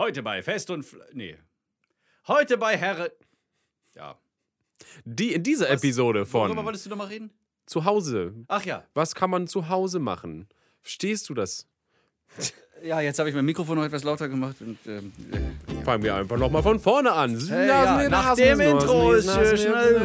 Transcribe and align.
Heute 0.00 0.22
bei 0.22 0.42
Fest 0.42 0.70
und. 0.70 0.82
Fl 0.82 0.96
nee. 1.12 1.36
Heute 2.26 2.56
bei 2.56 2.74
Herre. 2.74 3.12
Ja. 3.94 4.18
Die, 5.04 5.34
in 5.34 5.42
dieser 5.42 5.68
Episode 5.68 6.20
Worüber 6.32 6.54
von 6.54 6.64
wolltest 6.64 6.86
du 6.86 6.90
nochmal 6.90 7.08
reden? 7.08 7.30
zu 7.66 7.84
Hause. 7.84 8.32
Ach 8.48 8.64
ja. 8.64 8.82
Was 8.94 9.14
kann 9.14 9.28
man 9.28 9.46
zu 9.46 9.68
Hause 9.68 9.98
machen? 9.98 10.48
Verstehst 10.80 11.28
du 11.28 11.34
das? 11.34 11.68
Ja, 12.82 12.98
jetzt 13.02 13.18
habe 13.18 13.28
ich 13.28 13.34
mein 13.34 13.44
Mikrofon 13.44 13.76
noch 13.76 13.84
etwas 13.84 14.04
lauter 14.04 14.26
gemacht. 14.26 14.56
Und, 14.60 14.78
ähm, 14.86 15.12
äh, 15.32 15.84
Fangen 15.84 16.02
wir 16.02 16.14
einfach 16.14 16.38
nochmal 16.38 16.62
von 16.62 16.80
vorne 16.80 17.12
an. 17.12 17.38
Hey, 17.38 17.68
ja, 17.68 18.08
nach 18.08 18.34
dem 18.34 18.58
Intro 18.58 19.12
ist 19.12 19.30
schön 19.30 19.58
schnell. 19.58 20.00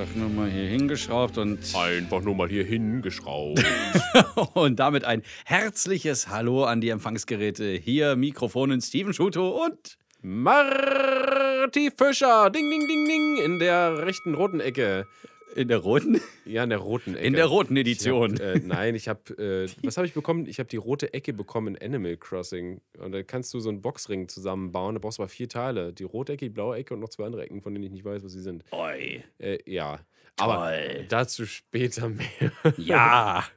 Einfach 0.00 0.14
nur 0.14 0.30
mal 0.30 0.50
hier 0.50 0.66
hingeschraubt 0.66 1.36
und, 1.36 1.58
Einfach 1.74 2.22
nur 2.22 2.34
mal 2.34 2.48
hier 2.48 2.64
hingeschraubt. 2.64 3.62
und 4.54 4.80
damit 4.80 5.04
ein 5.04 5.22
herzliches 5.44 6.28
Hallo 6.28 6.64
an 6.64 6.80
die 6.80 6.88
Empfangsgeräte. 6.88 7.72
Hier 7.72 8.16
Mikrofonen 8.16 8.80
Steven 8.80 9.12
Schuto 9.12 9.62
und 9.64 9.98
Marty 10.22 11.90
Fischer. 11.96 12.48
Ding, 12.48 12.70
ding, 12.70 12.88
ding, 12.88 13.06
ding. 13.06 13.36
In 13.44 13.58
der 13.58 14.06
rechten 14.06 14.34
roten 14.34 14.60
Ecke. 14.60 15.06
In 15.56 15.68
der 15.68 15.78
roten, 15.78 16.20
Ja, 16.44 16.64
in 16.64 16.70
der 16.70 16.78
roten 16.78 17.14
Ecke. 17.14 17.26
in 17.26 17.32
der 17.34 17.46
roten 17.46 17.76
Edition. 17.76 18.34
Ich 18.34 18.40
hab, 18.40 18.56
äh, 18.56 18.60
nein, 18.64 18.94
ich 18.94 19.08
habe, 19.08 19.20
äh, 19.38 19.68
was 19.86 19.96
habe 19.96 20.06
ich 20.06 20.14
bekommen? 20.14 20.46
Ich 20.46 20.58
habe 20.58 20.68
die 20.68 20.76
rote 20.76 21.12
Ecke 21.14 21.32
bekommen 21.32 21.74
in 21.76 21.82
Animal 21.94 22.16
Crossing. 22.16 22.80
Und 22.98 23.12
da 23.12 23.22
kannst 23.22 23.52
du 23.54 23.60
so 23.60 23.68
einen 23.68 23.82
Boxring 23.82 24.28
zusammenbauen. 24.28 24.94
Da 24.94 24.98
brauchst 25.00 25.18
du 25.18 25.22
aber 25.22 25.28
vier 25.28 25.48
Teile. 25.48 25.92
Die 25.92 26.04
rote 26.04 26.32
Ecke, 26.34 26.46
die 26.46 26.50
blaue 26.50 26.76
Ecke 26.76 26.94
und 26.94 27.00
noch 27.00 27.08
zwei 27.10 27.24
andere 27.26 27.44
Ecken, 27.44 27.60
von 27.62 27.72
denen 27.74 27.84
ich 27.84 27.90
nicht 27.90 28.04
weiß, 28.04 28.22
was 28.24 28.32
sie 28.32 28.40
sind. 28.42 28.64
Oi. 28.72 29.22
Äh, 29.38 29.58
ja. 29.66 30.00
Aber 30.38 30.70
Toll. 30.70 31.06
dazu 31.08 31.44
später 31.46 32.08
mehr. 32.08 32.52
Ja. 32.78 33.44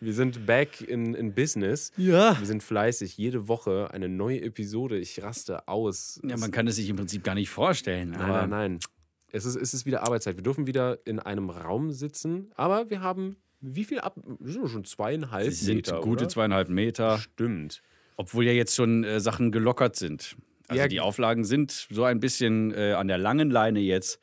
Wir 0.00 0.14
sind 0.14 0.46
back 0.46 0.80
in, 0.80 1.14
in 1.14 1.34
Business. 1.34 1.92
Ja. 1.98 2.34
Wir 2.38 2.46
sind 2.46 2.62
fleißig. 2.62 3.18
Jede 3.18 3.46
Woche 3.46 3.90
eine 3.92 4.08
neue 4.08 4.40
Episode. 4.40 4.98
Ich 4.98 5.22
raste 5.22 5.68
aus. 5.68 6.18
Ja, 6.26 6.38
man 6.38 6.50
kann 6.50 6.66
es 6.66 6.76
sich 6.76 6.88
im 6.88 6.96
Prinzip 6.96 7.22
gar 7.22 7.34
nicht 7.34 7.50
vorstellen. 7.50 8.12
Nein, 8.12 8.20
aber 8.22 8.46
nein, 8.46 8.50
nein. 8.50 8.78
Es 9.32 9.44
ist, 9.44 9.56
es 9.56 9.74
ist 9.74 9.86
wieder 9.86 10.02
Arbeitszeit. 10.02 10.36
Wir 10.36 10.42
dürfen 10.42 10.66
wieder 10.66 10.98
in 11.04 11.18
einem 11.18 11.50
Raum 11.50 11.92
sitzen, 11.92 12.50
aber 12.56 12.90
wir 12.90 13.00
haben 13.00 13.36
wie 13.60 13.84
viel 13.84 14.00
ab? 14.00 14.14
Sind 14.40 14.68
schon 14.70 14.84
zweieinhalb 14.84 15.52
sind 15.52 15.76
Meter. 15.76 16.00
gute 16.00 16.22
oder? 16.24 16.28
zweieinhalb 16.30 16.68
Meter, 16.70 17.18
Stimmt. 17.18 17.82
obwohl 18.16 18.46
ja 18.46 18.52
jetzt 18.52 18.74
schon 18.74 19.04
äh, 19.04 19.20
Sachen 19.20 19.52
gelockert 19.52 19.96
sind. 19.96 20.36
Also 20.68 20.80
Ja. 20.82 20.88
die 20.88 21.00
Auflagen 21.00 21.44
sind 21.44 21.70
so 21.90 22.04
ein 22.04 22.20
bisschen 22.20 22.72
äh, 22.72 22.92
an 22.92 23.06
der 23.08 23.18
langen 23.18 23.50
Leine 23.50 23.80
jetzt. 23.80 24.18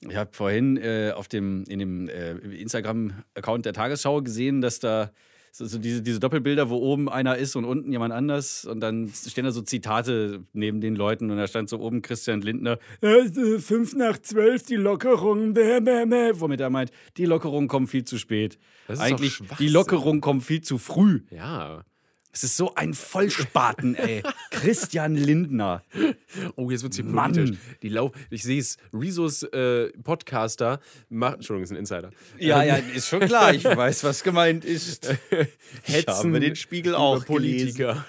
Ich 0.00 0.16
habe 0.16 0.30
vorhin 0.32 0.76
äh, 0.76 1.12
auf 1.14 1.28
dem, 1.28 1.64
in 1.68 1.78
dem 1.78 2.08
äh, 2.08 2.32
Instagram-Account 2.32 3.64
der 3.66 3.72
Tagesschau 3.74 4.22
gesehen, 4.22 4.60
dass 4.60 4.78
da 4.80 5.10
so, 5.58 5.66
so 5.66 5.78
diese, 5.78 6.02
diese 6.02 6.20
Doppelbilder, 6.20 6.70
wo 6.70 6.76
oben 6.76 7.08
einer 7.08 7.36
ist 7.36 7.56
und 7.56 7.64
unten 7.64 7.90
jemand 7.90 8.14
anders. 8.14 8.64
Und 8.64 8.80
dann 8.80 9.08
stehen 9.08 9.44
da 9.44 9.50
so 9.50 9.60
Zitate 9.60 10.44
neben 10.52 10.80
den 10.80 10.94
Leuten. 10.94 11.30
Und 11.30 11.36
da 11.36 11.46
stand 11.46 11.68
so 11.68 11.78
oben 11.80 12.00
Christian 12.00 12.40
Lindner, 12.40 12.78
"Äh, 13.00 13.58
fünf 13.58 13.94
nach 13.96 14.18
zwölf, 14.18 14.64
die 14.64 14.76
Lockerung, 14.76 15.52
bäh, 15.54 15.80
bäh, 15.80 16.06
bäh." 16.06 16.32
womit 16.40 16.60
er 16.60 16.70
meint, 16.70 16.90
die 17.16 17.24
Lockerung 17.24 17.68
kommt 17.68 17.90
viel 17.90 18.04
zu 18.04 18.18
spät. 18.18 18.58
Eigentlich, 18.86 19.40
die. 19.58 19.68
Lockerung 19.68 20.20
kommt 20.20 20.44
viel 20.44 20.60
zu 20.60 20.78
früh. 20.78 21.22
Ja. 21.30 21.84
Es 22.32 22.44
ist 22.44 22.56
so 22.56 22.74
ein 22.74 22.94
Vollspaten, 22.94 23.94
ey. 23.94 24.22
Christian 24.50 25.14
Lindner. 25.14 25.82
Oh, 26.56 26.70
jetzt 26.70 26.82
wird 26.82 26.92
es 26.92 26.98
hier 26.98 27.04
Mann. 27.06 27.32
politisch. 27.32 27.58
Die 27.82 27.88
Lau 27.88 28.12
ich 28.30 28.42
sehe 28.42 28.60
es. 28.60 28.76
Rezos 28.92 29.42
äh, 29.44 29.88
Podcaster 30.02 30.80
macht. 31.08 31.36
Entschuldigung, 31.36 31.64
ist 31.64 31.70
ein 31.70 31.76
Insider. 31.76 32.10
Ja, 32.38 32.62
ja, 32.62 32.76
ist 32.76 33.08
schon 33.08 33.20
klar. 33.20 33.54
Ich 33.54 33.64
weiß, 33.64 34.04
was 34.04 34.22
gemeint 34.22 34.64
ist. 34.64 35.08
Ich 35.86 35.94
Hetzen 35.94 36.34
habe 36.34 36.40
den 36.40 36.56
Spiegel 36.56 36.94
auch 36.94 37.24
Politiker. 37.24 38.04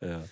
Ja. 0.00 0.24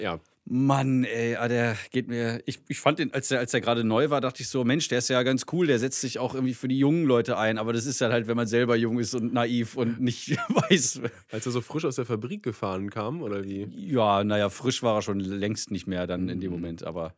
Ja. 0.00 0.20
Mann, 0.50 1.04
ey, 1.04 1.36
ah, 1.36 1.46
der 1.46 1.76
geht 1.90 2.08
mir. 2.08 2.40
Ich, 2.46 2.60
ich 2.68 2.80
fand 2.80 2.98
den, 2.98 3.12
als 3.12 3.28
der, 3.28 3.38
als 3.38 3.50
der 3.50 3.60
gerade 3.60 3.84
neu 3.84 4.08
war, 4.08 4.22
dachte 4.22 4.40
ich 4.42 4.48
so, 4.48 4.64
Mensch, 4.64 4.88
der 4.88 4.98
ist 4.98 5.08
ja 5.08 5.22
ganz 5.22 5.44
cool, 5.52 5.66
der 5.66 5.78
setzt 5.78 6.00
sich 6.00 6.18
auch 6.18 6.34
irgendwie 6.34 6.54
für 6.54 6.68
die 6.68 6.78
jungen 6.78 7.04
Leute 7.04 7.36
ein. 7.36 7.58
Aber 7.58 7.74
das 7.74 7.84
ist 7.84 8.00
dann 8.00 8.12
halt, 8.12 8.28
wenn 8.28 8.36
man 8.36 8.46
selber 8.46 8.74
jung 8.74 8.98
ist 8.98 9.14
und 9.14 9.34
naiv 9.34 9.76
und 9.76 10.00
nicht 10.00 10.30
weiß. 10.48 11.02
Als 11.30 11.44
er 11.44 11.52
so 11.52 11.60
frisch 11.60 11.84
aus 11.84 11.96
der 11.96 12.06
Fabrik 12.06 12.42
gefahren 12.42 12.88
kam, 12.88 13.22
oder 13.22 13.44
wie? 13.44 13.68
Ja, 13.74 14.24
naja, 14.24 14.48
frisch 14.48 14.82
war 14.82 14.96
er 14.96 15.02
schon 15.02 15.20
längst 15.20 15.70
nicht 15.70 15.86
mehr 15.86 16.06
dann 16.06 16.30
in 16.30 16.40
dem 16.40 16.50
Moment, 16.50 16.82
aber 16.82 17.14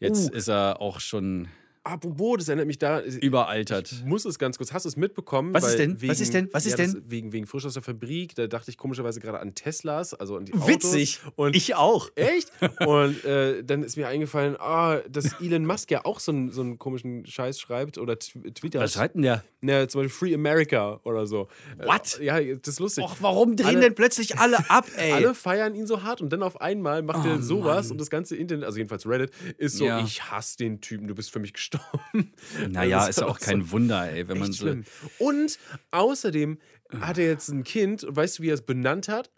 jetzt 0.00 0.32
Uh. 0.32 0.34
ist 0.34 0.48
er 0.48 0.80
auch 0.80 0.98
schon 0.98 1.48
Apropos, 1.84 2.38
das 2.38 2.48
erinnert 2.48 2.66
mich 2.66 2.78
da. 2.78 3.02
überaltert. 3.02 3.92
Ich 3.92 4.04
muss 4.04 4.24
es 4.24 4.38
ganz 4.38 4.56
kurz. 4.56 4.72
Hast 4.72 4.84
du 4.86 4.88
es 4.88 4.96
mitbekommen? 4.96 5.52
Was 5.52 5.68
ist 5.68 5.78
denn? 5.78 6.00
Was 6.02 6.20
ist 6.20 6.32
denn? 6.32 6.48
Was 6.52 6.64
ist 6.64 6.78
das- 6.78 6.92
denn? 6.94 7.02
Wegen, 7.06 7.32
wegen 7.32 7.46
frisch 7.46 7.66
aus 7.66 7.74
der 7.74 7.82
Fabrik. 7.82 8.34
Da 8.34 8.46
dachte 8.46 8.70
ich 8.70 8.78
komischerweise 8.78 9.20
gerade 9.20 9.38
an 9.40 9.54
Teslas, 9.54 10.14
also 10.14 10.36
an 10.38 10.46
die 10.46 10.54
Witzig. 10.54 11.20
Autos. 11.22 11.32
Und 11.36 11.54
Ich 11.56 11.74
auch. 11.74 12.08
Echt? 12.14 12.50
Und 12.86 13.22
äh, 13.24 13.62
dann 13.62 13.82
ist 13.82 13.96
mir 13.96 14.08
eingefallen, 14.08 14.56
ah, 14.58 15.00
dass 15.10 15.40
Elon 15.42 15.66
Musk 15.66 15.90
ja 15.90 16.04
auch 16.06 16.20
so 16.20 16.32
einen, 16.32 16.50
so 16.50 16.62
einen 16.62 16.78
komischen 16.78 17.26
Scheiß 17.26 17.60
schreibt 17.60 17.98
oder 17.98 18.18
tw 18.18 18.50
twittert. 18.52 18.82
Was 18.82 18.94
schreibt 18.94 19.14
denn 19.16 19.22
der? 19.22 19.44
Ne, 19.60 19.86
zum 19.88 20.00
Beispiel 20.02 20.28
Free 20.28 20.34
America 20.34 21.00
oder 21.04 21.26
so. 21.26 21.48
What? 21.82 22.18
Äh, 22.18 22.24
ja, 22.24 22.40
das 22.56 22.68
ist 22.74 22.80
lustig. 22.80 23.04
Och, 23.04 23.16
warum 23.20 23.56
drehen 23.56 23.66
Alle- 23.68 23.80
denn 23.80 23.94
plötzlich 23.94 24.38
alle 24.38 24.58
ab, 24.70 24.86
ey? 24.96 25.12
Alle 25.12 25.34
feiern 25.34 25.74
ihn 25.74 25.86
so 25.86 26.02
hart 26.02 26.22
und 26.22 26.32
dann 26.32 26.42
auf 26.42 26.60
einmal 26.62 27.02
macht 27.02 27.26
Oh, 27.26 27.28
er 27.28 27.42
sowas 27.42 27.86
Mann. 27.86 27.92
und 27.92 28.00
das 28.00 28.08
ganze 28.08 28.36
Internet, 28.36 28.64
also 28.64 28.78
jedenfalls 28.78 29.06
Reddit, 29.06 29.32
ist 29.58 29.76
so, 29.76 29.84
Ja. 29.84 30.02
ich 30.02 30.22
hasse 30.30 30.56
den 30.56 30.80
Typen, 30.80 31.08
du 31.08 31.14
bist 31.14 31.30
für 31.30 31.40
mich 31.40 31.52
gestorben. 31.52 31.73
naja, 32.68 33.00
Das 33.00 33.10
ist 33.10 33.20
ja 33.20 33.26
auch 33.26 33.38
so 33.38 33.44
kein 33.46 33.70
Wunder, 33.70 34.10
ey, 34.10 34.28
wenn 34.28 34.38
man 34.38 34.52
so. 34.52 34.64
schlimm. 34.64 34.84
Und 35.18 35.58
außerdem 35.90 36.58
hat 37.00 37.18
er 37.18 37.26
jetzt 37.26 37.48
ein 37.48 37.64
Kind 37.64 38.06
weißt 38.08 38.38
du, 38.38 38.42
wie 38.42 38.50
er 38.50 38.54
es 38.54 38.62
benannt 38.62 39.08
hat? 39.08 39.30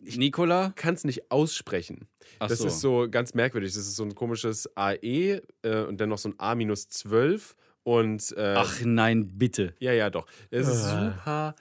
Nikola? 0.00 0.72
Kann 0.76 0.94
es 0.94 1.04
nicht 1.04 1.30
aussprechen. 1.30 2.06
Ach 2.38 2.48
das 2.48 2.58
so. 2.58 2.66
ist 2.66 2.80
so 2.80 3.06
ganz 3.10 3.34
merkwürdig. 3.34 3.72
Das 3.74 3.86
ist 3.86 3.96
so 3.96 4.04
ein 4.04 4.14
komisches 4.14 4.68
AE 4.76 5.40
äh, 5.62 5.82
und 5.86 6.00
dann 6.00 6.08
noch 6.08 6.18
so 6.18 6.28
ein 6.28 6.34
A-12 6.38 7.54
und 7.82 8.34
äh, 8.36 8.54
Ach 8.56 8.80
nein, 8.84 9.28
bitte. 9.34 9.74
ja, 9.78 9.92
ja, 9.92 10.10
doch. 10.10 10.26
Das 10.50 10.68
ist 10.68 10.82
super, 10.82 11.54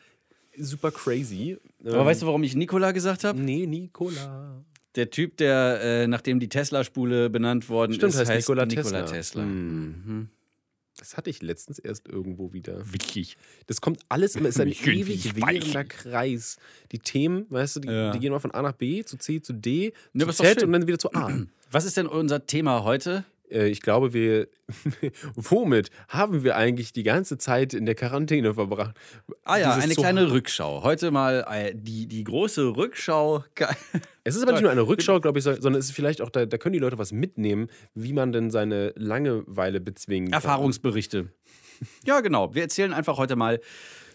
super 0.58 0.92
crazy. 0.92 1.58
Aber 1.84 2.06
weißt 2.06 2.24
du, 2.24 2.26
warum 2.26 2.44
ich 2.44 2.56
Nikola 2.56 2.92
gesagt 2.92 3.24
habe? 3.24 3.40
Nee, 3.40 3.66
Nikola. 3.68 4.64
Der 4.96 5.10
Typ, 5.10 5.38
der, 5.38 5.80
äh, 5.82 6.08
nachdem 6.08 6.40
die 6.40 6.50
Tesla-Spule 6.50 7.30
benannt 7.30 7.70
worden 7.70 7.94
Stimmt, 7.94 8.14
ist, 8.14 8.20
heißt 8.20 8.30
heißt 8.32 8.48
Nikola 8.50 8.66
Nikola 8.66 9.02
Tesla. 9.02 9.16
Tesla. 9.16 9.44
Mhm. 9.44 10.30
Das 10.98 11.18
hatte 11.18 11.30
ich 11.30 11.42
letztens 11.42 11.78
erst 11.78 12.08
irgendwo 12.08 12.54
wieder. 12.54 12.82
Wichtig. 12.94 13.36
Das 13.68 13.82
kommt 13.82 14.00
alles 14.08 14.38
immer, 14.38 14.48
ist 14.48 14.62
ein 14.62 14.70
ewig 14.72 15.36
währender 15.36 15.84
Kreis. 15.84 16.58
Die 16.94 17.00
Themen, 17.00 17.46
weißt 17.50 17.76
du, 17.76 17.80
die, 17.82 17.88
Ja. 17.90 18.12
die 18.14 18.20
gehen 18.20 18.32
mal 18.32 18.40
von 18.40 18.52
A 18.52 18.62
nach 18.62 18.72
B, 18.72 19.04
zu 19.04 19.18
C, 19.18 19.42
zu 19.42 19.52
D, 19.54 19.92
Ja, 20.14 20.26
zu 20.28 20.44
Z 20.44 20.64
und 20.64 20.72
dann 20.72 20.88
wieder 20.88 20.98
zu 20.98 21.14
A. 21.14 21.38
Was 21.70 21.84
ist 21.84 21.98
denn 21.98 22.08
unser 22.08 22.46
Thema 22.48 22.84
heute? 22.86 23.26
Äh, 23.50 23.68
ich 23.68 23.82
glaube, 23.82 24.14
wir. 24.14 24.48
womit 25.36 25.90
haben 26.10 26.44
wir 26.44 26.56
eigentlich 26.56 26.92
die 26.92 27.04
ganze 27.04 27.38
Zeit 27.38 27.74
in 27.74 27.86
der 27.86 27.94
Quarantäne 27.96 28.54
verbracht? 28.56 28.96
Ah 29.44 29.58
ja, 29.58 29.70
Dieses 29.72 29.84
eine 29.84 29.94
zu- 29.94 30.02
kleine 30.02 30.32
Rückschau. 30.32 30.84
Heute 30.84 31.12
mal 31.12 31.46
äh, 31.50 31.74
die, 31.76 32.08
die 32.08 32.24
große 32.24 32.76
Rückschau. 32.76 33.44
Es 34.24 34.36
ist 34.36 34.42
aber 34.42 34.54
nicht 34.54 34.62
nur 34.62 34.72
eine 34.72 34.82
Rückschau, 34.88 35.20
glaube 35.20 35.38
ich, 35.40 35.44
so- 35.44 35.54
sondern 35.54 35.80
es 35.80 35.86
ist 35.90 35.96
vielleicht 35.96 36.22
auch, 36.22 36.30
da, 36.30 36.46
da 36.46 36.58
können 36.58 36.74
die 36.74 36.80
Leute 36.80 36.98
was 36.98 37.12
mitnehmen, 37.12 37.68
wie 37.94 38.14
man 38.14 38.32
denn 38.32 38.50
seine 38.50 38.92
Langeweile 38.96 39.80
bezwingen 39.80 40.32
kann. 40.32 40.34
Erfahrungsberichte. 40.42 41.30
Ja, 42.06 42.22
genau. 42.22 42.56
Wir 42.56 42.64
erzählen 42.64 42.94
einfach 42.94 43.18
heute 43.18 43.36
mal 43.36 43.60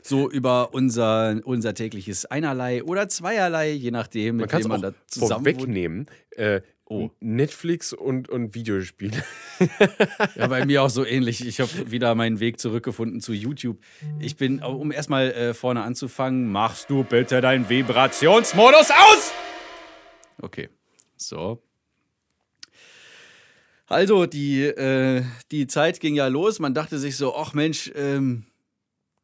so 0.03 0.31
über 0.31 0.73
unser, 0.73 1.41
unser 1.45 1.75
tägliches 1.75 2.25
Einerlei 2.25 2.83
oder 2.83 3.09
Zweierlei, 3.09 3.71
je 3.73 3.91
nachdem, 3.91 4.37
Man 4.37 4.43
mit 4.45 4.51
kann 4.51 4.61
es 4.61 4.65
wem 4.65 4.71
man 4.71 4.81
da 4.83 4.93
zusammen 5.07 5.45
vorwegnehmen. 5.45 6.07
Äh, 6.31 6.63
Oh. 6.93 7.09
Netflix 7.21 7.93
und, 7.93 8.29
und 8.29 8.57
Videospiele. 8.57 9.23
Ja, 10.35 10.49
bei 10.49 10.65
mir 10.65 10.83
auch 10.83 10.91
so 10.91 11.05
ähnlich. 11.05 11.47
Ich 11.47 11.61
habe 11.61 11.91
wieder 11.91 12.15
meinen 12.15 12.41
Weg 12.41 12.59
zurückgefunden 12.59 13.21
zu 13.21 13.33
YouTube. 13.33 13.79
Ich 14.19 14.37
bin, 14.37 14.61
um 14.61 14.91
erstmal 14.91 15.31
äh, 15.33 15.55
vorne 15.55 15.83
anzufangen, 15.83 16.51
machst 16.51 16.91
du 16.91 17.05
bitte 17.05 17.41
deinen 17.41 17.69
Vibrationsmodus 17.69 18.91
aus! 18.91 19.33
Okay, 20.43 20.69
so. 21.17 21.63
Also, 23.87 24.27
die, 24.27 24.65
äh, 24.65 25.23
die 25.53 25.67
Zeit 25.69 26.01
ging 26.01 26.17
ja 26.17 26.27
los. 26.27 26.59
Man 26.59 26.75
dachte 26.75 26.99
sich 26.99 27.17
so, 27.17 27.37
ach 27.37 27.55
Mensch, 27.55 27.93
ähm, 27.95 28.47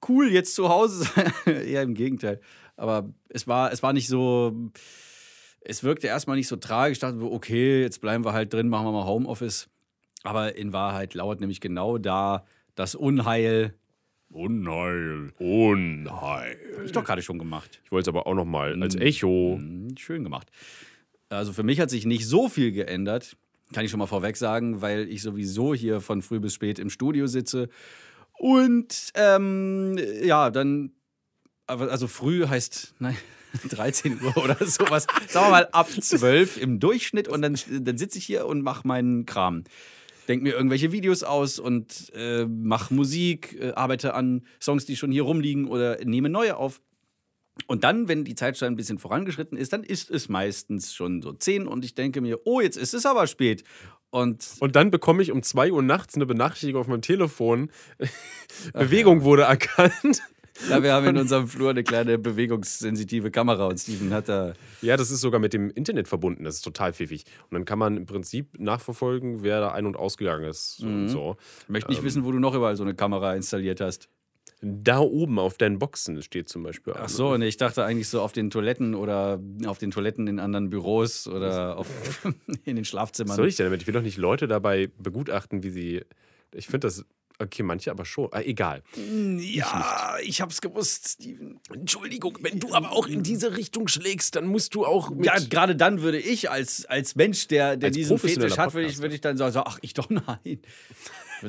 cool, 0.08 0.30
jetzt 0.30 0.54
zu 0.54 0.68
Hause 0.68 1.04
sein. 1.04 1.32
Eher 1.66 1.82
im 1.82 1.94
Gegenteil. 1.94 2.40
Aber 2.76 3.12
es 3.28 3.48
war, 3.48 3.72
es 3.72 3.82
war 3.82 3.92
nicht 3.92 4.08
so. 4.08 4.70
Es 5.68 5.82
wirkte 5.82 6.06
erstmal 6.06 6.36
nicht 6.36 6.46
so 6.46 6.54
tragisch. 6.54 6.96
Ich 6.96 7.00
dachte, 7.00 7.18
so, 7.18 7.32
okay, 7.32 7.82
jetzt 7.82 8.00
bleiben 8.00 8.24
wir 8.24 8.32
halt 8.32 8.52
drin, 8.52 8.68
machen 8.68 8.86
wir 8.86 8.92
mal 8.92 9.04
Homeoffice. 9.04 9.68
Aber 10.22 10.56
in 10.56 10.72
Wahrheit 10.72 11.14
lauert 11.14 11.40
nämlich 11.40 11.60
genau 11.60 11.98
da 11.98 12.44
das 12.76 12.94
Unheil. 12.94 13.74
Unheil. 14.30 15.32
Unheil. 15.38 16.56
Hab 16.76 16.84
ich 16.84 16.92
doch 16.92 17.04
gerade 17.04 17.22
schon 17.22 17.40
gemacht. 17.40 17.80
Ich 17.84 17.90
wollte 17.90 18.08
es 18.08 18.14
aber 18.14 18.28
auch 18.28 18.34
noch 18.34 18.44
mal 18.44 18.80
als 18.80 18.94
Echo. 18.94 19.56
Hm, 19.58 19.96
Schön 19.98 20.22
gemacht. 20.22 20.50
Also 21.30 21.52
für 21.52 21.64
mich 21.64 21.80
hat 21.80 21.90
sich 21.90 22.06
nicht 22.06 22.26
so 22.28 22.48
viel 22.48 22.70
geändert. 22.70 23.36
Kann 23.72 23.84
ich 23.84 23.90
schon 23.90 23.98
mal 23.98 24.06
vorweg 24.06 24.36
sagen, 24.36 24.82
weil 24.82 25.08
ich 25.08 25.22
sowieso 25.22 25.74
hier 25.74 26.00
von 26.00 26.22
früh 26.22 26.38
bis 26.38 26.54
spät 26.54 26.78
im 26.78 26.90
Studio 26.90 27.26
sitze. 27.26 27.68
Und 28.38 29.10
ähm, 29.14 29.98
ja, 30.22 30.50
dann, 30.50 30.92
also 31.66 32.06
früh 32.06 32.46
heißt, 32.46 32.94
nein, 33.00 33.16
13 33.68 34.20
Uhr 34.22 34.36
oder 34.36 34.56
sowas. 34.64 35.06
Sagen 35.28 35.46
wir 35.46 35.50
mal 35.50 35.68
ab 35.72 35.88
12 35.88 36.56
im 36.58 36.80
Durchschnitt 36.80 37.28
und 37.28 37.42
dann, 37.42 37.58
dann 37.80 37.98
sitze 37.98 38.18
ich 38.18 38.26
hier 38.26 38.46
und 38.46 38.62
mache 38.62 38.86
meinen 38.86 39.26
Kram. 39.26 39.64
Denk 40.28 40.42
mir 40.42 40.54
irgendwelche 40.54 40.90
Videos 40.90 41.22
aus 41.22 41.58
und 41.58 42.12
äh, 42.14 42.46
mache 42.46 42.92
Musik, 42.92 43.56
äh, 43.60 43.72
arbeite 43.72 44.14
an 44.14 44.44
Songs, 44.60 44.84
die 44.84 44.96
schon 44.96 45.12
hier 45.12 45.22
rumliegen 45.22 45.68
oder 45.68 46.04
nehme 46.04 46.28
neue 46.28 46.56
auf. 46.56 46.80
Und 47.68 47.84
dann, 47.84 48.08
wenn 48.08 48.24
die 48.24 48.34
Zeit 48.34 48.58
schon 48.58 48.68
ein 48.68 48.76
bisschen 48.76 48.98
vorangeschritten 48.98 49.56
ist, 49.56 49.72
dann 49.72 49.82
ist 49.82 50.10
es 50.10 50.28
meistens 50.28 50.94
schon 50.94 51.22
so 51.22 51.32
10 51.32 51.66
und 51.66 51.84
ich 51.84 51.94
denke 51.94 52.20
mir, 52.20 52.40
oh, 52.44 52.60
jetzt 52.60 52.76
ist 52.76 52.92
es 52.92 53.06
aber 53.06 53.26
spät. 53.26 53.64
Und, 54.10 54.54
und 54.60 54.76
dann 54.76 54.90
bekomme 54.90 55.22
ich 55.22 55.32
um 55.32 55.42
2 55.42 55.72
Uhr 55.72 55.82
nachts 55.82 56.14
eine 56.14 56.26
Benachrichtigung 56.26 56.80
auf 56.80 56.86
meinem 56.86 57.02
Telefon. 57.02 57.70
Bewegung 58.72 59.22
wurde 59.22 59.42
erkannt. 59.42 60.22
Ja, 60.68 60.82
wir 60.82 60.92
haben 60.92 61.06
in 61.06 61.16
unserem 61.18 61.48
Flur 61.48 61.70
eine 61.70 61.84
kleine 61.84 62.18
bewegungssensitive 62.18 63.30
Kamera 63.30 63.66
und 63.66 63.78
Steven 63.78 64.12
hat 64.12 64.28
da. 64.28 64.54
Ja, 64.82 64.96
das 64.96 65.10
ist 65.10 65.20
sogar 65.20 65.40
mit 65.40 65.52
dem 65.52 65.70
Internet 65.70 66.08
verbunden. 66.08 66.44
Das 66.44 66.56
ist 66.56 66.62
total 66.62 66.92
pfiffig. 66.92 67.24
Und 67.44 67.54
dann 67.54 67.64
kann 67.64 67.78
man 67.78 67.96
im 67.96 68.06
Prinzip 68.06 68.58
nachverfolgen, 68.58 69.42
wer 69.42 69.60
da 69.60 69.72
ein- 69.72 69.86
und 69.86 69.96
ausgegangen 69.96 70.44
ist. 70.44 70.82
Mhm. 70.82 70.88
Und 70.88 71.08
so. 71.08 71.36
Ich 71.62 71.68
möchte 71.68 71.90
nicht 71.90 71.98
ähm, 72.00 72.04
wissen, 72.04 72.24
wo 72.24 72.32
du 72.32 72.38
noch 72.38 72.54
überall 72.54 72.76
so 72.76 72.82
eine 72.82 72.94
Kamera 72.94 73.34
installiert 73.34 73.80
hast. 73.80 74.08
Da 74.62 75.00
oben 75.00 75.38
auf 75.38 75.58
deinen 75.58 75.78
Boxen 75.78 76.22
steht 76.22 76.48
zum 76.48 76.62
Beispiel. 76.62 76.94
Ach 76.96 77.10
so, 77.10 77.36
nee, 77.36 77.46
ich 77.46 77.58
dachte 77.58 77.84
eigentlich 77.84 78.08
so 78.08 78.22
auf 78.22 78.32
den 78.32 78.48
Toiletten 78.48 78.94
oder 78.94 79.38
auf 79.66 79.78
den 79.78 79.90
Toiletten 79.90 80.26
in 80.28 80.40
anderen 80.40 80.70
Büros 80.70 81.28
oder 81.28 81.76
auf, 81.76 81.86
in 82.64 82.76
den 82.76 82.86
Schlafzimmern. 82.86 83.30
Was 83.30 83.36
soll 83.36 83.48
ich 83.48 83.56
denn 83.56 83.66
damit? 83.66 83.82
Ich 83.82 83.86
will 83.86 83.94
doch 83.94 84.02
nicht 84.02 84.16
Leute 84.16 84.48
dabei 84.48 84.88
begutachten, 84.98 85.62
wie 85.62 85.70
sie. 85.70 86.04
Ich 86.54 86.66
finde 86.68 86.86
das 86.86 87.04
Okay, 87.38 87.62
manche 87.62 87.90
aber 87.90 88.04
schon. 88.04 88.28
Ah, 88.32 88.40
egal. 88.40 88.82
Ja, 88.96 90.16
ich, 90.22 90.28
ich 90.28 90.40
hab's 90.40 90.60
gewusst, 90.60 91.08
Steven. 91.08 91.60
Entschuldigung, 91.72 92.38
wenn 92.40 92.58
du 92.58 92.72
aber 92.72 92.92
auch 92.92 93.06
in 93.06 93.22
diese 93.22 93.56
Richtung 93.56 93.88
schlägst, 93.88 94.36
dann 94.36 94.46
musst 94.46 94.74
du 94.74 94.86
auch. 94.86 95.10
ja, 95.20 95.34
gerade 95.38 95.76
dann 95.76 96.00
würde 96.00 96.18
ich 96.18 96.50
als, 96.50 96.86
als 96.86 97.14
Mensch, 97.14 97.48
der, 97.48 97.76
der 97.76 97.90
diesen 97.90 98.18
Fetisch 98.18 98.56
hat, 98.56 98.72
würde 98.72 98.88
ich, 98.88 98.98
würd 98.98 99.12
ich 99.12 99.20
dann 99.20 99.36
sagen: 99.36 99.64
Ach, 99.66 99.78
ich 99.82 99.92
doch 99.92 100.08
nein. 100.10 100.60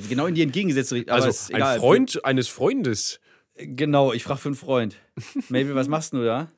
genau 0.09 0.25
in 0.25 0.35
die 0.35 0.41
entgegengesetzte 0.41 0.95
Richtung. 0.95 1.15
Also, 1.15 1.53
ein 1.53 1.79
Freund 1.79 2.23
eines 2.25 2.47
Freundes. 2.47 3.19
Genau, 3.55 4.13
ich 4.13 4.23
frage 4.23 4.39
für 4.39 4.49
einen 4.49 4.55
Freund. 4.55 4.97
Maybe, 5.49 5.73
was 5.73 5.87
machst 5.87 6.13
du 6.13 6.23
da? 6.23 6.51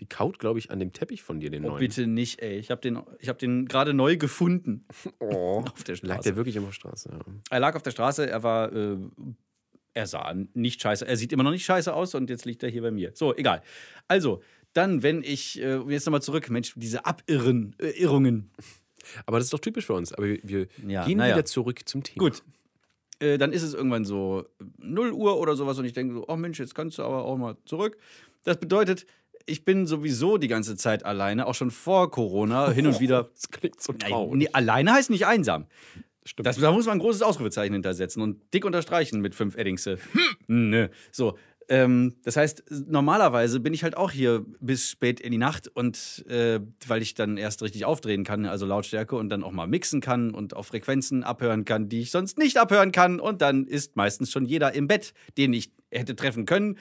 Die 0.00 0.06
kaut, 0.06 0.38
glaube 0.38 0.58
ich, 0.58 0.70
an 0.70 0.78
dem 0.78 0.92
Teppich 0.92 1.22
von 1.22 1.40
dir, 1.40 1.50
den 1.50 1.64
oh, 1.64 1.68
neuen. 1.68 1.80
bitte 1.80 2.06
nicht, 2.06 2.42
ey. 2.42 2.58
Ich 2.58 2.70
habe 2.70 2.80
den, 2.82 2.98
hab 2.98 3.38
den 3.38 3.66
gerade 3.66 3.94
neu 3.94 4.16
gefunden. 4.16 4.84
Oh, 5.18 5.64
auf 5.66 5.84
der 5.84 5.96
Straße. 5.96 6.12
Lag 6.12 6.20
der 6.22 6.36
wirklich 6.36 6.58
auf 6.58 6.66
der 6.66 6.72
Straße? 6.72 7.10
Ja. 7.10 7.18
Er 7.50 7.60
lag 7.60 7.74
auf 7.74 7.82
der 7.82 7.90
Straße, 7.90 8.28
er 8.28 8.42
war. 8.42 8.72
Äh, 8.72 8.96
er 9.94 10.06
sah 10.06 10.34
nicht 10.52 10.82
scheiße. 10.82 11.06
Er 11.06 11.16
sieht 11.16 11.32
immer 11.32 11.42
noch 11.42 11.50
nicht 11.50 11.64
scheiße 11.64 11.92
aus 11.92 12.14
und 12.14 12.28
jetzt 12.28 12.44
liegt 12.44 12.62
er 12.62 12.68
hier 12.68 12.82
bei 12.82 12.90
mir. 12.90 13.12
So, 13.14 13.34
egal. 13.34 13.62
Also, 14.08 14.42
dann, 14.74 15.02
wenn 15.02 15.22
ich. 15.22 15.60
Äh, 15.60 15.78
jetzt 15.88 16.04
nochmal 16.04 16.22
zurück, 16.22 16.50
Mensch, 16.50 16.74
diese 16.76 17.06
Abirren, 17.06 17.74
äh, 17.78 17.88
Irrungen. 17.90 18.50
Aber 19.24 19.38
das 19.38 19.46
ist 19.46 19.54
doch 19.54 19.60
typisch 19.60 19.86
für 19.86 19.94
uns. 19.94 20.12
Aber 20.12 20.26
wir, 20.26 20.38
wir 20.42 20.68
ja, 20.86 21.06
gehen 21.06 21.18
wieder 21.18 21.44
zurück 21.44 21.80
zum 21.86 22.02
Thema. 22.02 22.18
Gut. 22.18 22.42
Äh, 23.18 23.38
dann 23.38 23.52
ist 23.52 23.62
es 23.62 23.72
irgendwann 23.72 24.04
so 24.04 24.44
0 24.78 25.12
Uhr 25.12 25.38
oder 25.38 25.56
sowas 25.56 25.78
und 25.78 25.86
ich 25.86 25.94
denke 25.94 26.14
so, 26.14 26.24
oh 26.28 26.36
Mensch, 26.36 26.58
jetzt 26.58 26.74
kannst 26.74 26.98
du 26.98 27.02
aber 27.02 27.24
auch 27.24 27.38
mal 27.38 27.56
zurück. 27.64 27.96
Das 28.44 28.58
bedeutet, 28.58 29.06
ich 29.46 29.64
bin 29.64 29.86
sowieso 29.86 30.36
die 30.38 30.48
ganze 30.48 30.76
Zeit 30.76 31.04
alleine, 31.04 31.46
auch 31.46 31.54
schon 31.54 31.70
vor 31.70 32.10
Corona, 32.10 32.70
hin 32.70 32.86
und 32.86 33.00
wieder. 33.00 33.30
Das 33.36 33.50
klingt 33.50 33.80
so 33.80 33.92
traurig. 33.92 34.34
Nee, 34.34 34.48
alleine 34.52 34.92
heißt 34.92 35.10
nicht 35.10 35.26
einsam. 35.26 35.66
Stimmt. 36.24 36.46
Das, 36.46 36.58
da 36.58 36.72
muss 36.72 36.86
man 36.86 36.96
ein 36.96 37.00
großes 37.00 37.22
Ausrufezeichen 37.22 37.72
hintersetzen 37.72 38.20
und 38.22 38.52
dick 38.52 38.64
unterstreichen 38.64 39.20
mit 39.20 39.34
fünf 39.34 39.56
Eddingse. 39.56 39.98
Hm. 40.12 40.70
Nö. 40.70 40.88
So. 41.12 41.38
Ähm, 41.68 42.14
das 42.22 42.36
heißt, 42.36 42.64
normalerweise 42.88 43.58
bin 43.60 43.74
ich 43.74 43.82
halt 43.82 43.96
auch 43.96 44.10
hier 44.12 44.44
bis 44.60 44.88
spät 44.88 45.20
in 45.20 45.32
die 45.32 45.38
Nacht 45.38 45.68
und 45.68 46.24
äh, 46.28 46.60
weil 46.86 47.02
ich 47.02 47.14
dann 47.14 47.36
erst 47.36 47.62
richtig 47.62 47.84
aufdrehen 47.84 48.22
kann, 48.22 48.46
also 48.46 48.66
Lautstärke 48.66 49.16
und 49.16 49.30
dann 49.30 49.42
auch 49.42 49.50
mal 49.50 49.66
mixen 49.66 50.00
kann 50.00 50.32
und 50.32 50.54
auf 50.54 50.68
Frequenzen 50.68 51.24
abhören 51.24 51.64
kann, 51.64 51.88
die 51.88 52.00
ich 52.00 52.10
sonst 52.12 52.38
nicht 52.38 52.58
abhören 52.58 52.92
kann. 52.92 53.18
Und 53.20 53.42
dann 53.42 53.66
ist 53.66 53.96
meistens 53.96 54.30
schon 54.30 54.44
jeder 54.44 54.74
im 54.74 54.86
Bett, 54.86 55.12
den 55.38 55.52
ich 55.52 55.72
hätte 55.90 56.14
treffen 56.14 56.46
können. 56.46 56.78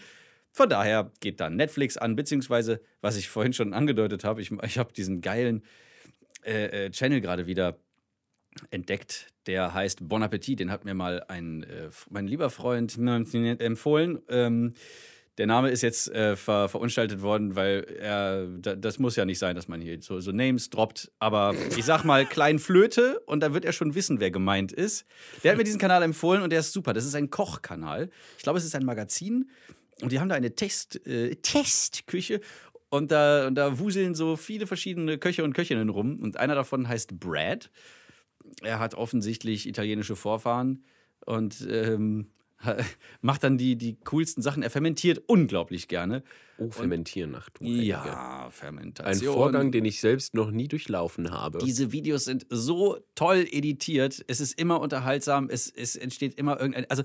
Von 0.56 0.70
daher 0.70 1.12
geht 1.20 1.42
dann 1.42 1.58
Netflix 1.58 1.98
an, 1.98 2.16
beziehungsweise, 2.16 2.80
was 3.02 3.18
ich 3.18 3.28
vorhin 3.28 3.52
schon 3.52 3.74
angedeutet 3.74 4.24
habe, 4.24 4.42
ich, 4.42 4.52
ich 4.64 4.78
habe 4.78 4.94
diesen 4.94 5.20
geilen 5.20 5.66
äh, 6.46 6.86
äh, 6.86 6.92
Channel 6.92 7.20
gerade 7.20 7.46
wieder 7.46 7.78
entdeckt, 8.72 9.34
der 9.48 9.74
heißt 9.74 10.08
Bon 10.08 10.24
Appetit. 10.24 10.62
Den 10.62 10.72
hat 10.72 10.86
mir 10.86 10.94
mal 10.94 11.26
ein, 11.28 11.64
äh, 11.64 11.90
mein 12.10 12.26
lieber 12.26 12.50
Freund 12.50 12.98
empfohlen. 12.98 14.22
Ähm, 14.30 14.76
der 15.38 15.48
Name 15.48 15.72
ist 15.72 15.82
jetzt 15.82 16.10
äh, 16.12 16.38
ver, 16.38 16.70
verunstaltet 16.70 17.22
worden, 17.22 17.58
weil 17.58 17.84
er, 18.00 18.48
da, 18.48 18.78
das 18.78 18.98
muss 18.98 19.18
ja 19.18 19.26
nicht 19.26 19.40
sein, 19.40 19.58
dass 19.58 19.68
man 19.68 19.82
hier 19.82 20.02
so, 20.02 20.22
so 20.22 20.32
Names 20.32 20.70
droppt. 20.70 21.12
Aber 21.20 21.54
ich 21.76 21.84
sag 21.84 22.06
mal 22.06 22.26
Klein 22.26 22.60
Flöte 22.60 23.20
und 23.26 23.42
da 23.42 23.54
wird 23.54 23.66
er 23.66 23.74
schon 23.74 23.94
wissen, 23.94 24.22
wer 24.22 24.32
gemeint 24.32 24.72
ist. 24.72 25.06
Der 25.44 25.52
hat 25.52 25.58
mir 25.58 25.66
diesen 25.66 25.82
Kanal 25.82 26.02
empfohlen 26.02 26.42
und 26.42 26.52
der 26.52 26.62
ist 26.62 26.72
super. 26.72 26.94
Das 26.94 27.06
ist 27.06 27.16
ein 27.16 27.30
Kochkanal. 27.30 28.10
Ich 28.38 28.44
glaube, 28.44 28.58
es 28.58 28.64
ist 28.64 28.74
ein 28.74 28.86
Magazin 28.86 29.50
und 30.02 30.12
die 30.12 30.20
haben 30.20 30.30
da 30.30 30.36
eine 30.36 30.56
Test, 30.56 31.06
äh, 31.08 31.36
Testküche 31.36 32.42
und 32.90 33.12
da, 33.12 33.48
und 33.48 33.56
da 33.56 33.80
wuseln 33.80 34.16
so 34.16 34.36
viele 34.36 34.68
verschiedene 34.68 35.18
Köche 35.18 35.44
und 35.44 35.54
Köchinnen 35.54 35.90
rum. 35.90 36.20
Und 36.22 36.38
einer 36.38 36.56
davon 36.56 36.88
heißt 36.88 37.20
Brad. 37.20 37.72
Er 38.62 38.80
hat 38.80 38.94
offensichtlich 38.94 39.68
italienische 39.68 40.16
Vorfahren 40.16 40.86
und 41.26 41.66
ähm, 41.70 42.28
macht 43.22 43.44
dann 43.44 43.58
die, 43.58 43.76
die 43.76 43.98
coolsten 44.04 44.42
Sachen. 44.42 44.64
Er 44.64 44.70
fermentiert 44.70 45.24
unglaublich 45.28 45.88
gerne. 45.88 46.24
Oh, 46.58 46.70
fermentieren, 46.70 47.36
ach 47.36 47.50
du 47.50 47.66
Ja, 47.66 48.50
Fermentation. 48.52 49.30
Ein 49.30 49.34
Vorgang, 49.34 49.72
den 49.72 49.84
ich 49.84 50.00
selbst 50.00 50.34
noch 50.34 50.52
nie 50.52 50.68
durchlaufen 50.68 51.32
habe. 51.32 51.60
Diese 51.60 51.92
Videos 51.92 52.26
sind 52.26 52.46
so 52.50 52.98
toll 53.16 53.46
editiert. 53.50 54.24
Es 54.28 54.40
ist 54.40 54.60
immer 54.60 54.80
unterhaltsam. 54.80 55.50
Es, 55.50 55.70
es 55.70 55.96
entsteht 55.96 56.36
immer 56.36 56.60
irgendein. 56.60 56.90
Also, 56.90 57.04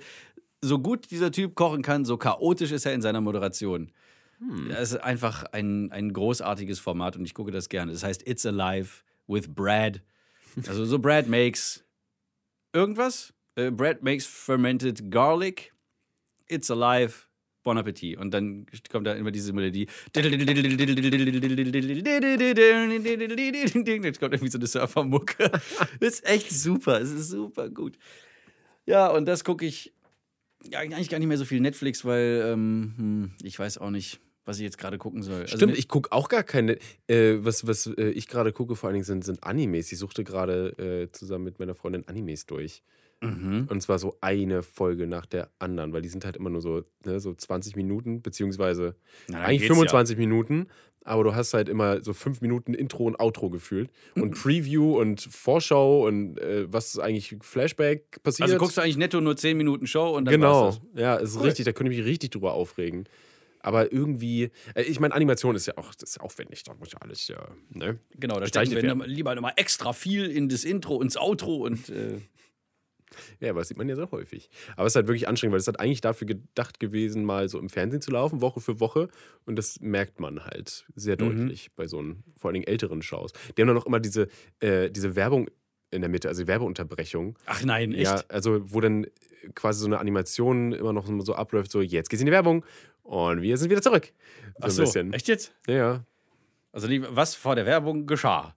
so 0.63 0.79
gut 0.79 1.11
dieser 1.11 1.31
Typ 1.33 1.55
kochen 1.55 1.83
kann, 1.83 2.05
so 2.05 2.17
chaotisch 2.17 2.73
ist 2.73 2.87
er 2.87 2.95
in 2.95 3.03
seiner 3.03 3.21
Moderation. 3.21 3.91
Hm. 4.39 4.69
Das 4.71 4.93
ist 4.93 4.99
einfach 4.99 5.45
ein, 5.53 5.93
ein 5.93 6.13
großartiges 6.13 6.81
Format 6.81 7.17
und 7.17 7.25
ich 7.25 7.35
gucke 7.35 7.51
das 7.51 7.69
gerne. 7.69 7.93
Das 7.93 8.03
heißt 8.03 8.27
It's 8.27 8.45
Alive 8.47 9.03
with 9.27 9.49
Brad. 9.55 10.03
Also 10.67 10.85
so 10.85 10.99
Brad 10.99 11.29
makes 11.29 11.85
irgendwas. 12.73 13.33
Uh, 13.59 13.71
Brad 13.71 14.03
makes 14.03 14.27
fermented 14.27 15.11
garlic. 15.11 15.73
It's 16.49 16.71
Alive. 16.71 17.27
Bon 17.63 17.77
Appetit. 17.77 18.17
Und 18.17 18.33
dann 18.33 18.65
kommt 18.91 19.07
da 19.07 19.13
immer 19.13 19.31
diese 19.31 19.53
Melodie. 19.53 19.87
Jetzt 20.15 20.31
kommt 24.19 24.33
irgendwie 24.33 24.51
so 24.51 24.59
eine 24.59 24.67
Surfermucke. 24.67 25.51
Das 26.01 26.01
ist 26.01 26.27
echt 26.27 26.51
super. 26.51 26.99
Es 27.01 27.11
ist 27.11 27.29
super 27.29 27.69
gut. 27.69 27.99
Ja, 28.87 29.09
und 29.09 29.27
das 29.27 29.45
gucke 29.45 29.67
ich 29.67 29.93
ja, 30.71 30.81
eigentlich 30.81 31.09
gar 31.09 31.19
nicht 31.19 31.29
mehr 31.29 31.39
so 31.39 31.45
viel 31.45 31.61
Netflix, 31.61 32.05
weil 32.05 32.43
ähm, 32.45 32.95
hm, 32.97 33.31
ich 33.43 33.59
weiß 33.59 33.79
auch 33.79 33.91
nicht, 33.91 34.21
was 34.45 34.59
ich 34.59 34.65
jetzt 34.65 34.79
gerade 34.79 34.99
gucken 34.99 35.23
soll. 35.23 35.43
Also 35.43 35.57
Stimmt, 35.57 35.79
ich 35.79 35.89
gucke 35.89 36.13
auch 36.13 36.29
gar 36.29 36.43
keine. 36.43 36.79
Äh, 37.07 37.37
was 37.39 37.67
was 37.67 37.87
äh, 37.87 38.11
ich 38.11 38.27
gerade 38.27 38.53
gucke, 38.53 38.77
vor 38.77 38.89
allen 38.89 38.95
Dingen 38.95 39.05
sind, 39.05 39.25
sind 39.25 39.45
Animes. 39.45 39.93
Ich 39.93 39.99
suchte 39.99 40.25
gerade 40.25 40.71
äh, 40.79 41.13
zusammen 41.13 41.45
mit 41.45 41.59
meiner 41.59 41.75
Freundin 41.75 42.07
Animes 42.09 42.47
durch. 42.47 42.83
Mhm. 43.23 43.67
Und 43.69 43.83
zwar 43.83 43.99
so 43.99 44.17
eine 44.23 44.63
Folge 44.63 45.07
nach 45.07 45.27
der 45.27 45.51
anderen, 45.59 45.93
weil 45.93 46.01
die 46.01 46.09
sind 46.09 46.25
halt 46.25 46.37
immer 46.37 46.49
nur 46.49 46.63
so, 46.63 46.85
ne, 47.05 47.21
so 47.21 47.35
20 47.35 47.77
Minuten, 47.77 48.23
beziehungsweise 48.23 48.97
Na, 49.29 49.43
eigentlich 49.43 49.67
25 49.67 50.17
ja. 50.17 50.21
Minuten, 50.21 50.69
aber 51.05 51.25
du 51.25 51.35
hast 51.35 51.55
halt 51.55 51.69
immer 51.69 52.03
so 52.05 52.13
fünf 52.13 52.41
Minuten 52.41 52.75
Intro 52.75 53.05
und 53.05 53.19
Outro 53.19 53.51
gefühlt. 53.51 53.91
Und 54.15 54.33
Preview 54.41 54.99
und 54.99 55.21
Vorschau 55.23 56.07
und 56.07 56.39
äh, 56.39 56.73
was 56.73 56.89
ist 56.95 56.99
eigentlich 56.99 57.37
Flashback 57.41 58.23
passiert. 58.23 58.49
Also 58.49 58.59
guckst 58.59 58.77
du 58.77 58.83
eigentlich 58.83 58.97
netto 58.99 59.21
nur 59.21 59.37
10 59.37 59.57
Minuten 59.57 59.87
Show 59.87 60.17
und 60.17 60.27
dann 60.27 60.33
Genau, 60.33 60.65
war's 60.67 60.81
das. 60.93 61.01
ja, 61.01 61.17
ist 61.17 61.37
cool. 61.37 61.43
richtig, 61.43 61.65
da 61.65 61.73
könnte 61.73 61.93
ich 61.93 61.99
mich 61.99 62.07
richtig 62.07 62.31
drüber 62.31 62.53
aufregen. 62.53 63.05
Aber 63.63 63.93
irgendwie, 63.93 64.51
äh, 64.75 64.83
ich 64.83 65.01
meine, 65.01 65.15
Animation 65.15 65.55
ist 65.55 65.67
ja 65.67 65.77
auch 65.77 65.95
das 65.95 66.11
ist 66.11 66.21
aufwendig, 66.21 66.63
da 66.65 66.75
muss 66.75 66.93
ja 66.93 66.99
alles, 67.01 67.29
ja, 67.29 67.47
ne? 67.71 67.99
Genau, 68.19 68.41
da 68.41 68.47
stecken 68.47 68.71
wir 68.71 69.07
lieber 69.07 69.35
nochmal 69.35 69.53
extra 69.57 69.93
viel 69.93 70.31
in 70.31 70.49
das 70.49 70.65
Intro, 70.65 71.01
ins 71.03 71.17
Outro 71.17 71.57
und. 71.57 71.89
Äh 71.91 72.19
ja, 73.41 73.51
aber 73.51 73.61
das 73.61 73.69
sieht 73.69 73.77
man 73.77 73.89
ja 73.89 73.97
sehr 73.97 74.11
häufig. 74.11 74.51
Aber 74.77 74.87
es 74.87 74.93
ist 74.93 74.97
halt 74.97 75.09
wirklich 75.09 75.29
anstrengend, 75.29 75.53
weil 75.53 75.61
es 75.61 75.69
hat 75.69 75.81
eigentlich 75.81 76.01
dafür 76.01 76.27
gedacht 76.27 76.81
gewesen, 76.81 77.25
mal 77.25 77.49
so 77.49 77.59
im 77.59 77.69
Fernsehen 77.69 78.01
zu 78.03 78.11
laufen, 78.11 78.41
Woche 78.41 78.61
für 78.61 78.81
Woche. 78.81 79.09
Und 79.47 79.57
das 79.57 79.81
merkt 79.81 80.21
man 80.21 80.45
halt 80.45 80.87
sehr 80.95 81.15
mhm. 81.15 81.19
deutlich 81.19 81.71
bei 81.77 81.87
so 81.87 81.99
einen, 81.99 82.25
vor 82.37 82.49
allen 82.49 82.55
Dingen 82.55 82.67
älteren 82.67 83.03
Shows. 83.03 83.33
Die 83.57 83.63
haben 83.63 83.69
dann 83.69 83.79
auch 83.79 83.87
immer 83.87 84.01
diese, 84.01 84.29
äh, 84.61 84.91
diese 84.91 85.17
Werbung 85.17 85.49
in 85.91 86.03
der 86.03 86.11
Mitte, 86.11 86.29
also 86.29 86.43
die 86.43 86.49
Werbeunterbrechung. 86.49 87.37
Ach 87.47 87.65
nein, 87.65 87.93
echt? 87.93 88.05
Ja, 88.05 88.23
also 88.29 88.61
wo 88.73 88.81
dann 88.81 89.07
quasi 89.55 89.81
so 89.81 89.87
eine 89.87 89.99
Animation 89.99 90.73
immer 90.73 90.93
noch 90.93 91.07
so 91.25 91.35
abläuft, 91.35 91.71
so 91.71 91.81
jetzt 91.81 92.09
geht's 92.11 92.21
in 92.21 92.27
die 92.27 92.33
Werbung 92.33 92.65
und 93.03 93.43
wir 93.43 93.57
sind 93.57 93.71
wieder 93.71 93.83
zurück. 93.83 94.13
So 94.59 94.83
Ach 94.83 94.87
so, 94.87 95.01
echt 95.13 95.29
jetzt? 95.29 95.53
Ja, 95.67 95.75
ja. 95.75 96.05
Also 96.73 96.89
was 97.11 97.35
vor 97.35 97.57
der 97.57 97.67
Werbung 97.67 98.07
geschah. 98.07 98.55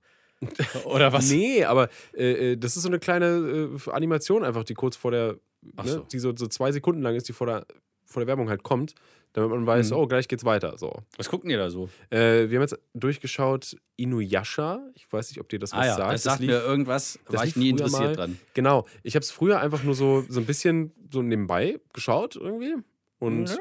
Oder 0.85 1.11
was? 1.13 1.29
Nee, 1.29 1.63
aber 1.65 1.89
äh, 2.15 2.51
äh, 2.53 2.57
das 2.57 2.75
ist 2.77 2.83
so 2.83 2.89
eine 2.89 2.99
kleine 2.99 3.69
äh, 3.87 3.91
Animation 3.91 4.43
einfach, 4.43 4.63
die 4.63 4.73
kurz 4.73 4.95
vor 4.95 5.11
der, 5.11 5.37
ne, 5.61 5.83
so. 5.85 5.99
die 6.11 6.19
so, 6.19 6.33
so 6.35 6.47
zwei 6.47 6.71
Sekunden 6.71 7.01
lang 7.01 7.15
ist, 7.15 7.27
die 7.27 7.33
vor 7.33 7.47
der, 7.47 7.65
vor 8.05 8.21
der 8.21 8.27
Werbung 8.27 8.49
halt 8.49 8.63
kommt, 8.63 8.93
damit 9.33 9.49
man 9.49 9.65
weiß, 9.65 9.89
Mhm. 9.91 9.97
oh, 9.97 10.05
gleich 10.07 10.27
geht's 10.27 10.45
weiter. 10.45 10.77
So. 10.77 10.93
Was 11.17 11.27
gucken 11.29 11.49
die 11.49 11.55
da 11.55 11.69
so? 11.71 11.89
Äh, 12.11 12.49
wir 12.49 12.57
haben 12.59 12.61
jetzt 12.67 12.77
durchgeschaut 12.93 13.75
Inuyasha. 13.95 14.79
Ich 14.93 15.11
weiß 15.11 15.29
nicht, 15.31 15.39
ob 15.39 15.49
dir 15.49 15.57
das 15.59 15.71
was 15.71 15.79
Ah 15.79 15.85
ja, 15.85 15.95
sagt. 15.95 16.13
das 16.13 16.23
sagt 16.23 16.39
lief- 16.41 16.49
mir 16.51 16.61
irgendwas, 16.61 17.17
das 17.25 17.35
war 17.37 17.45
ich 17.45 17.55
nie 17.55 17.69
interessiert 17.69 18.01
mal. 18.01 18.15
dran. 18.15 18.39
Genau. 18.53 18.85
Ich 19.01 19.15
habe 19.15 19.23
es 19.23 19.31
früher 19.31 19.59
einfach 19.59 19.83
nur 19.83 19.95
so, 19.95 20.23
so 20.29 20.39
ein 20.39 20.45
bisschen 20.45 20.91
so 21.11 21.21
nebenbei 21.23 21.79
geschaut 21.93 22.35
irgendwie. 22.35 22.75
Und 23.19 23.57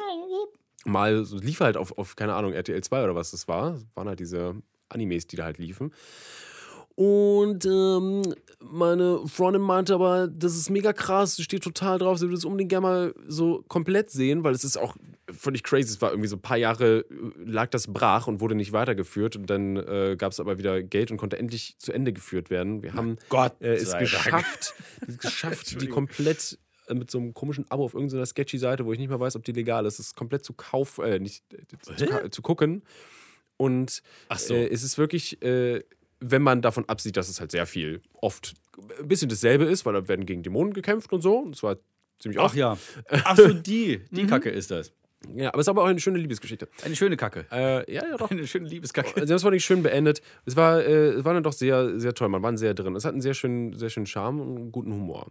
mal 0.84 1.24
so 1.24 1.36
lief 1.38 1.60
halt 1.60 1.76
auf, 1.76 1.96
auf, 1.96 2.16
keine 2.16 2.34
Ahnung, 2.34 2.52
RTL 2.52 2.82
2 2.82 3.04
oder 3.04 3.14
was 3.14 3.30
das 3.30 3.48
war. 3.48 3.72
Das 3.72 3.86
waren 3.94 4.08
halt 4.08 4.20
diese 4.20 4.54
Animes, 4.88 5.26
die 5.26 5.36
da 5.36 5.44
halt 5.44 5.58
liefen. 5.58 5.92
Und 6.94 7.64
ähm, 7.64 8.22
meine 8.60 9.26
Freundin 9.26 9.62
meinte 9.62 9.94
aber, 9.94 10.28
das 10.28 10.56
ist 10.56 10.68
mega 10.68 10.92
krass, 10.92 11.36
sie 11.36 11.42
steht 11.42 11.62
total 11.62 11.98
drauf, 11.98 12.18
sie 12.18 12.26
würde 12.26 12.36
es 12.36 12.44
unbedingt 12.44 12.70
gerne 12.70 12.86
mal 12.86 13.14
so 13.26 13.64
komplett 13.68 14.10
sehen, 14.10 14.44
weil 14.44 14.52
es 14.54 14.62
ist 14.62 14.76
auch 14.76 14.96
völlig 15.30 15.62
crazy. 15.62 15.90
Es 15.90 16.02
war 16.02 16.10
irgendwie 16.10 16.28
so 16.28 16.36
ein 16.36 16.42
paar 16.42 16.56
Jahre, 16.56 17.00
äh, 17.00 17.04
lag 17.44 17.70
das 17.70 17.92
brach 17.92 18.26
und 18.26 18.40
wurde 18.40 18.54
nicht 18.54 18.72
weitergeführt. 18.72 19.36
Und 19.36 19.48
dann 19.48 19.76
äh, 19.76 20.16
gab 20.18 20.32
es 20.32 20.40
aber 20.40 20.58
wieder 20.58 20.82
Geld 20.82 21.10
und 21.10 21.16
konnte 21.16 21.38
endlich 21.38 21.76
zu 21.78 21.92
Ende 21.92 22.12
geführt 22.12 22.50
werden. 22.50 22.82
Wir 22.82 22.94
haben 22.94 23.16
Gott 23.28 23.54
äh, 23.60 23.74
es 23.74 23.96
geschafft, 23.96 24.74
es 25.06 25.18
geschafft, 25.18 25.80
die 25.80 25.86
komplett 25.86 26.58
äh, 26.88 26.94
mit 26.94 27.10
so 27.10 27.18
einem 27.18 27.34
komischen 27.34 27.70
Abo 27.70 27.84
auf 27.84 27.94
irgendeiner 27.94 28.26
sketchy 28.26 28.58
Seite, 28.58 28.84
wo 28.84 28.92
ich 28.92 28.98
nicht 28.98 29.08
mal 29.10 29.20
weiß, 29.20 29.36
ob 29.36 29.44
die 29.44 29.52
legal 29.52 29.86
ist, 29.86 29.98
es 29.98 30.14
komplett 30.14 30.44
zu 30.44 30.52
kauf, 30.52 30.98
äh, 30.98 31.18
nicht 31.18 31.44
äh, 31.52 31.58
zu, 31.80 32.30
zu 32.30 32.42
gucken. 32.42 32.82
Und 33.56 34.02
so. 34.36 34.54
äh, 34.54 34.66
es 34.68 34.82
ist 34.82 34.98
wirklich, 34.98 35.42
äh, 35.42 35.82
wenn 36.22 36.42
man 36.42 36.62
davon 36.62 36.88
absieht, 36.88 37.16
dass 37.16 37.28
es 37.28 37.40
halt 37.40 37.50
sehr 37.50 37.66
viel 37.66 38.00
oft 38.14 38.54
ein 38.98 39.08
bisschen 39.08 39.28
dasselbe 39.28 39.64
ist, 39.64 39.84
weil 39.84 39.94
da 39.94 40.08
werden 40.08 40.24
gegen 40.26 40.42
Dämonen 40.42 40.72
gekämpft 40.72 41.12
und 41.12 41.20
so. 41.20 41.38
Und 41.38 41.56
zwar 41.56 41.76
ziemlich 42.18 42.38
Ach 42.38 42.44
oft. 42.44 42.56
ja. 42.56 42.78
Ach 43.10 43.36
so, 43.36 43.52
die. 43.52 44.00
Die 44.10 44.26
Kacke 44.26 44.50
ist 44.50 44.70
das. 44.70 44.92
Ja, 45.36 45.50
aber 45.50 45.60
es 45.60 45.64
ist 45.66 45.68
aber 45.68 45.82
auch 45.82 45.86
eine 45.86 46.00
schöne 46.00 46.18
Liebesgeschichte. 46.18 46.68
Eine 46.84 46.96
schöne 46.96 47.16
Kacke. 47.16 47.46
Äh, 47.52 47.92
ja, 47.92 48.02
ja, 48.08 48.16
doch. 48.16 48.30
Eine 48.30 48.44
schöne 48.46 48.66
Liebeskacke. 48.66 49.12
Sie 49.14 49.20
haben 49.20 49.36
es 49.36 49.44
wirklich 49.44 49.64
schön 49.64 49.82
beendet. 49.82 50.20
Es 50.46 50.56
war, 50.56 50.80
äh, 50.82 51.10
es 51.10 51.24
war 51.24 51.32
dann 51.34 51.44
doch 51.44 51.52
sehr, 51.52 51.98
sehr 52.00 52.12
toll. 52.14 52.28
Man 52.28 52.42
war 52.42 52.56
sehr 52.56 52.74
drin. 52.74 52.96
Es 52.96 53.04
hat 53.04 53.12
einen 53.12 53.20
sehr 53.20 53.34
schönen, 53.34 53.76
sehr 53.78 53.88
schönen 53.88 54.06
Charme 54.06 54.40
und 54.40 54.56
einen 54.56 54.72
guten 54.72 54.92
Humor. 54.92 55.30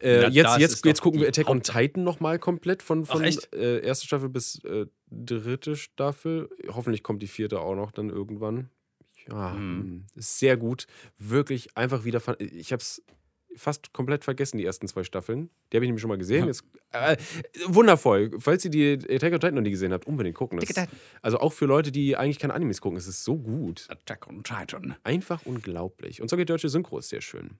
Äh, 0.00 0.20
Na, 0.22 0.28
jetzt, 0.28 0.58
jetzt, 0.58 0.84
jetzt 0.84 1.02
gucken 1.02 1.20
wir 1.20 1.28
Attack 1.28 1.48
on 1.50 1.62
Titan 1.62 2.04
nochmal 2.04 2.38
komplett 2.38 2.82
von, 2.82 3.04
von 3.04 3.22
echt? 3.22 3.54
äh, 3.54 3.80
erste 3.80 4.06
Staffel 4.06 4.30
bis 4.30 4.64
äh, 4.64 4.86
dritte 5.10 5.76
Staffel. 5.76 6.48
Hoffentlich 6.68 7.02
kommt 7.02 7.20
die 7.22 7.26
vierte 7.26 7.60
auch 7.60 7.74
noch 7.74 7.92
dann 7.92 8.08
irgendwann. 8.08 8.70
Ja, 9.28 9.50
Mhm. 9.54 9.78
mh, 10.14 10.18
ist 10.20 10.38
sehr 10.38 10.56
gut. 10.56 10.86
Wirklich 11.18 11.76
einfach 11.76 12.04
wieder. 12.04 12.20
Ich 12.40 12.72
habe 12.72 12.80
es 12.80 13.02
fast 13.56 13.92
komplett 13.92 14.22
vergessen, 14.24 14.56
die 14.58 14.64
ersten 14.64 14.86
zwei 14.86 15.02
Staffeln. 15.04 15.50
Die 15.72 15.76
habe 15.76 15.84
ich 15.84 15.88
nämlich 15.88 16.00
schon 16.00 16.08
mal 16.10 16.18
gesehen. 16.18 16.46
Jetzt, 16.46 16.62
äh, 16.92 17.16
wundervoll. 17.66 18.30
Falls 18.38 18.64
ihr 18.64 18.70
die 18.70 18.92
Attack 19.10 19.32
on 19.32 19.40
Titan 19.40 19.54
noch 19.56 19.62
nie 19.62 19.70
gesehen 19.70 19.92
habt, 19.92 20.06
unbedingt 20.06 20.36
gucken. 20.36 20.60
Das, 20.60 20.86
also 21.22 21.38
auch 21.40 21.52
für 21.52 21.66
Leute, 21.66 21.90
die 21.90 22.16
eigentlich 22.16 22.38
keine 22.38 22.54
Animes 22.54 22.80
gucken, 22.80 22.96
es 22.96 23.08
ist 23.08 23.24
so 23.24 23.36
gut. 23.36 23.86
Attack 23.90 24.28
on 24.28 24.44
Titan. 24.44 24.94
Einfach 25.02 25.44
unglaublich. 25.44 26.22
Und 26.22 26.30
sogar 26.30 26.44
die 26.44 26.52
deutsche 26.52 26.68
Synchro 26.68 26.98
ist 26.98 27.08
sehr 27.08 27.20
schön. 27.20 27.58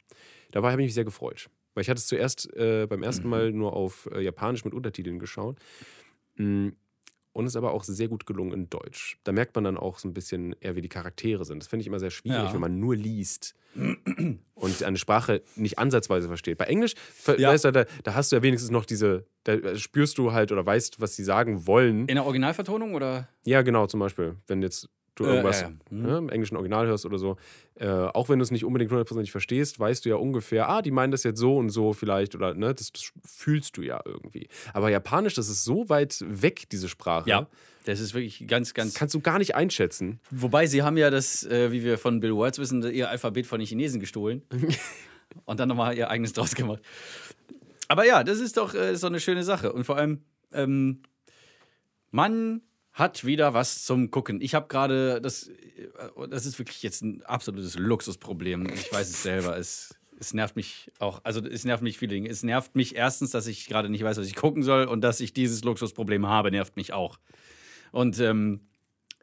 Dabei 0.53 0.71
habe 0.73 0.83
ich 0.83 0.87
mich 0.87 0.95
sehr 0.95 1.05
gefreut. 1.05 1.51
Weil 1.75 1.83
ich 1.83 1.91
hatte 1.91 1.99
es 1.99 2.07
zuerst 2.07 2.49
äh, 2.57 2.87
beim 2.89 3.03
ersten 3.03 3.25
Mhm. 3.25 3.31
Mal 3.31 3.53
nur 3.53 3.73
auf 3.73 4.09
äh, 4.13 4.21
Japanisch 4.21 4.65
mit 4.65 4.75
Untertiteln 4.75 5.19
geschaut. 5.19 5.59
Mm, 6.37 6.69
Und 7.39 7.47
ist 7.47 7.55
aber 7.55 7.71
auch 7.73 7.85
sehr 7.85 8.09
gut 8.09 8.27
gelungen 8.27 8.51
in 8.53 8.69
Deutsch. 8.69 9.17
Da 9.23 9.31
merkt 9.31 9.55
man 9.55 9.63
dann 9.63 9.77
auch 9.77 10.01
so 10.01 10.09
ein 10.09 10.13
bisschen 10.13 10.57
eher, 10.59 10.75
wie 10.75 10.81
die 10.81 10.89
Charaktere 10.89 11.45
sind. 11.45 11.63
Das 11.63 11.69
finde 11.69 11.83
ich 11.83 11.87
immer 11.87 12.01
sehr 12.01 12.11
schwierig, 12.11 12.49
Ja. 12.49 12.53
wenn 12.53 12.61
man 12.61 12.81
nur 12.81 12.97
liest 12.97 13.55
und 14.55 14.83
eine 14.83 14.99
Sprache 14.99 15.43
nicht 15.55 15.79
ansatzweise 15.79 16.27
versteht. 16.27 16.59
Bei 16.59 16.65
Englisch, 16.65 16.95
Ja. 17.39 17.51
weißt 17.51 17.67
du, 17.67 17.71
da, 17.71 17.85
da 18.03 18.15
hast 18.15 18.33
du 18.33 18.37
ja 18.37 18.43
wenigstens 18.43 18.73
noch 18.73 18.85
diese, 18.85 19.25
da 19.45 19.77
spürst 19.77 20.19
du 20.19 20.33
halt 20.33 20.51
oder 20.51 20.67
weißt, 20.67 21.01
was 21.01 21.15
sie 21.15 21.23
sagen 21.23 21.65
wollen. 21.69 22.09
In 22.09 22.17
der 22.17 22.25
Originalvertonung 22.25 22.95
oder? 22.97 23.29
Ja, 23.45 23.63
genau, 23.63 23.87
zum 23.87 24.01
Beispiel. 24.01 24.35
Wenn 24.49 24.61
jetzt 24.61 24.89
du 25.21 25.25
Äh, 25.25 25.29
irgendwas 25.29 25.61
ja, 25.61 25.69
ja. 25.69 25.75
Mhm. 25.91 26.03
Ne, 26.03 26.19
im 26.19 26.29
englischen 26.29 26.57
Original 26.57 26.87
hörst 26.87 27.07
oder 27.07 27.19
so, 27.19 27.37
äh, 27.77 27.89
auch 27.89 28.29
wenn 28.29 28.39
du 28.39 28.43
es 28.43 28.51
nicht 28.51 28.65
unbedingt 28.65 28.91
hundertprozentig 28.91 29.31
verstehst, 29.31 29.79
weißt 29.79 30.05
du 30.05 30.09
ja 30.09 30.17
ungefähr, 30.17 30.69
ah, 30.69 30.83
die 30.83 30.91
meinen 30.91 31.11
das 31.11 31.23
jetzt 31.23 31.39
so 31.39 31.57
und 31.57 31.71
so 31.71 31.93
vielleicht 31.93 32.35
oder 32.35 32.55
ne, 32.55 32.75
das, 32.75 32.93
das 32.93 33.13
fühlst 33.25 33.77
du 33.77 33.83
ja 33.83 34.01
irgendwie. 34.05 34.49
Aber 34.73 34.91
Japanisch, 34.91 35.35
das 35.35 35.49
ist 35.49 35.65
so 35.65 35.89
weit 35.89 36.25
weg, 36.27 36.69
diese 36.71 36.89
Sprache. 36.89 37.29
Das 37.85 38.01
ist 38.01 38.13
wirklich 38.13 38.47
ganz, 38.47 38.69
Das 38.69 38.75
ganz. 38.75 38.95
kannst 38.95 39.15
du 39.15 39.21
gar 39.21 39.39
nicht 39.39 39.55
einschätzen. 39.55 40.21
Wobei 40.31 40.67
sie 40.67 40.83
haben 40.83 40.99
ja 40.99 41.11
das, 41.11 41.45
äh, 41.45 41.73
wie 41.73 41.85
wir 41.85 41.97
von 41.97 42.21
Bill 42.21 42.35
Words 42.35 42.59
wissen, 42.59 42.83
ihr 42.83 43.09
Alphabet 43.09 43.47
von 43.47 43.61
den 43.61 43.67
Chinesen 43.67 43.99
gestohlen 44.01 44.43
und 45.47 45.59
dann 45.59 45.69
nochmal 45.69 45.97
ihr 45.97 46.11
eigenes 46.11 46.35
draus 46.35 46.55
gemacht. 46.55 46.83
Aber 47.89 48.05
ja, 48.05 48.25
das 48.25 48.41
ist 48.41 48.59
doch, 48.59 48.75
äh, 48.75 48.93
doch 48.93 49.05
eine 49.05 49.21
schöne 49.21 49.43
Sache. 49.43 49.73
Und 49.73 49.85
vor 49.85 49.97
allem, 49.97 50.23
ähm, 50.53 51.01
man 52.11 52.61
hat 52.99 53.25
wieder 53.25 53.55
was 53.55 53.85
zum 53.85 54.11
Gucken. 54.11 54.41
Ich 54.41 54.55
habe 54.55 54.67
gerade, 54.67 55.21
das, 55.21 55.51
das 56.31 56.47
ist 56.47 56.59
wirklich 56.59 56.83
jetzt 56.83 57.03
ein 57.03 57.23
absolutes 57.23 57.79
Luxusproblem. 57.79 58.69
Ich 58.75 58.93
weiß 58.93 59.09
es 59.09 59.23
selber. 59.23 59.57
Es, 59.57 59.95
es 60.19 60.35
nervt 60.35 60.57
mich 60.57 60.91
auch, 60.99 61.21
also 61.23 61.41
es 61.41 61.65
nervt 61.65 61.83
mich 61.83 61.97
viele 61.97 62.15
Dinge. 62.15 62.29
Es 62.29 62.43
nervt 62.43 62.75
mich 62.75 62.97
erstens, 62.97 63.31
dass 63.31 63.47
ich 63.47 63.67
gerade 63.67 63.89
nicht 63.89 64.03
weiß, 64.03 64.19
was 64.19 64.27
ich 64.27 64.35
gucken 64.35 64.65
soll 64.65 64.85
und 64.87 65.03
dass 65.03 65.21
ich 65.21 65.33
dieses 65.33 65.63
Luxusproblem 65.63 66.27
habe, 66.27 66.51
nervt 66.51 66.75
mich 66.75 66.93
auch. 66.93 67.21
Und 67.93 68.19
ähm, 68.19 68.63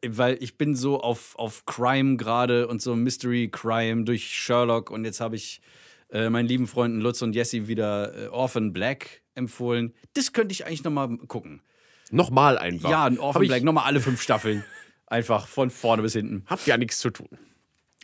weil 0.07 0.41
ich 0.41 0.57
bin 0.57 0.73
so 0.73 1.01
auf, 1.01 1.37
auf 1.37 1.65
Crime 1.65 2.15
gerade 2.15 2.69
und 2.69 2.81
so 2.81 2.95
Mystery 2.95 3.49
Crime 3.51 4.05
durch 4.05 4.33
Sherlock 4.33 4.89
und 4.89 5.03
jetzt 5.03 5.19
habe 5.19 5.35
ich 5.35 5.61
äh, 6.11 6.29
meinen 6.29 6.47
lieben 6.47 6.67
Freunden 6.67 7.01
Lutz 7.01 7.21
und 7.21 7.35
Jesse 7.35 7.67
wieder 7.67 8.15
äh, 8.15 8.27
Orphan 8.27 8.71
Black 8.71 9.21
empfohlen. 9.33 9.93
Das 10.13 10.31
könnte 10.31 10.53
ich 10.53 10.65
eigentlich 10.65 10.85
nochmal 10.85 11.17
gucken. 11.17 11.61
Nochmal 12.11 12.57
einfach. 12.57 12.89
Ja, 12.89 13.05
ein 13.05 13.19
Orphan 13.19 13.63
nochmal 13.63 13.85
alle 13.85 13.99
fünf 13.99 14.21
Staffeln. 14.21 14.63
Einfach 15.07 15.47
von 15.47 15.69
vorne 15.69 16.01
bis 16.01 16.13
hinten. 16.13 16.43
Habt 16.47 16.65
ja 16.67 16.77
nichts 16.77 16.99
zu 16.99 17.09
tun. 17.09 17.29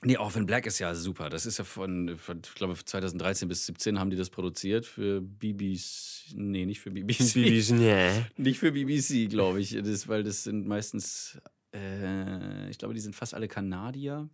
Nee, 0.04 0.18
Orphan 0.18 0.48
Black 0.48 0.66
ist 0.66 0.80
ja 0.80 0.96
super. 0.96 1.30
Das 1.30 1.46
ist 1.46 1.60
ja 1.60 1.64
von, 1.64 2.18
von 2.18 2.42
ich 2.44 2.56
glaube, 2.56 2.74
2013 2.74 3.48
bis 3.48 3.66
2017 3.66 4.00
haben 4.00 4.10
die 4.10 4.18
das 4.18 4.32
produziert 4.32 4.86
für 4.88 5.22
BBC. 5.22 6.34
Nee, 6.34 6.66
nicht 6.66 6.80
für 6.80 6.90
BBC. 6.90 7.36
Nicht 8.38 8.60
für 8.60 8.72
BBC, 8.72 9.30
glaube 9.30 9.60
ich. 9.60 9.78
Das, 9.84 10.08
weil 10.08 10.24
das 10.24 10.46
sind 10.46 10.66
meistens, 10.66 11.40
äh, 11.76 12.70
ich 12.70 12.78
glaube, 12.80 12.94
die 12.96 13.00
sind 13.00 13.16
fast 13.16 13.34
alle 13.36 13.48
Kanadier. 13.48 14.30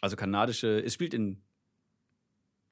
Also 0.00 0.16
kanadische, 0.16 0.80
es 0.84 0.94
spielt 0.94 1.14
in. 1.14 1.42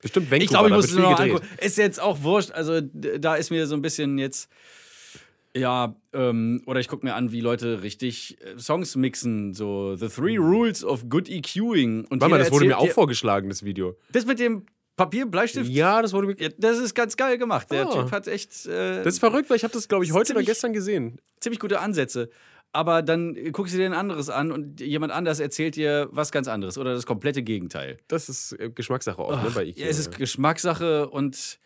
Bestimmt 0.00 0.30
Vancouver. 0.30 0.44
Ich 0.44 0.50
glaube, 0.50 0.68
ich 0.68 0.74
muss 0.74 0.84
es 0.86 0.94
noch 0.94 1.18
angucken. 1.18 1.48
Ist 1.60 1.78
jetzt 1.78 2.00
auch 2.00 2.22
wurscht. 2.22 2.52
Also 2.52 2.80
da 2.80 3.34
ist 3.34 3.50
mir 3.50 3.66
so 3.66 3.74
ein 3.74 3.82
bisschen 3.82 4.18
jetzt. 4.18 4.48
Ja, 5.58 5.96
ähm, 6.12 6.62
oder 6.66 6.80
ich 6.80 6.88
gucke 6.88 7.04
mir 7.04 7.14
an, 7.14 7.32
wie 7.32 7.40
Leute 7.40 7.82
richtig 7.82 8.36
äh, 8.42 8.58
Songs 8.58 8.96
mixen. 8.96 9.54
So 9.54 9.94
The 9.96 10.08
Three 10.08 10.36
Rules 10.38 10.84
of 10.84 11.08
Good 11.08 11.28
EQing. 11.28 12.06
Und 12.06 12.20
Warte 12.20 12.30
mal, 12.30 12.38
das 12.38 12.50
wurde 12.50 12.66
mir 12.66 12.78
auch 12.78 12.88
vorgeschlagen, 12.90 13.48
das 13.48 13.64
Video. 13.64 13.96
Das 14.12 14.24
mit 14.26 14.38
dem 14.38 14.64
Papier, 14.96 15.26
Bleistift. 15.26 15.70
Ja, 15.70 16.02
das 16.02 16.12
wurde 16.12 16.26
mir. 16.28 16.36
Ja, 16.40 16.48
das 16.58 16.78
ist 16.78 16.94
ganz 16.94 17.16
geil 17.16 17.38
gemacht. 17.38 17.70
Der 17.70 17.86
Ah. 17.86 17.92
Typ 18.02 18.10
hat 18.12 18.26
echt. 18.26 18.66
Äh, 18.66 19.02
Das 19.04 19.14
ist 19.14 19.18
verrückt, 19.20 19.48
weil 19.50 19.56
ich 19.56 19.62
habe 19.64 19.72
das, 19.72 19.86
glaube 19.88 20.04
ich, 20.04 20.12
heute 20.12 20.32
oder 20.32 20.40
Ziemlich- 20.40 20.46
gestern 20.46 20.72
gesehen. 20.72 21.20
ziemlich 21.40 21.60
gute 21.60 21.80
Ansätze. 21.80 22.30
Aber 22.72 23.00
dann 23.00 23.34
guckst 23.52 23.72
du 23.72 23.78
dir 23.78 23.86
ein 23.86 23.94
anderes 23.94 24.28
an 24.28 24.52
und 24.52 24.80
jemand 24.82 25.10
anders 25.12 25.40
erzählt 25.40 25.76
dir 25.76 26.08
was 26.10 26.30
ganz 26.32 26.48
anderes 26.48 26.76
oder 26.76 26.92
das 26.94 27.06
komplette 27.06 27.42
Gegenteil. 27.42 27.96
Das 28.08 28.28
ist 28.28 28.52
äh, 28.52 28.68
Geschmackssache 28.70 29.22
auch, 29.22 29.42
ne, 29.42 29.50
bei 29.54 29.64
Ikea. 29.64 29.84
Ja, 29.84 29.90
es 29.90 29.98
ist 29.98 30.14
Geschmackssache 30.18 31.08
und 31.08 31.58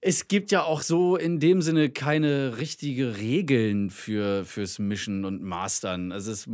es 0.00 0.28
gibt 0.28 0.50
ja 0.50 0.62
auch 0.64 0.82
so 0.82 1.16
in 1.16 1.40
dem 1.40 1.62
Sinne 1.62 1.90
keine 1.90 2.58
richtige 2.58 3.18
Regeln 3.18 3.90
für, 3.90 4.44
fürs 4.44 4.78
Mischen 4.78 5.24
und 5.24 5.42
Mastern. 5.42 6.10
Also 6.12 6.32
es, 6.32 6.48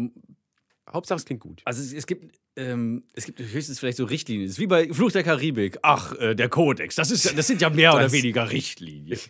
Hauptsache, 0.92 1.18
es 1.18 1.24
klingt 1.24 1.40
gut. 1.42 1.62
also 1.64 1.80
es, 1.82 1.92
es 1.92 2.06
gibt. 2.06 2.38
Ähm, 2.58 3.04
es 3.12 3.26
gibt 3.26 3.38
höchstens 3.38 3.78
vielleicht 3.78 3.98
so 3.98 4.06
Richtlinien. 4.06 4.46
Es 4.46 4.52
ist 4.52 4.58
wie 4.58 4.66
bei 4.66 4.88
Fluch 4.90 5.12
der 5.12 5.22
Karibik. 5.22 5.76
Ach, 5.82 6.14
äh, 6.18 6.34
der 6.34 6.48
Kodex. 6.48 6.94
Das, 6.94 7.10
ist, 7.10 7.36
das 7.36 7.46
sind 7.46 7.60
ja 7.60 7.68
mehr 7.68 7.92
oder 7.94 8.10
weniger 8.12 8.50
Richtlinien. 8.50 9.20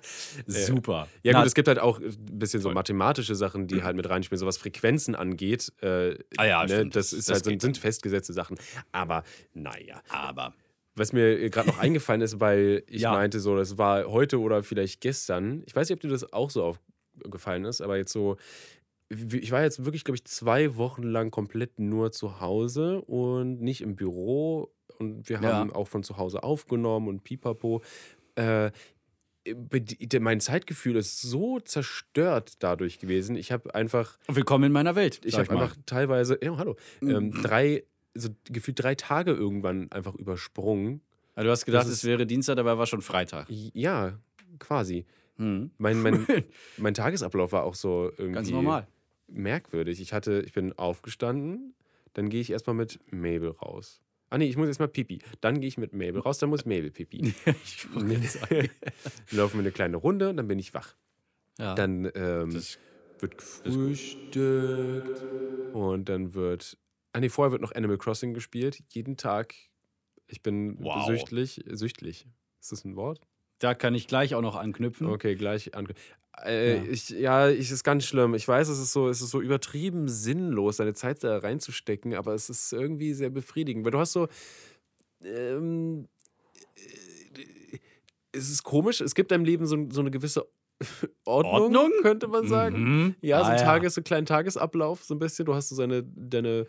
Super. 0.46 1.06
Ja, 1.22 1.32
Na, 1.34 1.40
gut, 1.40 1.48
es 1.48 1.54
gibt 1.54 1.68
halt 1.68 1.78
auch 1.78 2.00
ein 2.00 2.16
bisschen 2.38 2.62
so 2.62 2.70
mathematische 2.70 3.34
Sachen, 3.34 3.66
die 3.66 3.82
halt 3.82 3.96
mit 3.96 4.08
reinspielen, 4.08 4.38
so 4.38 4.46
was 4.46 4.56
Frequenzen 4.56 5.14
angeht. 5.14 5.70
Äh, 5.82 6.14
Ah 6.38 6.46
ja, 6.46 6.62
ne, 6.62 6.68
stimmt. 6.70 6.96
das 6.96 7.12
ist 7.12 7.28
Das 7.28 7.34
halt, 7.34 7.44
sind, 7.44 7.52
geht 7.52 7.62
sind 7.62 7.76
festgesetzte 7.76 8.32
Sachen. 8.32 8.56
Aber 8.92 9.24
naja. 9.52 10.00
aber. 10.08 10.54
Was 11.00 11.12
mir 11.14 11.48
gerade 11.50 11.68
noch 11.68 11.78
eingefallen 11.78 12.20
ist, 12.20 12.40
weil 12.40 12.82
ich 12.86 13.02
Ja. 13.02 13.12
meinte, 13.12 13.40
so, 13.40 13.56
das 13.56 13.78
war 13.78 14.04
heute 14.06 14.38
oder 14.38 14.62
vielleicht 14.62 15.00
gestern. 15.00 15.62
Ich 15.66 15.74
weiß 15.74 15.88
nicht, 15.88 15.96
ob 15.96 16.00
dir 16.00 16.08
das 16.10 16.32
auch 16.32 16.50
so 16.50 16.76
aufgefallen 17.22 17.64
ist, 17.64 17.80
aber 17.80 17.96
jetzt 17.96 18.12
so. 18.12 18.36
Ich 19.08 19.50
war 19.50 19.62
jetzt 19.62 19.84
wirklich, 19.84 20.04
glaube 20.04 20.16
ich, 20.16 20.24
zwei 20.26 20.76
Wochen 20.76 21.02
lang 21.02 21.30
komplett 21.32 21.80
nur 21.80 22.12
zu 22.12 22.40
Hause 22.40 23.00
und 23.00 23.60
nicht 23.60 23.80
im 23.80 23.96
Büro. 23.96 24.72
Und 24.98 25.28
wir 25.28 25.40
Ja. 25.40 25.54
haben 25.58 25.72
auch 25.72 25.88
von 25.88 26.02
zu 26.04 26.16
Hause 26.18 26.42
aufgenommen 26.44 27.08
und 27.08 27.24
pipapo. 27.24 27.82
Äh, 28.36 28.70
mein 30.20 30.38
Zeitgefühl 30.40 30.96
ist 30.96 31.22
so 31.22 31.60
zerstört 31.60 32.62
dadurch 32.62 32.98
gewesen. 32.98 33.36
Ich 33.36 33.50
habe 33.52 33.74
einfach, 33.74 34.18
Willkommen 34.28 34.64
in 34.64 34.72
meiner 34.72 34.94
Welt. 34.96 35.20
ich 35.24 35.38
habe 35.38 35.50
einfach 35.50 35.76
teilweise, 35.86 36.38
ja, 36.42 36.56
hallo, 36.58 36.76
ähm, 37.02 37.32
drei 37.32 37.84
so 38.14 38.28
gefühlt 38.44 38.82
drei 38.82 38.94
Tage 38.94 39.32
irgendwann 39.32 39.90
einfach 39.92 40.14
übersprungen. 40.14 41.00
Also 41.34 41.46
du 41.46 41.52
hast 41.52 41.64
gedacht, 41.64 41.86
es 41.86 42.04
wäre 42.04 42.26
Dienstag, 42.26 42.56
dabei 42.56 42.76
war 42.76 42.86
schon 42.86 43.02
Freitag. 43.02 43.46
Ja, 43.48 44.18
quasi. 44.58 45.06
Hm. 45.36 45.70
Mein, 45.78 46.02
mein, 46.02 46.26
mein 46.76 46.92
Tagesablauf 46.94 47.52
war 47.52 47.62
auch 47.64 47.74
so 47.74 48.10
irgendwie 48.18 48.32
Ganz 48.34 48.50
normal. 48.50 48.86
merkwürdig. 49.28 50.00
Ich 50.00 50.12
hatte, 50.12 50.42
ich 50.44 50.52
bin 50.52 50.72
aufgestanden, 50.74 51.74
dann 52.12 52.28
gehe 52.28 52.40
ich 52.40 52.50
erstmal 52.50 52.74
mit 52.76 52.98
Mabel 53.12 53.50
raus. 53.50 54.00
Ah 54.28 54.38
nee, 54.38 54.46
ich 54.48 54.56
muss 54.56 54.68
erstmal 54.68 54.88
pipi. 54.88 55.20
Dann 55.40 55.60
gehe 55.60 55.68
ich 55.68 55.78
mit 55.78 55.92
Mabel 55.92 56.18
raus, 56.20 56.38
dann 56.38 56.50
muss 56.50 56.64
Mabel 56.66 56.90
pipi. 56.90 57.32
Ich 57.64 57.86
laufen 59.30 59.54
wir 59.54 59.60
eine 59.60 59.70
kleine 59.72 59.96
Runde, 59.96 60.34
dann 60.34 60.46
bin 60.46 60.58
ich 60.58 60.74
wach. 60.74 60.94
ja. 61.58 61.74
Dann 61.74 62.10
ähm, 62.14 62.52
wird 63.20 63.38
gefrühstückt 63.38 65.22
und 65.74 66.08
dann 66.08 66.34
wird. 66.34 66.76
Ah 67.12 67.20
nee, 67.20 67.28
vorher 67.28 67.50
wird 67.52 67.62
noch 67.62 67.72
Animal 67.72 67.98
Crossing 67.98 68.34
gespielt. 68.34 68.82
Jeden 68.90 69.16
Tag. 69.16 69.54
Ich 70.28 70.42
bin 70.42 70.76
Wow. 70.80 71.06
süchtlich. 71.06 71.62
Süchtlich. 71.66 72.26
Ist 72.60 72.72
das 72.72 72.84
ein 72.84 72.96
Wort? 72.96 73.20
da 73.58 73.74
kann 73.74 73.94
ich 73.94 74.06
gleich 74.08 74.34
auch 74.34 74.40
noch 74.40 74.56
anknüpfen. 74.56 75.06
Okay, 75.06 75.34
gleich 75.34 75.74
an. 75.74 75.86
Äh, 76.46 76.76
Ja. 76.78 76.82
Ich, 76.90 77.10
ja, 77.10 77.50
ich 77.50 77.70
ist 77.70 77.84
ganz 77.84 78.06
schlimm. 78.06 78.32
Ich 78.32 78.48
weiß, 78.48 78.68
es 78.68 78.78
ist 78.78 78.92
so, 78.94 79.08
es 79.10 79.20
ist 79.20 79.28
so 79.30 79.42
übertrieben 79.42 80.08
sinnlos, 80.08 80.78
deine 80.78 80.94
Zeit 80.94 81.22
da 81.22 81.36
reinzustecken, 81.36 82.14
aber 82.14 82.32
es 82.32 82.48
ist 82.48 82.72
irgendwie 82.72 83.12
sehr 83.12 83.28
befriedigend, 83.28 83.84
weil 83.84 83.90
du 83.92 83.98
hast 83.98 84.12
so. 84.14 84.28
Ähm, 85.22 86.08
äh, 86.76 87.78
es 88.32 88.48
ist 88.48 88.62
komisch. 88.62 89.02
Es 89.02 89.14
gibt 89.14 89.30
deinem 89.30 89.44
Leben 89.44 89.66
so, 89.66 89.76
so 89.90 90.00
eine 90.00 90.10
gewisse 90.10 90.46
Ordnung, 91.24 91.52
Ordnung? 91.62 91.90
könnte 92.02 92.28
man 92.28 92.46
sagen. 92.46 92.78
Mhm. 93.04 93.14
Ja, 93.20 93.38
so 93.44 93.50
Ah, 93.50 93.54
ein 93.54 93.58
Tages, 93.58 93.94
so 93.94 94.00
einen 94.00 94.04
kleinen 94.04 94.26
Tagesablauf, 94.26 95.04
so 95.04 95.14
ein 95.14 95.18
bisschen. 95.18 95.44
Du 95.46 95.54
hast 95.54 95.68
so 95.68 95.74
seine, 95.74 96.02
deine 96.02 96.66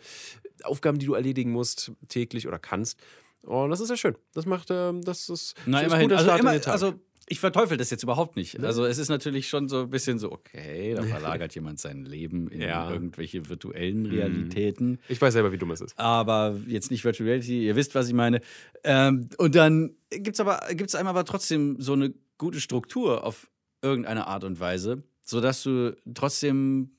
Aufgaben, 0.64 0.98
die 0.98 1.06
du 1.06 1.14
erledigen 1.14 1.50
musst, 1.52 1.92
täglich 2.08 2.46
oder 2.46 2.58
kannst. 2.58 2.98
Und 3.42 3.70
das 3.70 3.80
ist 3.80 3.90
ja 3.90 3.96
schön. 3.96 4.14
Das 4.34 4.46
macht, 4.46 4.68
ähm, 4.70 5.02
das 5.02 5.28
ist, 5.28 5.54
Na, 5.66 5.80
ist 5.80 5.86
immerhin. 5.86 6.08
guter 6.10 6.18
Also, 6.18 6.30
immer, 6.38 6.66
also, 6.72 6.94
ich 7.28 7.40
verteufel 7.40 7.76
das 7.76 7.90
jetzt 7.90 8.02
überhaupt 8.02 8.36
nicht. 8.36 8.58
Ne? 8.58 8.66
Also, 8.66 8.84
es 8.84 8.98
ist 8.98 9.08
natürlich 9.08 9.48
schon 9.48 9.68
so 9.68 9.80
ein 9.82 9.90
bisschen 9.90 10.18
so, 10.18 10.30
okay, 10.30 10.94
da 10.94 11.02
verlagert 11.02 11.54
jemand 11.54 11.80
sein 11.80 12.04
Leben 12.04 12.48
in 12.48 12.60
Ja. 12.60 12.90
irgendwelche 12.92 13.48
virtuellen 13.48 14.06
Realitäten. 14.06 14.98
ich 15.08 15.20
weiß 15.20 15.32
selber, 15.32 15.52
wie 15.52 15.58
dumm 15.58 15.70
es 15.70 15.80
ist. 15.80 15.98
aber 15.98 16.56
jetzt 16.66 16.90
nicht 16.90 17.04
Virtual 17.04 17.28
Reality, 17.28 17.66
ihr 17.66 17.74
wisst, 17.76 17.94
was 17.94 18.06
ich 18.08 18.14
meine. 18.14 18.40
Ähm, 18.84 19.30
und 19.38 19.54
dann 19.54 19.94
gibt 20.10 20.34
es 20.36 20.40
aber, 20.40 20.60
gibt's 20.74 20.94
einem 20.94 21.08
aber 21.08 21.24
trotzdem 21.24 21.76
so 21.80 21.94
eine 21.94 22.12
gute 22.38 22.60
Struktur 22.60 23.24
auf 23.24 23.48
irgendeine 23.82 24.26
Art 24.26 24.44
und 24.44 24.60
Weise, 24.60 25.02
sodass 25.22 25.62
du 25.62 25.96
trotzdem 26.14 26.92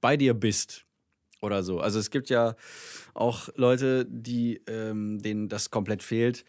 bei 0.00 0.16
dir 0.16 0.34
bist 0.34 0.84
oder 1.40 1.62
so. 1.62 1.80
Also 1.80 1.98
es 1.98 2.10
gibt 2.10 2.30
ja 2.30 2.56
auch 3.14 3.48
Leute, 3.56 4.06
die 4.08 4.62
ähm, 4.66 5.18
denen 5.20 5.48
das 5.48 5.70
komplett 5.70 6.02
fehlt. 6.02 6.44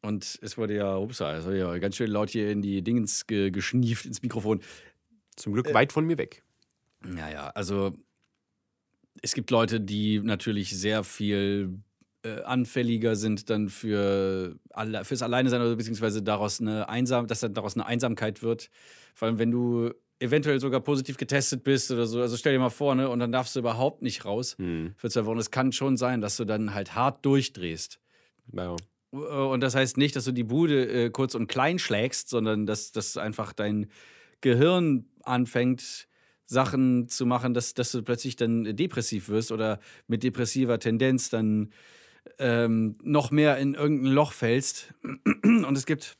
Und 0.00 0.38
es 0.42 0.58
wurde 0.58 0.74
ja, 0.74 0.96
ups, 0.96 1.20
es 1.20 1.44
wurde 1.44 1.58
ja 1.58 1.78
ganz 1.78 1.96
schön 1.96 2.10
laut 2.10 2.30
hier 2.30 2.50
in 2.50 2.60
die 2.60 2.82
Dingens 2.82 3.26
ge 3.26 3.50
geschnieft, 3.50 4.04
ins 4.04 4.22
Mikrofon. 4.22 4.60
Zum 5.36 5.52
Glück 5.52 5.68
Äh, 5.68 5.74
weit 5.74 5.92
von 5.92 6.04
mir 6.04 6.18
weg. 6.18 6.42
Naja, 7.04 7.48
also 7.50 7.96
es 9.22 9.34
gibt 9.34 9.50
Leute, 9.50 9.80
die 9.80 10.20
natürlich 10.20 10.76
sehr 10.76 11.04
viel 11.04 11.78
äh, 12.24 12.42
anfälliger 12.42 13.16
sind 13.16 13.50
dann 13.50 13.68
für 13.68 14.56
alle, 14.70 15.04
fürs 15.04 15.22
Alleine 15.22 15.50
sein 15.50 15.60
oder 15.60 15.76
beziehungsweise 15.76 16.22
daraus 16.22 16.60
eine 16.60 16.88
einsam, 16.88 17.26
dass 17.26 17.40
dann 17.40 17.54
daraus 17.54 17.74
eine 17.74 17.86
Einsamkeit 17.86 18.42
wird. 18.42 18.70
Vor 19.14 19.28
allem, 19.28 19.38
wenn 19.38 19.50
du 19.50 19.90
eventuell 20.20 20.60
sogar 20.60 20.80
positiv 20.80 21.16
getestet 21.16 21.64
bist 21.64 21.90
oder 21.90 22.06
so. 22.06 22.20
Also 22.20 22.36
stell 22.36 22.52
dir 22.52 22.60
mal 22.60 22.70
vor, 22.70 22.94
ne, 22.94 23.08
und 23.08 23.18
dann 23.18 23.32
darfst 23.32 23.56
du 23.56 23.60
überhaupt 23.60 24.02
nicht 24.02 24.24
raus 24.24 24.56
Hm. 24.58 24.94
für 24.96 25.10
zwei 25.10 25.26
Wochen. 25.26 25.38
Es 25.38 25.50
kann 25.50 25.72
schon 25.72 25.96
sein, 25.96 26.20
dass 26.20 26.36
du 26.36 26.44
dann 26.44 26.74
halt 26.74 26.94
hart 26.94 27.24
durchdrehst. 27.26 27.98
Ja. 28.52 28.76
Äh, 29.12 29.16
Und 29.16 29.60
das 29.60 29.74
heißt 29.74 29.96
nicht, 29.96 30.14
dass 30.14 30.24
du 30.24 30.32
die 30.32 30.44
Bude 30.44 30.86
äh, 30.86 31.10
kurz 31.10 31.34
und 31.34 31.48
klein 31.48 31.80
schlägst, 31.80 32.28
sondern 32.28 32.66
dass, 32.66 32.92
dass 32.92 33.16
einfach 33.16 33.52
dein 33.52 33.88
Gehirn 34.40 35.06
anfängt, 35.24 36.06
Sachen 36.46 37.08
zu 37.08 37.26
machen, 37.26 37.54
dass, 37.54 37.74
dass 37.74 37.90
du 37.92 38.02
plötzlich 38.02 38.36
dann 38.36 38.76
depressiv 38.76 39.28
wirst 39.28 39.50
oder 39.52 39.80
mit 40.06 40.22
depressiver 40.22 40.78
Tendenz 40.78 41.30
dann 41.30 41.72
ähm, 42.38 42.96
noch 43.02 43.30
mehr 43.30 43.56
in 43.58 43.74
irgendein 43.74 44.12
Loch 44.12 44.32
fällst. 44.32 44.92
Und 45.42 45.76
es 45.76 45.86
gibt, 45.86 46.16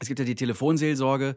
es 0.00 0.08
gibt 0.08 0.18
ja 0.18 0.24
die 0.24 0.34
Telefonseelsorge. 0.34 1.36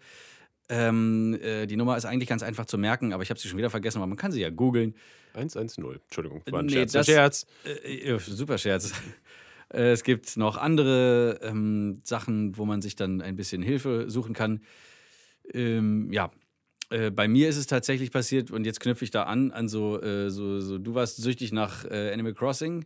Ähm, 0.70 1.38
äh, 1.42 1.66
die 1.68 1.76
Nummer 1.76 1.98
ist 1.98 2.06
eigentlich 2.06 2.30
ganz 2.30 2.44
einfach 2.44 2.66
zu 2.66 2.78
merken, 2.78 3.12
aber 3.14 3.24
ich 3.24 3.30
habe 3.30 3.40
sie 3.40 3.50
schon 3.50 3.58
wieder 3.58 3.70
vergessen, 3.70 3.98
aber 3.98 4.08
man 4.08 4.18
kann 4.18 4.32
sie 4.32 4.40
ja 4.42 4.50
googeln. 4.50 4.96
110. 5.34 5.84
Entschuldigung, 6.04 6.42
war 6.50 6.60
ein 6.60 6.66
Nee, 6.68 6.74
Scherz. 6.74 6.92
das- 6.94 7.08
ein 7.10 7.14
Scherz. 7.14 7.46
Äh, 7.66 8.12
äh, 8.12 8.20
super 8.20 8.58
Scherz. 8.58 8.94
Äh, 9.74 9.92
Es 9.94 10.04
gibt 10.04 10.36
noch 10.36 10.58
andere 10.58 11.40
ähm, 11.44 12.02
Sachen, 12.04 12.58
wo 12.58 12.66
man 12.66 12.82
sich 12.82 12.98
dann 12.98 13.22
ein 13.22 13.38
bisschen 13.38 13.62
Hilfe 13.62 14.10
suchen 14.10 14.34
kann. 14.34 14.64
Ähm, 15.54 16.12
ja, 16.12 16.30
äh, 16.90 17.10
bei 17.10 17.30
mir 17.30 17.48
ist 17.48 17.56
es 17.56 17.68
tatsächlich 17.68 18.12
passiert 18.12 18.52
und 18.52 18.66
jetzt 18.66 18.82
knüpfe 18.82 19.06
ich 19.06 19.12
da 19.12 19.24
an, 19.24 19.52
an 19.52 19.70
so, 19.70 20.02
äh, 20.02 20.30
so, 20.30 20.60
so 20.60 20.78
du 20.78 20.94
warst 20.94 21.18
süchtig 21.18 21.54
nach 21.54 21.86
äh, 21.86 22.12
Animal 22.12 22.34
Crossing. 22.34 22.84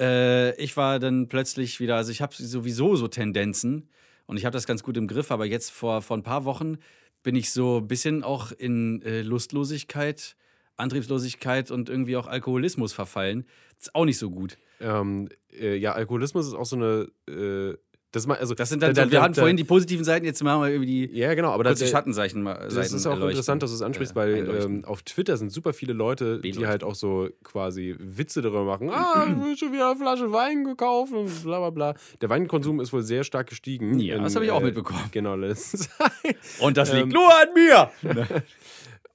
Äh, 0.00 0.54
ich 0.56 0.76
war 0.76 0.98
dann 0.98 1.28
plötzlich 1.28 1.80
wieder, 1.80 1.96
also 1.96 2.10
ich 2.12 2.20
habe 2.20 2.34
sowieso 2.34 2.96
so 2.96 3.08
Tendenzen 3.08 3.88
und 4.26 4.36
ich 4.36 4.44
habe 4.44 4.54
das 4.54 4.66
ganz 4.66 4.82
gut 4.82 4.96
im 4.96 5.06
Griff, 5.06 5.30
aber 5.30 5.46
jetzt 5.46 5.70
vor, 5.70 6.02
vor 6.02 6.16
ein 6.16 6.22
paar 6.22 6.44
Wochen 6.44 6.78
bin 7.22 7.36
ich 7.36 7.50
so 7.50 7.78
ein 7.78 7.88
bisschen 7.88 8.24
auch 8.24 8.52
in 8.52 9.02
äh, 9.02 9.22
Lustlosigkeit, 9.22 10.36
Antriebslosigkeit 10.76 11.70
und 11.70 11.88
irgendwie 11.88 12.16
auch 12.16 12.26
Alkoholismus 12.26 12.92
verfallen. 12.92 13.46
Das 13.76 13.88
ist 13.88 13.94
auch 13.94 14.04
nicht 14.04 14.18
so 14.18 14.30
gut. 14.30 14.58
Ähm, 14.80 15.28
äh, 15.52 15.76
ja, 15.76 15.92
Alkoholismus 15.92 16.46
ist 16.46 16.54
auch 16.54 16.66
so 16.66 16.76
eine. 16.76 17.78
Äh, 18.12 18.14
das, 18.14 18.26
mal, 18.26 18.36
also, 18.36 18.54
Das 18.54 18.68
sind 18.68 18.82
dann 18.82 18.92
da- 18.94 19.04
so, 19.04 19.10
wir 19.10 19.18
da- 19.18 19.24
hatten 19.24 19.34
da- 19.34 19.40
vorhin 19.40 19.56
die 19.56 19.64
positiven 19.64 20.04
Seiten, 20.04 20.26
jetzt 20.26 20.42
machen 20.44 20.62
wir 20.62 20.70
über 20.74 20.84
die 20.84 21.10
Ja, 21.16 21.32
genau, 21.32 21.50
aber 21.52 21.64
kurz 21.64 21.78
da- 21.78 21.86
die 21.86 21.90
Schattenseiten 21.90 22.42
mal 22.42 22.54
Das 22.64 22.74
Seiten 22.74 22.96
ist 22.96 23.06
auch 23.06 23.12
erleuchten. 23.12 23.30
interessant, 23.30 23.62
dass 23.62 23.70
du 23.70 23.76
es 23.76 23.82
ansprichst, 23.82 24.12
Äh, 24.12 24.16
weil 24.16 24.62
ähm, 24.64 24.84
auf 24.84 25.02
Twitter 25.02 25.36
sind 25.38 25.50
super 25.50 25.72
viele 25.72 25.94
Leute, 25.94 26.38
die 26.40 26.66
halt 26.66 26.84
auch 26.84 26.94
so 26.94 27.30
quasi 27.42 27.96
Witze 27.98 28.42
darüber 28.42 28.64
machen. 28.64 28.90
Ah, 28.92 29.26
ich 29.28 29.42
will 29.44 29.56
schon 29.56 29.72
wieder 29.72 29.90
eine 29.90 29.98
Flasche 29.98 30.30
Wein 30.30 30.64
gekauft 30.64 31.12
und 31.14 31.42
bla 31.42 31.58
bla 31.58 31.70
bla. 31.70 31.94
Der 32.20 32.28
Weinkonsum 32.28 32.80
ist 32.80 32.92
wohl 32.92 33.02
sehr 33.02 33.24
stark 33.24 33.48
gestiegen. 33.48 33.98
Ja, 33.98 34.18
das 34.18 34.34
habe 34.34 34.44
ich 34.44 34.50
auch 34.50 34.60
mitbekommen. 34.62 35.00
Genau, 35.10 35.34
letzte 35.34 35.78
Zeit. 35.78 36.36
Und 36.60 36.76
das 36.76 36.92
liegt 36.92 37.04
ähm, 37.04 37.08
nur 37.10 37.28
an 37.28 37.48
mir! 37.54 37.90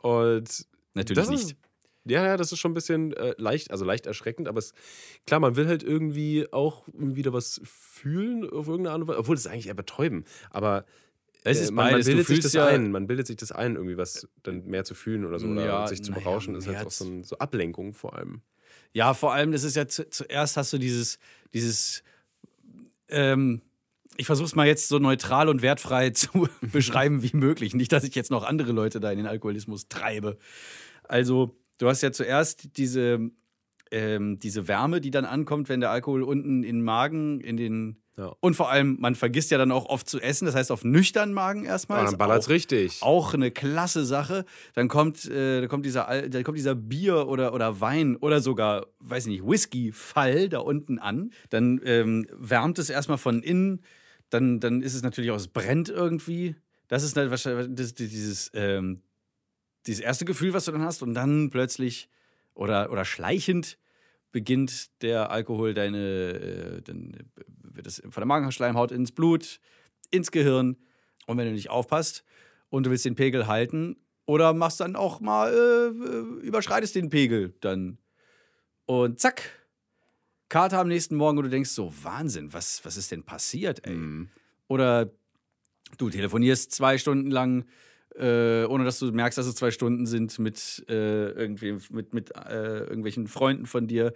Und 0.01 0.65
Natürlich 0.93 1.17
das 1.23 1.29
nicht. 1.29 1.43
Ist, 1.43 1.55
ja, 2.07 2.25
ja, 2.25 2.37
das 2.37 2.51
ist 2.51 2.59
schon 2.59 2.71
ein 2.71 2.75
bisschen 2.75 3.13
äh, 3.13 3.33
leicht, 3.37 3.71
also 3.71 3.85
leicht 3.85 4.05
erschreckend, 4.07 4.47
aber 4.47 4.59
es, 4.59 4.73
klar, 5.25 5.39
man 5.39 5.55
will 5.55 5.67
halt 5.67 5.83
irgendwie 5.83 6.47
auch 6.51 6.83
wieder 6.93 7.33
was 7.33 7.61
fühlen 7.63 8.43
auf 8.49 8.67
irgendeine 8.67 8.91
Art 8.93 9.01
und 9.01 9.07
Weise, 9.07 9.19
obwohl 9.19 9.35
ist 9.35 9.47
eigentlich 9.47 9.67
eher 9.67 9.73
betäuben, 9.73 10.23
aber 10.49 10.85
Es 11.43 11.59
äh, 11.59 11.63
ist 11.63 11.71
man, 11.71 11.91
man. 11.91 12.01
Du 12.01 12.05
bildet 12.05 12.27
sich 12.27 12.39
das 12.41 12.53
ja- 12.53 12.65
ein, 12.65 12.91
man 12.91 13.07
bildet 13.07 13.27
sich 13.27 13.37
das 13.37 13.51
ein, 13.51 13.75
irgendwie 13.75 13.97
was 13.97 14.27
dann 14.43 14.65
mehr 14.65 14.83
zu 14.83 14.95
fühlen 14.95 15.25
oder 15.25 15.39
so, 15.39 15.47
oder 15.47 15.65
Ja, 15.65 15.87
sich 15.87 16.03
zu 16.03 16.11
naja, 16.11 16.23
berauschen, 16.23 16.55
ist 16.55 16.67
halt 16.67 16.85
auch 16.85 16.91
so, 16.91 17.05
ein, 17.05 17.23
so 17.23 17.37
Ablenkung 17.37 17.93
vor 17.93 18.15
allem. 18.15 18.41
Ja, 18.93 19.13
vor 19.13 19.33
allem, 19.33 19.51
das 19.51 19.63
ist 19.63 19.75
ja 19.75 19.87
zu, 19.87 20.09
zuerst 20.09 20.57
hast 20.57 20.73
du 20.73 20.77
dieses, 20.77 21.19
dieses, 21.53 22.03
ähm, 23.09 23.61
ich 24.17 24.25
versuche 24.25 24.45
es 24.47 24.55
mal 24.55 24.65
jetzt 24.67 24.87
so 24.87 24.97
neutral 24.99 25.47
und 25.49 25.61
wertfrei 25.61 26.09
zu 26.11 26.47
beschreiben 26.61 27.21
wie 27.23 27.35
möglich. 27.35 27.73
Nicht, 27.75 27.91
dass 27.91 28.03
ich 28.03 28.15
jetzt 28.15 28.31
noch 28.31 28.43
andere 28.43 28.71
Leute 28.71 28.99
da 28.99 29.11
in 29.11 29.17
den 29.17 29.27
Alkoholismus 29.27 29.87
treibe. 29.87 30.37
Also, 31.03 31.55
du 31.77 31.87
hast 31.87 32.01
ja 32.01 32.11
zuerst 32.11 32.77
diese, 32.77 33.29
ähm, 33.91 34.37
diese 34.39 34.67
Wärme, 34.67 34.99
die 35.01 35.11
dann 35.11 35.25
ankommt, 35.25 35.69
wenn 35.69 35.79
der 35.79 35.91
Alkohol 35.91 36.23
unten 36.23 36.63
in 36.63 36.77
den 36.77 36.81
Magen, 36.83 37.39
in 37.41 37.57
den. 37.57 37.97
Ja. 38.17 38.35
Und 38.39 38.55
vor 38.55 38.71
allem, 38.71 38.97
man 38.99 39.13
vergisst 39.13 39.51
ja 39.51 39.59
dann 39.59 39.71
auch 39.71 39.85
oft 39.85 40.09
zu 40.09 40.19
essen, 40.19 40.45
das 40.47 40.55
heißt 40.55 40.71
auf 40.71 40.83
nüchternen 40.83 41.35
Magen 41.35 41.65
erstmal. 41.65 41.99
Ah, 41.99 42.03
ist 42.05 42.11
dann 42.13 42.17
ballert's 42.17 42.47
auch- 42.47 42.49
richtig. 42.51 43.03
auch 43.03 43.35
eine 43.35 43.51
klasse 43.51 44.05
Sache. 44.05 44.43
Dann 44.73 44.87
kommt, 44.87 45.25
äh, 45.29 45.61
da 45.61 45.67
kommt 45.67 45.85
dieser, 45.85 46.07
Al- 46.07 46.27
da 46.29 46.41
kommt 46.41 46.57
dieser 46.57 46.73
Bier 46.73 47.27
oder, 47.27 47.53
oder 47.53 47.79
Wein 47.79 48.15
oder 48.15 48.41
sogar, 48.41 48.87
weiß 49.01 49.27
ich 49.27 49.33
nicht, 49.33 49.45
Whisky-Fall 49.47 50.49
da 50.49 50.59
unten 50.59 50.97
an. 50.97 51.31
Dann 51.51 51.79
ähm, 51.85 52.25
wärmt 52.35 52.79
es 52.79 52.89
erstmal 52.89 53.19
von 53.19 53.43
innen. 53.43 53.81
Dann, 54.31 54.59
dann 54.59 54.81
ist 54.81 54.95
es 54.95 55.03
natürlich 55.03 55.29
auch, 55.29 55.35
es 55.37 55.47
brennt 55.47 55.89
irgendwie. 55.89 56.55
Das 56.87 57.03
ist 57.03 57.15
halt 57.17 57.29
wahrscheinlich 57.29 57.67
das, 57.75 57.93
dieses, 57.93 58.49
ähm, 58.55 59.03
dieses 59.87 60.01
erste 60.01 60.25
Gefühl, 60.25 60.53
was 60.53 60.65
du 60.65 60.71
dann 60.71 60.83
hast. 60.83 61.01
Und 61.01 61.13
dann 61.13 61.49
plötzlich 61.49 62.09
oder, 62.53 62.91
oder 62.91 63.05
schleichend 63.05 63.77
beginnt 64.31 65.01
der 65.01 65.31
Alkohol 65.31 65.73
deine, 65.73 65.97
äh, 65.97 66.81
dann 66.81 67.15
wird 67.61 67.87
es 67.87 68.01
von 68.01 68.21
der 68.21 68.25
Magenschleimhaut 68.25 68.91
ins 68.91 69.11
Blut, 69.11 69.59
ins 70.11 70.31
Gehirn. 70.31 70.77
Und 71.25 71.37
wenn 71.37 71.47
du 71.47 71.53
nicht 71.53 71.69
aufpasst 71.69 72.23
und 72.69 72.85
du 72.85 72.89
willst 72.89 73.05
den 73.05 73.15
Pegel 73.15 73.47
halten 73.47 73.97
oder 74.25 74.53
machst 74.53 74.79
dann 74.79 74.95
auch 74.95 75.19
mal, 75.19 75.53
äh, 75.53 76.45
überschreitest 76.45 76.95
den 76.95 77.09
Pegel 77.09 77.55
dann. 77.61 77.97
Und 78.85 79.19
zack, 79.19 79.49
Kater 80.49 80.79
am 80.79 80.87
nächsten 80.87 81.15
Morgen 81.15 81.37
und 81.37 81.45
du 81.45 81.49
denkst 81.49 81.71
so, 81.71 81.91
Wahnsinn, 82.03 82.53
was, 82.53 82.83
was 82.85 82.95
ist 82.95 83.11
denn 83.11 83.23
passiert, 83.23 83.85
ey? 83.85 83.95
Mhm. 83.95 84.29
Oder 84.67 85.11
du 85.97 86.09
telefonierst 86.09 86.71
zwei 86.71 86.97
Stunden 86.97 87.31
lang, 87.31 87.65
äh, 88.17 88.65
ohne 88.65 88.83
dass 88.83 88.99
du 88.99 89.11
merkst, 89.11 89.37
dass 89.37 89.45
es 89.45 89.55
zwei 89.55 89.71
Stunden 89.71 90.05
sind 90.05 90.37
mit, 90.39 90.85
äh, 90.89 91.29
irgendwie, 91.31 91.77
mit, 91.91 92.13
mit 92.13 92.35
äh, 92.35 92.79
irgendwelchen 92.79 93.27
Freunden 93.27 93.65
von 93.65 93.87
dir. 93.87 94.13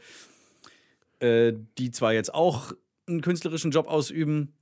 äh, 1.19 1.53
die 1.77 1.91
zwar 1.91 2.13
jetzt 2.13 2.33
auch 2.33 2.73
einen 3.07 3.21
künstlerischen 3.21 3.71
Job 3.71 3.87
ausüben 3.87 4.53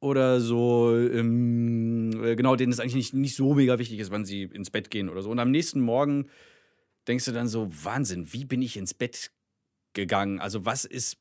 oder 0.00 0.40
so, 0.40 0.96
ähm, 0.96 2.24
äh, 2.24 2.36
genau, 2.36 2.56
denen 2.56 2.72
es 2.72 2.80
eigentlich 2.80 2.94
nicht, 2.94 3.14
nicht 3.14 3.36
so 3.36 3.54
mega 3.54 3.78
wichtig 3.78 3.98
ist, 3.98 4.10
wann 4.10 4.24
sie 4.24 4.44
ins 4.44 4.70
Bett 4.70 4.90
gehen 4.90 5.08
oder 5.08 5.22
so. 5.22 5.30
Und 5.30 5.38
am 5.38 5.50
nächsten 5.50 5.80
Morgen 5.80 6.28
denkst 7.08 7.26
du 7.26 7.32
dann 7.32 7.48
so, 7.48 7.68
Wahnsinn, 7.84 8.32
wie 8.32 8.44
bin 8.44 8.62
ich 8.62 8.76
ins 8.76 8.94
Bett 8.94 9.32
gegangen? 9.92 10.40
Also 10.40 10.64
was 10.64 10.84
ist, 10.84 11.18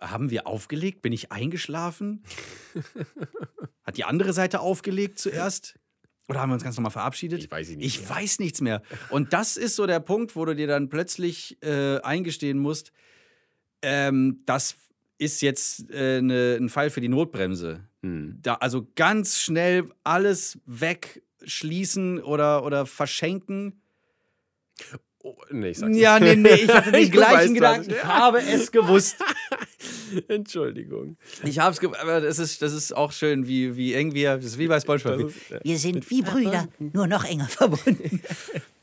haben 0.00 0.30
wir 0.30 0.46
aufgelegt? 0.46 1.02
Bin 1.02 1.12
ich 1.12 1.32
eingeschlafen? 1.32 2.22
Hat 3.84 3.96
die 3.96 4.04
andere 4.04 4.32
Seite 4.32 4.60
aufgelegt 4.60 5.18
zuerst? 5.18 5.78
Oder 6.28 6.40
haben 6.40 6.48
wir 6.50 6.54
uns 6.54 6.64
ganz 6.64 6.76
normal 6.76 6.92
verabschiedet? 6.92 7.44
Ich 7.44 7.50
weiß 7.50 7.68
nicht 7.70 7.84
Ich 7.84 8.00
mehr. 8.00 8.10
weiß 8.10 8.38
nichts 8.38 8.60
mehr. 8.60 8.82
Und 9.10 9.32
das 9.32 9.56
ist 9.56 9.76
so 9.76 9.86
der 9.86 10.00
Punkt, 10.00 10.36
wo 10.36 10.44
du 10.44 10.54
dir 10.54 10.66
dann 10.66 10.88
plötzlich 10.88 11.58
äh, 11.62 12.00
eingestehen 12.00 12.58
musst, 12.58 12.92
ähm, 13.82 14.38
das 14.46 14.76
ist 15.18 15.42
jetzt 15.42 15.90
äh, 15.90 16.22
ne, 16.22 16.56
ein 16.58 16.68
Fall 16.70 16.90
für 16.90 17.00
die 17.00 17.08
Notbremse. 17.08 17.86
Hm. 18.02 18.38
Da, 18.42 18.54
also 18.54 18.86
ganz 18.94 19.38
schnell 19.38 19.90
alles 20.02 20.58
wegschließen 20.66 22.22
oder, 22.22 22.64
oder 22.64 22.86
verschenken. 22.86 23.80
Oh, 25.26 25.34
nee, 25.50 25.70
ich 25.70 25.78
sag's 25.78 25.96
Ja, 25.96 26.20
nee, 26.20 26.36
nee, 26.36 26.50
ich 26.50 26.68
hatte 26.68 26.92
den 26.92 27.02
Ich 27.02 27.10
gleichen 27.10 27.54
Gedanken. 27.54 27.92
Ich 27.92 28.04
habe 28.04 28.40
es 28.42 28.70
gewusst. 28.70 29.16
Entschuldigung. 30.28 31.16
Ich 31.44 31.58
habe 31.60 31.72
es 31.72 31.80
gewusst, 31.80 31.98
aber 31.98 32.20
das 32.20 32.38
ist, 32.38 32.60
das 32.60 32.74
ist 32.74 32.94
auch 32.94 33.10
schön, 33.10 33.48
wie, 33.48 33.74
wie 33.74 33.94
eng 33.94 34.12
wir, 34.12 34.36
das 34.36 34.44
ist 34.44 34.58
wie 34.58 34.68
bei 34.68 34.78
SpongeBob. 34.80 35.30
Ist, 35.30 35.36
ja. 35.48 35.60
Wir 35.62 35.78
sind 35.78 36.10
wie 36.10 36.20
Brüder, 36.20 36.68
nur 36.78 37.06
noch 37.06 37.24
enger 37.24 37.48
verbunden. 37.48 38.20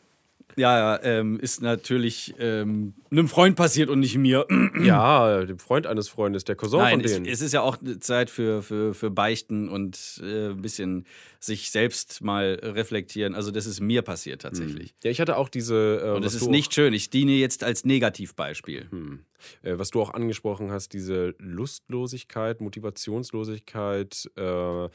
Ja, 0.56 0.96
ja, 0.96 1.04
ähm, 1.04 1.40
ist 1.40 1.62
natürlich 1.62 2.34
ähm, 2.40 2.94
einem 3.10 3.28
Freund 3.28 3.56
passiert 3.56 3.90
und 3.90 4.00
nicht 4.00 4.18
mir. 4.18 4.46
ja, 4.84 5.44
dem 5.46 5.60
Freund 5.60 5.88
eines 5.88 6.10
Freundes, 6.10 6.44
der 6.44 6.56
Cousin 6.56 6.80
Nein, 6.80 6.92
von 6.98 7.06
es, 7.06 7.14
denen. 7.14 7.26
es 7.26 7.42
ist 7.42 7.54
ja 7.54 7.62
auch 7.62 7.78
Zeit 8.00 8.30
für, 8.30 8.62
für, 8.62 8.94
für 8.94 9.10
Beichten 9.10 9.70
und 9.70 10.22
äh, 10.24 10.50
ein 10.50 10.62
bisschen 10.62 11.06
sich 11.40 11.72
selbst 11.72 12.22
mal 12.22 12.60
reflektieren. 12.62 13.36
Also, 13.36 13.52
das 13.52 13.66
ist 13.66 13.80
mir 13.82 14.02
passiert 14.02 14.42
tatsächlich. 14.44 14.94
ja, 15.04 15.12
ich 15.12 15.20
hatte 15.20 15.38
auch 15.38 15.50
diese. 15.50 16.02
Äh, 16.04 16.12
Und 16.16 16.26
es 16.26 16.36
ist 16.36 16.48
nicht 16.48 16.74
schön. 16.74 16.94
Ich 16.94 17.10
diene 17.10 17.34
jetzt 17.34 17.64
als 17.64 17.86
Negativbeispiel. 17.86 18.88
Auch, 18.92 19.68
äh, 19.68 19.78
was 19.78 19.90
du 19.90 20.02
auch 20.02 20.14
angesprochen 20.14 20.72
hast, 20.72 20.94
diese 20.94 21.34
Lustlosigkeit, 21.40 22.62
Motivationslosigkeit. 22.62 24.30
Äh, 24.36 24.90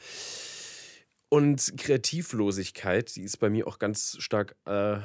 und 1.29 1.73
Kreativlosigkeit, 1.77 3.15
die 3.15 3.23
ist 3.23 3.37
bei 3.37 3.49
mir 3.49 3.67
auch 3.67 3.79
ganz 3.79 4.17
stark 4.19 4.55
äh, 4.65 4.99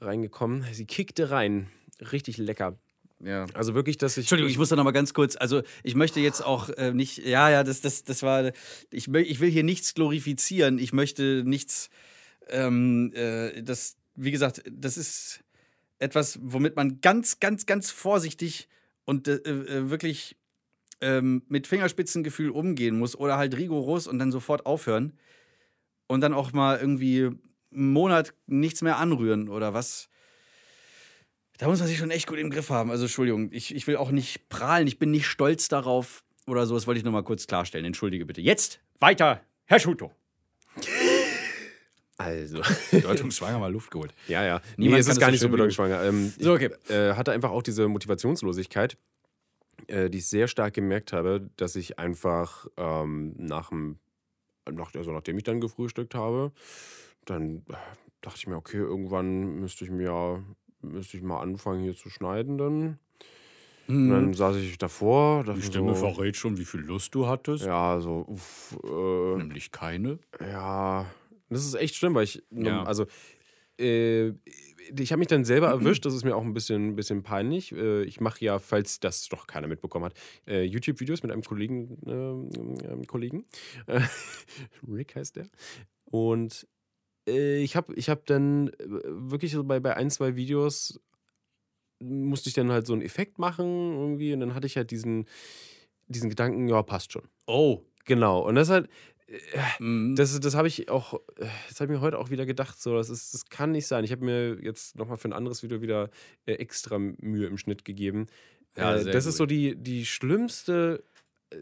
reingekommen. 0.00 0.64
Sie 0.72 0.86
kickte 0.86 1.30
rein. 1.30 1.68
Richtig 2.12 2.38
lecker. 2.38 2.78
Ja. 3.20 3.46
Also 3.54 3.74
wirklich, 3.74 3.96
dass 3.96 4.16
ich. 4.16 4.24
Entschuldigung, 4.24 4.50
ich 4.50 4.58
muss 4.58 4.68
da 4.68 4.76
noch 4.76 4.84
mal 4.84 4.92
ganz 4.92 5.14
kurz. 5.14 5.36
Also, 5.36 5.62
ich 5.82 5.94
möchte 5.94 6.20
jetzt 6.20 6.44
auch 6.44 6.68
äh, 6.70 6.92
nicht. 6.92 7.18
Ja, 7.18 7.50
ja, 7.50 7.64
das, 7.64 7.80
das, 7.80 8.04
das 8.04 8.22
war. 8.22 8.52
Ich, 8.90 9.08
ich 9.08 9.40
will 9.40 9.50
hier 9.50 9.64
nichts 9.64 9.94
glorifizieren. 9.94 10.78
Ich 10.78 10.92
möchte 10.92 11.42
nichts. 11.44 11.88
Ähm, 12.48 13.12
äh, 13.14 13.62
das, 13.62 13.96
wie 14.14 14.30
gesagt, 14.30 14.62
das 14.70 14.96
ist 14.96 15.40
etwas, 15.98 16.38
womit 16.42 16.76
man 16.76 17.00
ganz, 17.00 17.40
ganz, 17.40 17.66
ganz 17.66 17.90
vorsichtig 17.90 18.68
und 19.04 19.28
äh, 19.28 19.36
äh, 19.36 19.90
wirklich 19.90 20.36
ähm, 21.00 21.42
mit 21.48 21.66
Fingerspitzengefühl 21.66 22.50
umgehen 22.50 22.98
muss 22.98 23.16
oder 23.16 23.36
halt 23.36 23.56
rigoros 23.56 24.06
und 24.06 24.18
dann 24.18 24.30
sofort 24.30 24.66
aufhören 24.66 25.14
und 26.06 26.20
dann 26.20 26.34
auch 26.34 26.52
mal 26.52 26.78
irgendwie 26.78 27.24
einen 27.24 27.92
Monat 27.92 28.34
nichts 28.46 28.82
mehr 28.82 28.98
anrühren 28.98 29.48
oder 29.48 29.74
was. 29.74 30.08
Da 31.58 31.68
muss 31.68 31.78
man 31.78 31.88
sich 31.88 31.98
schon 31.98 32.10
echt 32.10 32.26
gut 32.26 32.38
im 32.38 32.50
Griff 32.50 32.70
haben. 32.70 32.90
Also, 32.90 33.04
Entschuldigung, 33.04 33.50
ich, 33.52 33.74
ich 33.74 33.86
will 33.86 33.96
auch 33.96 34.10
nicht 34.10 34.48
prahlen, 34.48 34.86
ich 34.86 34.98
bin 34.98 35.10
nicht 35.10 35.26
stolz 35.26 35.68
darauf 35.68 36.24
oder 36.46 36.66
so. 36.66 36.74
Das 36.74 36.86
wollte 36.86 36.98
ich 36.98 37.04
nochmal 37.04 37.22
kurz 37.22 37.46
klarstellen. 37.46 37.84
Entschuldige 37.86 38.26
bitte. 38.26 38.40
Jetzt 38.40 38.80
weiter, 38.98 39.40
Herr 39.64 39.80
Schuto. 39.80 40.12
Also. 42.18 42.62
Bedeutungsschwanger 42.90 43.58
mal 43.58 43.70
Luft 43.70 43.90
geholt. 43.90 44.12
Ja, 44.26 44.42
ja. 44.42 44.62
Niemand 44.78 44.94
nee, 44.94 45.00
es 45.00 45.06
kann 45.06 45.12
ist 45.12 45.20
gar 45.20 45.26
so 45.28 45.32
nicht 45.32 45.40
so 45.40 45.48
bedeutungsschwanger. 45.50 46.02
Ähm, 46.04 46.32
So, 46.38 46.54
okay. 46.54 46.70
Ich 46.84 46.90
äh, 46.90 47.12
hatte 47.12 47.32
einfach 47.32 47.50
auch 47.50 47.62
diese 47.62 47.88
Motivationslosigkeit, 47.88 48.96
äh, 49.86 50.08
die 50.08 50.18
ich 50.18 50.26
sehr 50.26 50.48
stark 50.48 50.72
gemerkt 50.72 51.12
habe, 51.12 51.50
dass 51.56 51.76
ich 51.76 51.98
einfach 51.98 52.66
ähm, 52.78 53.34
nach 53.36 53.68
dem, 53.68 53.98
nach, 54.70 54.94
also 54.94 55.12
nachdem 55.12 55.36
ich 55.38 55.44
dann 55.44 55.60
gefrühstückt 55.60 56.14
habe, 56.14 56.52
dann 57.24 57.64
äh, 57.68 57.74
dachte 58.20 58.38
ich 58.38 58.46
mir, 58.46 58.56
okay, 58.56 58.78
irgendwann 58.78 59.60
müsste 59.60 59.84
ich 59.84 59.90
mir 59.90 60.42
müsste 60.82 61.16
ich 61.16 61.22
mal 61.22 61.40
anfangen 61.40 61.82
hier 61.82 61.96
zu 61.96 62.10
schneiden 62.10 62.58
dann. 62.58 62.98
Und 63.88 64.08
dann 64.10 64.34
saß 64.34 64.56
ich 64.56 64.78
davor, 64.78 65.44
Die 65.44 65.62
Stimme 65.62 65.94
so, 65.94 66.12
verrät 66.12 66.36
schon, 66.36 66.58
wie 66.58 66.64
viel 66.64 66.80
Lust 66.80 67.14
du 67.14 67.26
hattest. 67.28 67.64
ja, 67.64 68.00
so, 68.00 68.24
uff, 68.26 68.76
äh, 68.84 69.36
Nämlich 69.36 69.70
keine. 69.70 70.18
ja, 70.40 71.06
das 71.48 71.64
ist 71.64 71.74
echt 71.74 71.94
schlimm, 71.94 72.14
weil 72.14 72.24
ich, 72.24 72.42
Ja. 72.50 72.82
also, 72.82 73.06
äh, 73.80 74.32
ich 74.98 75.12
habe 75.12 75.18
mich 75.18 75.28
dann 75.28 75.44
selber 75.44 75.68
erwischt, 75.68 76.04
das 76.04 76.14
ist 76.14 76.24
mir 76.24 76.36
auch 76.36 76.42
ein 76.42 76.54
bisschen, 76.54 76.96
bisschen 76.96 77.22
peinlich. 77.22 77.72
Äh, 77.72 78.04
ich 78.04 78.20
mache 78.20 78.44
ja, 78.44 78.58
falls 78.58 79.00
das 79.00 79.28
doch 79.28 79.46
keiner 79.46 79.66
mitbekommen 79.66 80.04
hat, 80.06 80.14
äh, 80.46 80.62
YouTube-Videos 80.62 81.22
mit 81.22 81.32
einem 81.32 81.42
Kollegen, 81.42 81.98
äh, 82.06 82.92
ähm, 82.92 83.06
Kollegen. 83.06 83.44
Rick 84.88 85.16
heißt 85.16 85.36
der. 85.36 85.48
Und 86.04 86.66
äh, 87.28 87.62
ich 87.62 87.74
habe 87.76 87.94
ich 87.94 88.08
hab 88.08 88.26
dann 88.26 88.70
wirklich 88.78 89.52
so 89.52 89.64
bei, 89.64 89.80
bei 89.80 89.96
ein, 89.96 90.10
zwei 90.10 90.36
Videos 90.36 91.00
musste 91.98 92.48
ich 92.48 92.54
dann 92.54 92.70
halt 92.70 92.86
so 92.86 92.92
einen 92.92 93.02
Effekt 93.02 93.38
machen 93.38 93.94
irgendwie 93.94 94.34
und 94.34 94.40
dann 94.40 94.54
hatte 94.54 94.66
ich 94.66 94.76
halt 94.76 94.90
diesen, 94.90 95.26
diesen 96.08 96.28
Gedanken, 96.28 96.68
ja, 96.68 96.82
passt 96.82 97.12
schon. 97.12 97.28
Oh. 97.46 97.82
Genau. 98.04 98.46
Und 98.46 98.54
das 98.54 98.68
ist 98.68 98.72
halt, 98.72 98.88
Mhm. 98.88 99.15
Das, 100.14 100.38
das 100.38 100.54
habe 100.54 100.68
ich 100.68 100.88
auch, 100.88 101.14
äh, 101.36 101.46
das 101.68 101.80
habe 101.80 101.92
ich 101.92 101.98
mir 101.98 102.00
heute 102.00 102.18
auch 102.18 102.30
wieder 102.30 102.46
gedacht, 102.46 102.80
so, 102.80 102.94
das, 102.96 103.10
ist, 103.10 103.34
das 103.34 103.46
kann 103.46 103.72
nicht 103.72 103.86
sein. 103.86 104.04
Ich 104.04 104.12
habe 104.12 104.24
mir 104.24 104.58
jetzt 104.62 104.96
nochmal 104.96 105.16
für 105.16 105.28
ein 105.28 105.32
anderes 105.32 105.62
Video 105.62 105.80
wieder 105.82 106.10
äh, 106.46 106.54
extra 106.54 106.98
Mühe 106.98 107.46
im 107.46 107.58
Schnitt 107.58 107.84
gegeben. 107.84 108.26
Ja, 108.76 108.94
äh, 108.96 109.04
das 109.04 109.26
ist 109.26 109.34
gut. 109.34 109.38
so 109.38 109.46
die, 109.46 109.74
die 109.76 110.06
schlimmste 110.06 111.02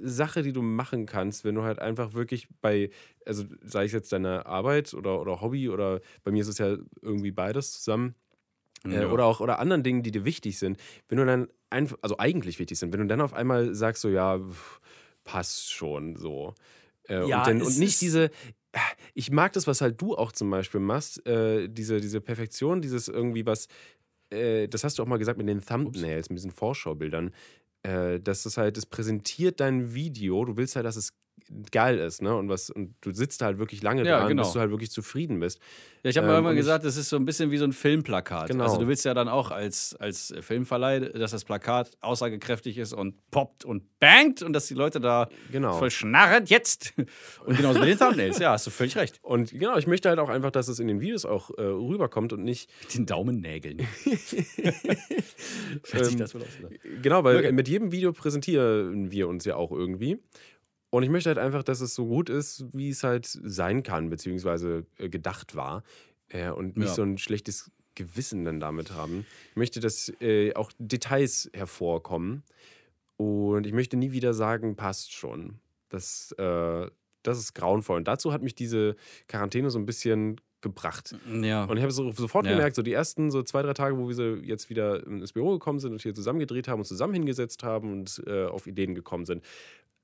Sache, 0.01 0.43
die 0.43 0.53
du 0.53 0.63
machen 0.63 1.07
kannst, 1.07 1.45
wenn 1.45 1.55
du 1.55 1.63
halt 1.63 1.79
einfach 1.79 2.15
wirklich 2.15 2.49
bei, 2.61 2.91
also 3.27 3.45
sei 3.63 3.85
es 3.85 3.93
jetzt 3.93 4.13
deine 4.13 4.47
Arbeit 4.47 4.95
oder, 4.95 5.21
oder 5.21 5.41
Hobby 5.41 5.69
oder 5.69 6.01
bei 6.23 6.31
mir 6.33 6.41
ist 6.43 6.49
es 6.49 6.59
ja 6.59 6.77
irgendwie 7.03 7.31
beides 7.33 7.73
zusammen. 7.73 8.15
Äh, 8.87 9.03
Ja. 9.03 9.11
oder 9.11 9.25
auch 9.25 9.41
oder 9.41 9.59
anderen 9.61 9.83
Dingen, 9.83 10.03
die 10.03 10.11
dir 10.11 10.25
wichtig 10.27 10.59
sind. 10.59 10.79
Wenn 11.09 11.17
du 11.19 11.25
dann 11.25 11.49
einfach, 11.71 11.97
also 12.03 12.19
eigentlich 12.19 12.59
wichtig 12.59 12.79
sind, 12.79 12.93
wenn 12.93 13.01
du 13.01 13.07
dann 13.07 13.23
auf 13.23 13.33
einmal 13.33 13.75
sagst, 13.75 14.03
so 14.03 14.09
ja, 14.11 14.39
pff, 14.39 14.81
passt 15.25 15.73
schon 15.73 16.17
so. 16.17 16.55
Äh, 17.09 17.27
Ja, 17.29 17.41
und, 17.41 17.47
dann, 17.47 17.61
es 17.61 17.69
und 17.69 17.79
nicht 17.79 18.01
diese, 18.01 18.27
äh, 18.73 18.79
ich 19.15 19.31
mag 19.31 19.53
das, 19.53 19.67
was 19.67 19.81
halt 19.81 20.01
du 20.01 20.17
auch 20.17 20.33
zum 20.33 20.51
Beispiel 20.51 20.81
machst, 20.81 21.27
äh, 21.27 21.69
diese, 21.69 22.01
diese 22.01 22.21
Perfektion, 22.21 22.83
dieses 22.83 23.09
irgendwie 23.09 23.47
was, 23.47 23.69
äh, 24.31 24.69
das 24.69 24.85
hast 24.85 24.99
du 24.99 25.03
auch 25.03 25.07
mal 25.07 25.19
gesagt 25.19 25.39
mit 25.39 25.49
den 25.49 25.61
Thumbnails, 25.65 26.31
mit 26.31 26.39
diesen 26.39 26.51
Vorschaubildern, 26.53 27.33
äh, 27.83 28.21
dass 28.21 28.45
das 28.45 28.57
halt, 28.57 28.79
es 28.79 28.87
präsentiert 28.87 29.61
dein 29.61 29.95
Video, 29.95 30.45
du 30.45 30.57
willst 30.57 30.77
halt, 30.77 30.87
dass 30.87 30.97
es 30.97 31.13
geil 31.71 31.99
ist, 31.99 32.23
ne? 32.23 32.35
Und 32.35 32.49
was, 32.49 32.71
und 32.71 32.95
du 33.01 33.13
sitzt 33.13 33.43
halt 33.43 33.59
wirklich 33.59 33.83
lange 33.83 34.05
Ja, 34.05 34.19
dran, 34.21 34.29
genau. 34.29 34.43
bis 34.43 34.53
du 34.53 34.61
halt 34.61 34.71
wirklich 34.71 34.91
zufrieden 34.91 35.41
bist. 35.41 35.61
Ja, 36.03 36.11
ich 36.11 36.19
habe 36.19 36.29
Ähm, 36.33 36.45
mal 36.45 36.53
ich- 36.53 36.59
gesagt, 36.59 36.85
das 36.85 36.97
ist 36.97 37.09
so 37.09 37.17
ein 37.17 37.25
bisschen 37.25 37.51
wie 37.51 37.57
so 37.59 37.65
ein 37.65 37.73
Filmplakat. 37.73 38.49
Genau. 38.49 38.65
Also 38.65 38.79
du 38.79 38.89
willst 38.89 39.05
ja 39.05 39.15
dann 39.15 39.29
auch 39.29 39.51
als, 39.51 39.95
als 39.99 40.35
Filmverleih, 40.41 41.01
dass 41.01 41.31
das 41.31 41.45
Plakat 41.45 41.91
aussagekräftig 42.01 42.79
ist 42.79 42.93
und 42.93 43.15
poppt 43.31 43.65
und 43.65 43.85
bangt 44.01 44.43
und 44.43 44.53
dass 44.53 44.67
die 44.67 44.75
Leute 44.75 45.01
da 45.01 45.29
Genau. 45.51 45.79
voll 45.79 45.91
schnarrend 45.91 46.51
jetzt. 46.51 46.93
Und 47.47 47.57
genauso 47.57 47.81
mit 47.81 47.89
den 47.89 47.99
Thumbnails. 47.99 48.39
Ja, 48.39 48.53
hast 48.53 48.67
du 48.67 48.71
völlig 48.71 48.97
recht. 48.97 49.19
Und 49.23 49.51
genau, 49.53 49.77
ich 49.77 49.87
möchte 49.87 50.09
halt 50.09 50.19
auch 50.19 50.29
einfach, 50.29 50.51
dass 50.51 50.69
es 50.69 50.79
in 50.79 50.89
den 50.89 51.01
Videos 51.01 51.25
auch 51.25 51.51
äh, 51.57 51.63
rüberkommt 51.63 52.33
und 52.33 52.43
nicht. 52.45 52.71
Mit 52.83 52.95
den 52.95 53.07
Daumennägeln. 53.07 53.87
Ähm, 55.93 56.15
das 56.19 56.35
wohl 56.35 56.43
oder? 56.43 56.71
Genau, 57.03 57.25
weil 57.25 57.37
Okay. 57.39 57.53
mit 57.53 57.69
jedem 57.69 57.93
Video 57.93 58.13
präsentieren 58.13 59.11
wir 59.11 59.29
uns 59.29 59.45
ja 59.45 59.57
auch 59.57 59.73
irgendwie. 59.73 60.19
Und 60.95 61.03
ich 61.03 61.11
möchte 61.11 61.29
halt 61.29 61.39
einfach, 61.39 61.65
dass 61.65 61.81
es 61.81 61.93
so 61.95 62.07
gut 62.07 62.29
ist, 62.31 62.67
wie 62.73 62.89
es 62.91 63.03
halt 63.03 63.27
sein 63.27 63.83
kann, 63.83 64.11
beziehungsweise 64.11 64.87
äh, 64.99 65.09
gedacht 65.09 65.57
war. 65.57 65.83
Äh, 66.29 66.51
und 66.51 66.77
nicht 66.77 66.89
Ja. 66.91 66.95
so 66.95 67.03
ein 67.03 67.19
schlechtes 67.19 67.73
Gewissen 67.97 68.45
dann 68.45 68.61
damit 68.61 68.93
haben. 68.93 69.27
Ich 69.51 69.57
möchte, 69.57 69.81
dass 69.81 70.13
äh, 70.21 70.55
auch 70.55 70.71
Details 70.79 71.51
hervorkommen. 71.53 72.45
Und 73.17 73.67
ich 73.67 73.73
möchte 73.73 73.97
nie 73.97 74.13
wieder 74.13 74.35
sagen, 74.35 74.77
passt 74.77 75.13
schon. 75.13 75.59
Das, 75.89 76.31
äh, 76.39 76.89
das 77.25 77.39
ist 77.39 77.55
grauenvoll. 77.55 77.97
Und 77.97 78.07
dazu 78.07 78.33
hat 78.33 78.43
mich 78.43 78.55
diese 78.55 78.95
Quarantäne 79.27 79.71
so 79.71 79.81
ein 79.81 79.87
bisschen 79.87 80.41
gebracht. 80.61 81.15
Ja. 81.43 81.65
Und 81.65 81.77
ich 81.77 81.83
habe 81.83 81.93
so, 81.93 82.11
sofort 82.13 82.47
Ja. 82.47 82.53
gemerkt, 82.53 82.75
so 82.77 82.83
die 82.83 82.93
ersten 82.93 83.31
so 83.31 83.43
zwei, 83.43 83.63
drei 83.63 83.75
Tage, 83.75 83.99
wo 83.99 84.09
wir 84.09 84.15
so 84.15 84.37
jetzt 84.37 84.71
wieder 84.71 85.07
ins 85.07 85.33
Büro 85.33 85.53
gekommen 85.53 85.79
sind 85.79 85.93
und 85.93 86.03
hier 86.03 86.15
zusammengedreht 86.15 86.69
haben 86.69 86.79
und 86.81 86.87
zusammen 86.87 87.13
hingesetzt 87.15 87.63
haben 87.65 87.93
und 87.93 88.23
äh, 88.27 88.45
auf 88.47 88.67
Ideen 88.67 88.95
gekommen 88.95 89.27
sind, 89.27 89.45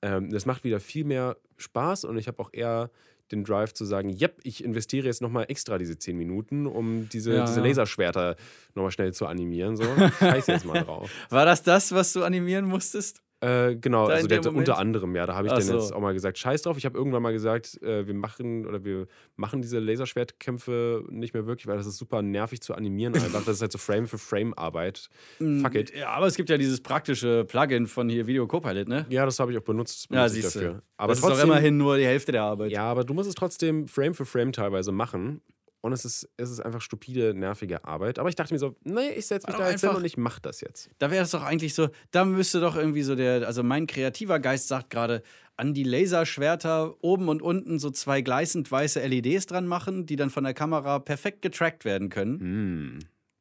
ähm, 0.03 0.31
das 0.31 0.47
macht 0.47 0.65
wieder 0.65 0.81
viel 0.81 1.05
mehr 1.05 1.37
Spaß 1.57 2.05
und 2.05 2.17
ich 2.19 2.29
habe 2.29 2.39
auch 2.41 2.51
eher 2.53 2.91
den 3.33 3.45
Drive 3.45 3.73
zu 3.75 3.85
sagen, 3.85 4.17
yep, 4.21 4.41
ich 4.43 4.65
investiere 4.65 5.07
jetzt 5.07 5.23
nochmal 5.23 5.47
extra 5.49 5.79
diese 5.79 5.97
10 5.97 6.17
Minuten, 6.17 6.67
um 6.67 7.09
diese, 7.09 7.35
Ja, 7.35 7.45
diese 7.47 7.61
ja. 7.61 7.67
Laserschwerter 7.67 8.37
nochmal 8.75 8.91
schnell 8.91 9.13
zu 9.15 9.27
animieren. 9.27 9.77
So, 9.77 9.85
scheiß 10.19 10.49
jetzt 10.49 10.65
mal 10.65 10.83
drauf. 10.83 11.11
War 11.31 11.45
das 11.45 11.63
das, 11.63 11.93
was 11.93 12.13
du 12.13 12.25
animieren 12.25 12.65
musstest? 12.67 13.23
Äh, 13.41 13.77
genau, 13.77 14.07
Da 14.07 14.15
also 14.15 14.27
der 14.27 14.39
Moment? 14.39 14.59
unter 14.59 14.79
anderem, 14.79 15.17
ja, 15.17 15.25
da 15.25 15.35
habe 15.35 15.47
ich 15.47 15.53
Ach 15.53 15.59
dann 15.59 15.67
so. 15.67 15.75
jetzt 15.75 15.93
auch 15.95 16.01
mal 16.01 16.13
gesagt, 16.13 16.37
scheiß 16.37 16.63
drauf. 16.63 16.77
Ich 16.77 16.85
habe 16.85 16.99
irgendwann 16.99 17.23
mal 17.23 17.33
gesagt, 17.33 17.83
äh, 17.83 18.07
wir 18.07 18.13
machen 18.13 18.67
oder 18.67 18.85
wir 18.85 19.07
machen 19.37 19.63
diese 19.63 19.79
Laserschwertkämpfe 19.79 21.05
nicht 21.09 21.33
mehr 21.33 21.47
wirklich, 21.47 21.67
weil 21.67 21.79
das 21.79 21.87
ist 21.87 21.97
super 21.97 22.21
nervig 22.21 22.61
zu 22.61 22.75
animieren. 22.75 23.15
Einfach, 23.15 23.45
das 23.45 23.57
ist 23.57 23.63
halt 23.63 23.73
so 23.73 23.79
Frame 23.79 24.07
für 24.07 24.19
Frame 24.19 24.53
Arbeit. 24.55 25.09
Fuck 25.39 25.75
it. 25.75 25.97
Ja, 25.97 26.11
aber 26.11 26.27
es 26.27 26.35
gibt 26.37 26.51
ja 26.51 26.59
dieses 26.59 26.83
praktische 26.83 27.45
Plugin 27.47 27.87
von 27.87 28.09
hier 28.11 28.27
Video 28.27 28.47
Copilot, 28.47 28.89
ne? 28.89 29.07
Ja, 29.09 29.25
das 29.25 29.41
habe 29.41 29.53
ich 29.53 29.59
auch 29.59 29.63
benutzt. 29.63 30.09
das 30.11 30.17
Ja, 30.17 30.29
siehst 30.29 30.57
du. 30.57 30.83
Aber 30.99 31.13
das 31.13 31.21
trotzdem, 31.21 31.33
ist 31.33 31.43
doch 31.43 31.45
immerhin 31.45 31.77
nur 31.79 31.97
die 31.97 32.05
Hälfte 32.05 32.33
der 32.33 32.43
Arbeit. 32.43 32.71
Ja, 32.73 32.83
aber 32.85 33.05
du 33.05 33.15
musst 33.15 33.29
es 33.29 33.35
trotzdem 33.35 33.89
Frame 33.89 34.13
für 34.15 34.27
Frame 34.27 34.53
teilweise 34.53 34.93
machen. 34.93 35.41
Und 35.83 35.93
es 35.93 36.05
ist, 36.05 36.29
es 36.37 36.51
ist 36.51 36.61
einfach 36.61 36.83
stupide, 36.83 37.33
nervige 37.35 37.85
Arbeit. 37.85 38.19
Aber 38.19 38.29
ich 38.29 38.35
dachte 38.35 38.53
mir 38.53 38.59
so, 38.59 38.77
nee, 38.85 39.11
ich 39.17 39.27
setze 39.27 39.47
mich 39.47 39.57
da 39.57 39.71
jetzt 39.71 39.81
hin 39.81 39.91
und 39.91 40.05
ich 40.05 40.17
mache 40.19 40.41
das 40.43 40.61
jetzt. 40.61 40.91
Da 40.99 41.11
wäre 41.11 41.25
es 41.25 41.31
doch 41.31 41.43
eigentlich 41.43 41.75
so, 41.75 41.89
da 42.11 42.25
müsste 42.25 42.61
doch 42.61 42.77
irgendwie 42.77 43.03
so 43.03 43.15
der, 43.15 43.47
also 43.47 43.63
mein 43.63 43.87
kreativer 43.87 44.39
Geist 44.41 44.69
sagt 44.69 44.91
gerade, 44.91 45.23
an 45.57 45.73
die 45.75 45.85
Laserschwerter 45.85 46.95
oben 47.03 47.29
und 47.29 47.43
unten 47.43 47.79
so 47.79 47.91
zwei 47.91 48.21
gleißend 48.23 48.71
weiße 48.71 49.01
LEDs 49.07 49.47
dran 49.47 49.67
machen, 49.67 50.07
die 50.07 50.17
dann 50.17 50.31
von 50.31 50.45
der 50.45 50.55
Kamera 50.55 50.99
perfekt 50.99 51.43
getrackt 51.43 51.85
werden 51.85 52.09
können. 52.09 52.99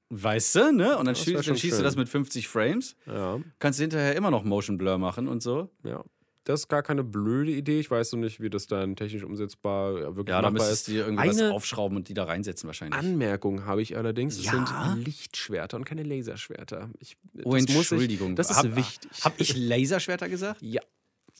Weißt 0.09 0.55
du, 0.55 0.71
ne? 0.71 0.97
Und 0.97 1.05
dann, 1.05 1.15
schießt, 1.15 1.43
schon 1.43 1.53
dann 1.53 1.55
schießt 1.57 1.73
du 1.73 1.77
schön. 1.77 1.83
das 1.83 1.95
mit 1.95 2.09
50 2.09 2.47
Frames. 2.47 2.95
Ja, 3.05 3.39
Kannst 3.59 3.79
du 3.79 3.83
hinterher 3.83 4.15
immer 4.15 4.31
noch 4.31 4.43
Motion 4.43 4.77
Blur 4.77 4.97
machen 4.97 5.27
und 5.27 5.43
so. 5.43 5.69
ja. 5.83 6.03
Das 6.49 6.61
ist 6.61 6.67
gar 6.67 6.81
keine 6.81 7.03
blöde 7.03 7.51
Idee. 7.51 7.79
Ich 7.79 7.91
weiß 7.91 8.13
noch 8.13 8.21
nicht, 8.21 8.39
wie 8.39 8.49
das 8.49 8.65
dann 8.65 8.95
technisch 8.95 9.23
umsetzbar 9.23 9.99
ja, 9.99 10.15
wirklich 10.15 10.29
Ja, 10.29 10.41
da 10.41 10.49
machbar 10.49 10.51
müsstest 10.53 10.87
ist. 10.87 10.87
dir 10.87 11.05
irgendwas 11.05 11.37
Eine 11.39 11.53
aufschrauben 11.53 11.95
und 11.95 12.09
die 12.09 12.15
da 12.15 12.23
reinsetzen 12.23 12.65
wahrscheinlich. 12.65 12.97
Anmerkung 12.97 13.67
habe 13.67 13.83
ich 13.83 13.95
allerdings. 13.95 14.35
Es 14.39 14.45
Ja? 14.45 14.53
sind 14.95 15.05
Lichtschwerter 15.05 15.77
und 15.77 15.85
keine 15.85 16.01
Laserschwerter. 16.01 16.89
Ich, 16.97 17.17
oh, 17.43 17.53
Entschuldigung. 17.53 18.31
Ich, 18.31 18.35
das 18.37 18.49
ist 18.49 18.57
hab, 18.57 18.75
wichtig. 18.75 19.11
Hab 19.23 19.39
ich 19.39 19.55
Laserschwerter 19.55 20.27
gesagt? 20.27 20.59
ja. 20.63 20.81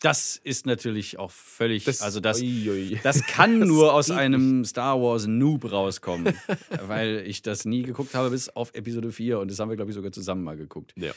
Das 0.02 0.38
ist 0.38 0.66
natürlich 0.68 1.20
auch 1.20 1.32
völlig, 1.32 1.84
Das, 1.84 2.02
also 2.02 2.20
das, 2.22 2.40
Uiui. 2.40 3.00
Das 3.04 3.22
kann 3.24 3.60
Das 3.60 3.68
nur 3.68 3.94
aus 3.94 4.12
einem 4.12 4.64
Star 4.64 5.02
Wars 5.02 5.28
Noob 5.28 5.70
rauskommen, 5.70 6.36
weil 6.88 7.24
ich 7.26 7.42
das 7.42 7.66
nie 7.66 7.82
geguckt 7.82 8.14
habe 8.14 8.30
bis 8.30 8.48
auf 8.48 8.74
Episode 8.76 9.12
4 9.12 9.40
und 9.40 9.52
das 9.52 9.60
haben 9.60 9.70
wir, 9.70 9.76
glaube 9.76 9.92
ich, 9.92 9.96
sogar 9.96 10.12
zusammen 10.14 10.44
mal 10.44 10.56
geguckt. 10.56 10.94
Ja. 10.96 11.12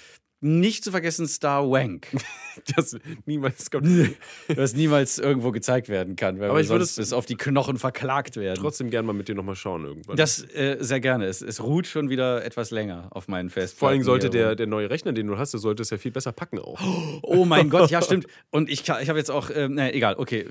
Nicht 0.44 0.82
zu 0.82 0.90
vergessen 0.90 1.28
Star 1.28 1.70
Wank, 1.70 2.08
Das 2.76 2.96
niemals 3.26 3.70
kommt. 3.70 3.86
das 4.56 4.74
niemals 4.74 5.20
irgendwo 5.20 5.52
gezeigt 5.52 5.88
werden 5.88 6.16
kann, 6.16 6.40
weil 6.40 6.50
Aber 6.50 6.60
ich 6.60 6.68
würde 6.68 6.84
sonst 6.84 6.98
es 6.98 7.10
bis 7.10 7.12
auf 7.12 7.26
die 7.26 7.36
Knochen 7.36 7.78
verklagt 7.78 8.36
werden. 8.36 8.58
Trotzdem 8.60 8.90
gern 8.90 9.06
mal 9.06 9.12
mit 9.12 9.28
dir 9.28 9.36
nochmal 9.36 9.54
schauen 9.54 9.84
irgendwann. 9.84 10.16
das 10.16 10.42
äh, 10.52 10.78
sehr 10.80 10.98
gerne. 10.98 11.26
Es, 11.26 11.42
es 11.42 11.62
ruht 11.62 11.86
schon 11.86 12.10
wieder 12.10 12.44
etwas 12.44 12.72
länger 12.72 13.06
auf 13.10 13.28
meinen 13.28 13.50
Festplatten. 13.50 13.78
Vor 13.78 13.88
allem 13.90 14.02
sollte 14.02 14.30
der, 14.30 14.56
der 14.56 14.66
neue 14.66 14.90
Rechner, 14.90 15.12
den 15.12 15.28
du 15.28 15.38
hast, 15.38 15.52
der 15.52 15.60
sollte 15.60 15.82
es 15.82 15.90
ja 15.90 15.96
viel 15.96 16.10
besser 16.10 16.32
packen 16.32 16.58
auch. 16.58 16.80
Oh 17.22 17.44
mein 17.44 17.70
Gott, 17.70 17.90
ja, 17.90 18.02
stimmt. 18.02 18.26
Und 18.50 18.68
ich, 18.68 18.82
ich 18.82 19.08
habe 19.08 19.18
jetzt 19.18 19.30
auch, 19.30 19.48
ähm, 19.54 19.74
naja, 19.74 19.94
egal, 19.94 20.16
okay. 20.16 20.46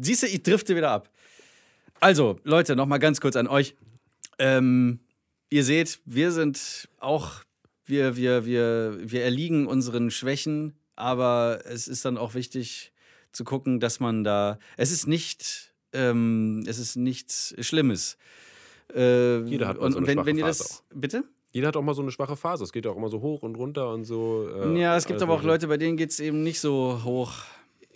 Siehst 0.00 0.22
du, 0.22 0.26
ich 0.26 0.42
drifte 0.42 0.74
wieder 0.74 0.90
ab. 0.90 1.10
Also, 2.00 2.40
Leute, 2.44 2.76
nochmal 2.76 2.98
ganz 2.98 3.20
kurz 3.20 3.36
an 3.36 3.46
euch. 3.46 3.74
Ähm, 4.38 5.00
ihr 5.50 5.64
seht, 5.64 6.00
wir 6.04 6.32
sind 6.32 6.88
auch, 6.98 7.44
wir, 7.84 8.16
wir, 8.16 8.46
wir, 8.46 8.98
wir 9.00 9.22
erliegen 9.24 9.66
unseren 9.66 10.10
Schwächen, 10.10 10.74
aber 10.96 11.60
es 11.64 11.88
ist 11.88 12.04
dann 12.04 12.16
auch 12.18 12.34
wichtig 12.34 12.92
zu 13.32 13.44
gucken, 13.44 13.80
dass 13.80 14.00
man 14.00 14.24
da, 14.24 14.58
es 14.76 14.90
ist 14.92 15.06
nicht, 15.06 15.74
ähm, 15.92 16.62
es 16.66 16.78
ist 16.78 16.96
nichts 16.96 17.54
Schlimmes. 17.60 18.16
Äh, 18.94 19.42
Jeder 19.44 19.68
hat 19.68 19.78
mal 19.78 19.86
und, 19.86 19.92
so 19.92 19.98
eine 19.98 20.06
wenn, 20.06 20.14
schwache 20.18 20.26
wenn 20.26 20.38
ihr 20.38 20.44
Phase 20.44 20.62
das, 20.64 20.84
bitte? 20.94 21.24
Jeder 21.52 21.68
hat 21.68 21.76
auch 21.76 21.82
mal 21.82 21.94
so 21.94 22.02
eine 22.02 22.10
schwache 22.10 22.36
Phase. 22.36 22.64
Es 22.64 22.72
geht 22.72 22.84
ja 22.84 22.90
auch 22.90 22.96
immer 22.96 23.08
so 23.08 23.20
hoch 23.20 23.42
und 23.42 23.54
runter 23.56 23.92
und 23.92 24.04
so. 24.04 24.48
äh, 24.52 24.78
ja, 24.78 24.96
es 24.96 25.06
gibt 25.06 25.20
alles 25.20 25.22
aber 25.22 25.34
auch. 25.34 25.42
Leute, 25.42 25.68
bei 25.68 25.76
denen 25.76 25.96
geht 25.96 26.10
es 26.10 26.20
eben 26.20 26.42
nicht 26.42 26.60
so 26.60 27.00
hoch. 27.04 27.32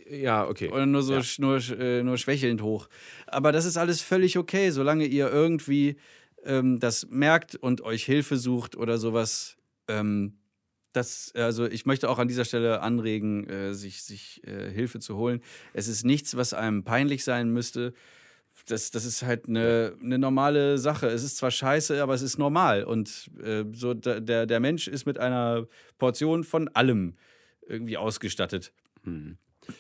Ja, 0.09 0.47
okay. 0.49 0.71
Oder 0.71 0.87
nur 0.87 1.03
so 1.03 1.15
Ja. 1.15 1.23
nur, 1.39 1.61
äh, 1.79 2.03
nur 2.03 2.17
schwächelnd 2.19 2.63
hoch. 2.63 2.89
Aber 3.27 3.53
das 3.53 3.65
ist 3.65 3.77
alles 3.77 4.01
völlig 4.01 4.39
okay, 4.39 4.71
solange 4.71 5.07
ihr 5.07 5.31
irgendwie 5.31 5.97
ähm, 6.45 6.79
das 6.79 7.09
merkt 7.11 7.57
und 7.57 7.83
euch 7.83 8.05
Hilfe 8.05 8.37
sucht 8.37 8.77
oder 8.77 8.97
sowas. 8.97 9.58
Ähm, 9.89 10.39
das, 10.93 11.33
also 11.35 11.67
ich 11.67 11.87
möchte 11.87 12.09
auch 12.09 12.19
an 12.19 12.29
dieser 12.29 12.45
Stelle 12.45 12.81
anregen, 12.81 13.49
äh, 13.49 13.75
sich, 13.75 14.03
sich 14.03 14.43
äh, 14.47 14.71
Hilfe 14.71 15.01
zu 15.01 15.17
holen. 15.17 15.43
Es 15.73 15.87
ist 15.87 16.05
nichts, 16.05 16.37
was 16.37 16.55
einem 16.55 16.85
peinlich 16.85 17.25
sein 17.25 17.51
müsste. 17.51 17.93
Das, 18.67 18.91
das 18.91 19.05
ist 19.05 19.23
halt 19.23 19.49
eine, 19.49 19.95
eine 20.03 20.19
normale 20.19 20.79
Sache. 20.79 21.07
Es 21.09 21.23
ist 21.23 21.37
zwar 21.37 21.51
scheiße, 21.51 22.03
aber 22.03 22.15
es 22.15 22.23
ist 22.23 22.39
normal. 22.39 22.85
Und 22.85 23.31
äh, 23.43 23.65
so 23.73 23.95
der, 23.95 24.47
der 24.47 24.61
Mensch 24.61 24.89
ist 24.89 25.07
mit 25.07 25.19
einer 25.19 25.67
Portion 25.99 26.43
von 26.43 26.69
allem 26.69 27.17
irgendwie 27.67 27.97
ausgestattet. 27.97 28.73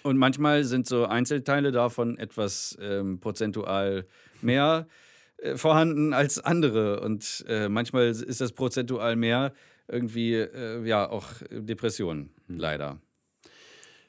Und 0.03 0.19
manchmal 0.19 0.65
sind 0.65 0.87
so 0.87 1.07
Einzelteile 1.07 1.73
davon 1.73 2.19
etwas 2.19 2.77
ähm, 2.81 3.21
prozentual 3.21 4.07
mehr 4.43 4.87
äh, 5.39 5.57
vorhanden 5.57 6.13
als 6.13 6.39
andere. 6.39 7.01
Und 7.01 7.45
äh, 7.49 7.69
manchmal 7.69 8.09
ist 8.09 8.41
das 8.41 8.53
prozentual 8.53 9.17
mehr 9.17 9.53
irgendwie, 9.89 10.35
äh, 10.35 10.85
ja, 10.87 11.09
auch 11.09 11.27
Depressionen, 11.51 12.31
leider. 12.47 13.01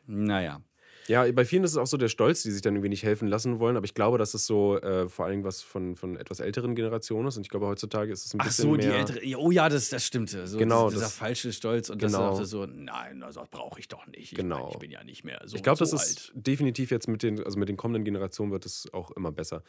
Naja. 0.05 0.61
Ja, 1.07 1.29
bei 1.31 1.43
vielen 1.43 1.63
ist 1.63 1.71
es 1.71 1.77
auch 1.77 1.87
so 1.87 1.97
der 1.97 2.07
Stolz, 2.07 2.43
die 2.43 2.51
sich 2.51 2.61
dann 2.61 2.75
irgendwie 2.75 2.89
nicht 2.89 3.01
helfen 3.01 3.27
lassen 3.27 3.57
wollen. 3.57 3.75
Aber 3.77 3.85
ich 3.85 3.95
glaube, 3.95 4.19
dass 4.19 4.35
es 4.35 4.45
so 4.45 4.79
äh, 4.79 5.09
vor 5.09 5.25
allem 5.25 5.43
was 5.43 5.63
von, 5.63 5.95
von 5.95 6.15
etwas 6.17 6.39
älteren 6.39 6.75
Generationen 6.75 7.27
ist. 7.27 7.37
Und 7.37 7.41
ich 7.43 7.49
glaube, 7.49 7.65
heutzutage 7.65 8.11
ist 8.11 8.25
es 8.27 8.33
ein 8.35 8.39
Ach 8.41 8.45
bisschen 8.45 8.65
so, 8.69 8.77
die 8.77 8.85
mehr. 8.87 8.97
ältere. 8.97 9.25
ja, 9.25 9.37
Oh 9.37 9.49
ja, 9.49 9.69
das, 9.69 9.89
das 9.89 10.05
stimmt. 10.05 10.29
So, 10.29 10.57
Genau, 10.59 10.89
Dieser 10.89 11.01
das- 11.01 11.15
falsche 11.15 11.51
Stolz 11.51 11.89
und 11.89 11.97
genau. 11.97 12.37
das 12.37 12.51
so, 12.51 12.67
nein, 12.67 13.21
das 13.21 13.39
brauche 13.49 13.79
ich 13.79 13.87
doch 13.87 14.05
nicht. 14.05 14.19
Ich, 14.19 14.35
Genau. 14.35 14.59
mein, 14.65 14.69
ich 14.73 14.77
bin 14.77 14.91
ja 14.91 15.03
nicht 15.03 15.23
mehr 15.23 15.41
so 15.45 15.55
ich 15.55 15.63
glaube, 15.63 15.77
und 15.77 15.81
das 15.81 15.89
so 15.89 15.95
ist 15.95 16.31
definitiv 16.35 16.91
jetzt 16.91 17.07
mit 17.07 17.23
den, 17.23 17.43
also 17.43 17.57
mit 17.57 17.69
den 17.69 17.77
kommenden 17.77 18.03
Generationen 18.03 18.51
wird 18.51 18.67
es 18.67 18.87
auch 18.93 19.09
immer 19.11 19.31
besser. 19.31 19.63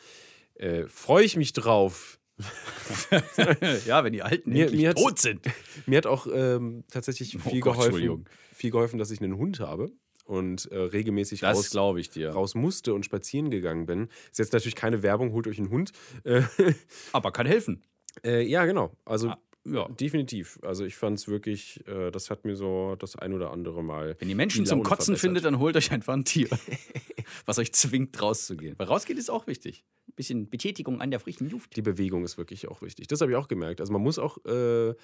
Äh, 0.56 0.88
Freue 0.88 1.24
ich 1.24 1.38
mich 1.38 1.54
drauf. 1.54 2.19
ja, 3.86 4.04
wenn 4.04 4.12
die 4.12 4.22
Alten 4.22 4.50
Mir- 4.52 4.70
mir 4.70 4.94
tot 4.94 5.18
sind. 5.18 5.40
Mir 5.86 5.98
hat 5.98 6.06
auch 6.06 6.26
ähm, 6.32 6.84
tatsächlich 6.90 7.36
Oh 7.36 7.50
viel, 7.50 7.60
Gott, 7.60 7.74
geholfen, 7.76 8.24
viel 8.52 8.70
geholfen, 8.70 8.98
dass 8.98 9.10
ich 9.10 9.20
einen 9.20 9.36
Hund 9.36 9.60
habe 9.60 9.90
und 10.24 10.70
äh, 10.70 10.76
regelmäßig 10.78 11.40
Das 11.40 11.56
raus, 11.58 11.70
glaube 11.70 12.00
ich 12.00 12.10
dir. 12.10 12.30
raus 12.30 12.54
musste 12.54 12.94
und 12.94 13.04
spazieren 13.04 13.50
gegangen 13.50 13.86
bin. 13.86 14.08
Ist 14.30 14.38
jetzt 14.38 14.52
natürlich 14.52 14.76
keine 14.76 15.02
Werbung, 15.02 15.32
holt 15.32 15.46
euch 15.46 15.58
einen 15.58 15.70
Hund. 15.70 15.92
Äh, 16.24 16.42
Aber 17.12 17.32
kann 17.32 17.46
helfen. 17.46 17.82
äh, 18.24 18.42
ja, 18.42 18.64
genau. 18.66 18.92
Also 19.04 19.28
Ah, 19.30 19.38
ja. 19.64 19.88
definitiv. 19.88 20.58
Also 20.62 20.84
ich 20.84 20.96
fand 20.96 21.18
es 21.18 21.28
wirklich, 21.28 21.86
äh, 21.86 22.10
das 22.10 22.30
hat 22.30 22.44
mir 22.44 22.56
so 22.56 22.96
das 22.98 23.16
ein 23.16 23.32
oder 23.32 23.50
andere 23.52 23.82
Mal. 23.82 24.16
Wenn 24.18 24.28
ihr 24.28 24.36
Menschen 24.36 24.66
zum 24.66 24.82
Kotzen 24.82 25.16
verbessert. 25.16 25.20
findet, 25.20 25.44
dann 25.44 25.58
holt 25.58 25.76
euch 25.76 25.90
einfach 25.92 26.14
ein 26.14 26.24
Tier, 26.24 26.48
was 27.46 27.58
euch 27.58 27.72
zwingt, 27.72 28.20
rauszugehen. 28.22 28.74
Weil 28.78 28.86
rausgehen 28.86 29.18
ist 29.18 29.30
auch 29.30 29.46
wichtig. 29.46 29.84
Ein 30.10 30.16
bisschen 30.16 30.50
Betätigung 30.50 31.00
an 31.00 31.10
der 31.10 31.20
frischen 31.20 31.48
Luft. 31.48 31.76
Die 31.76 31.82
Bewegung 31.82 32.24
ist 32.24 32.36
wirklich 32.36 32.66
auch 32.68 32.82
wichtig. 32.82 33.06
Das 33.06 33.20
habe 33.20 33.30
ich 33.30 33.36
auch 33.36 33.48
gemerkt. 33.48 33.80
Also 33.80 33.92
man 33.92 34.02
muss 34.02 34.18
auch 34.18 34.38
äh, 34.44 34.90
ein 34.90 34.94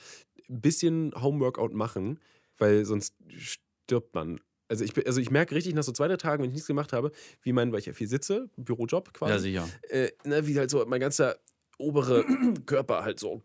bisschen 0.48 1.12
Homeworkout 1.14 1.72
machen, 1.72 2.18
weil 2.58 2.84
sonst 2.84 3.14
stirbt 3.36 4.14
man. 4.14 4.40
Also 4.68 4.82
ich, 4.84 5.06
also 5.06 5.20
ich 5.20 5.30
merke 5.30 5.54
richtig 5.54 5.74
nach 5.74 5.84
so 5.84 5.92
zwei, 5.92 6.08
drei 6.08 6.16
Tagen, 6.16 6.42
wenn 6.42 6.50
ich 6.50 6.54
nichts 6.54 6.66
gemacht 6.66 6.92
habe, 6.92 7.12
wie 7.42 7.52
mein, 7.52 7.70
weil 7.70 7.78
ich 7.78 7.86
ja 7.86 7.92
viel 7.92 8.08
sitze, 8.08 8.50
Bürojob 8.56 9.12
quasi, 9.14 9.50
Ja, 9.50 9.64
sicher. 9.64 9.80
äh, 9.90 10.10
ne, 10.24 10.44
wie 10.48 10.58
halt 10.58 10.70
so 10.70 10.84
mein 10.86 10.98
ganzer 11.00 11.36
obere 11.78 12.24
Körper 12.66 13.04
halt 13.04 13.20
so, 13.20 13.42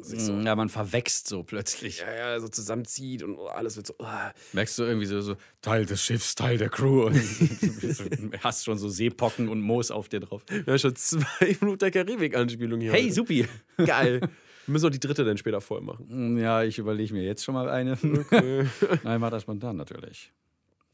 sich 0.00 0.20
so 0.20 0.32
Ja, 0.38 0.56
man 0.56 0.68
verwächst 0.68 1.28
so 1.28 1.42
plötzlich. 1.42 2.00
ja, 2.00 2.14
ja, 2.14 2.40
so 2.40 2.48
zusammenzieht 2.48 3.22
und 3.22 3.38
alles 3.38 3.76
wird 3.76 3.86
so. 3.86 3.94
ah. 4.00 4.32
Merkst 4.52 4.78
du 4.78 4.82
irgendwie 4.84 5.06
so, 5.06 5.20
so 5.20 5.36
Teil 5.62 5.86
des 5.86 6.02
Schiffs, 6.02 6.34
Teil 6.34 6.58
der 6.58 6.68
Crew. 6.68 7.04
Und 7.06 7.14
du 7.16 8.30
hast 8.42 8.64
schon 8.64 8.78
so 8.78 8.88
Seepocken 8.88 9.48
und 9.48 9.60
Moos 9.60 9.90
auf 9.90 10.08
dir 10.08 10.20
drauf. 10.20 10.44
Ja, 10.66 10.76
schon 10.78 10.96
zwei 10.96 11.56
Minuten 11.60 11.78
der 11.78 11.90
Karibik-Anspielung 11.90 12.80
hier. 12.80 12.92
Hey, 12.92 13.04
heute. 13.04 13.12
supi. 13.14 13.46
geil. 13.84 14.20
Wir 14.66 14.72
müssen 14.72 14.86
auch 14.86 14.90
die 14.90 14.98
dritte 15.00 15.24
dann 15.26 15.36
später 15.36 15.60
voll 15.60 15.82
machen. 15.82 16.38
Ja, 16.38 16.62
ich 16.62 16.78
überlege 16.78 17.12
mir 17.12 17.22
jetzt 17.22 17.44
schon 17.44 17.52
mal 17.54 17.68
eine. 17.68 17.92
Okay. 18.02 18.64
Nein, 19.02 19.20
mach 19.20 19.28
das 19.30 19.42
spontan 19.42 19.76
natürlich. 19.76 20.32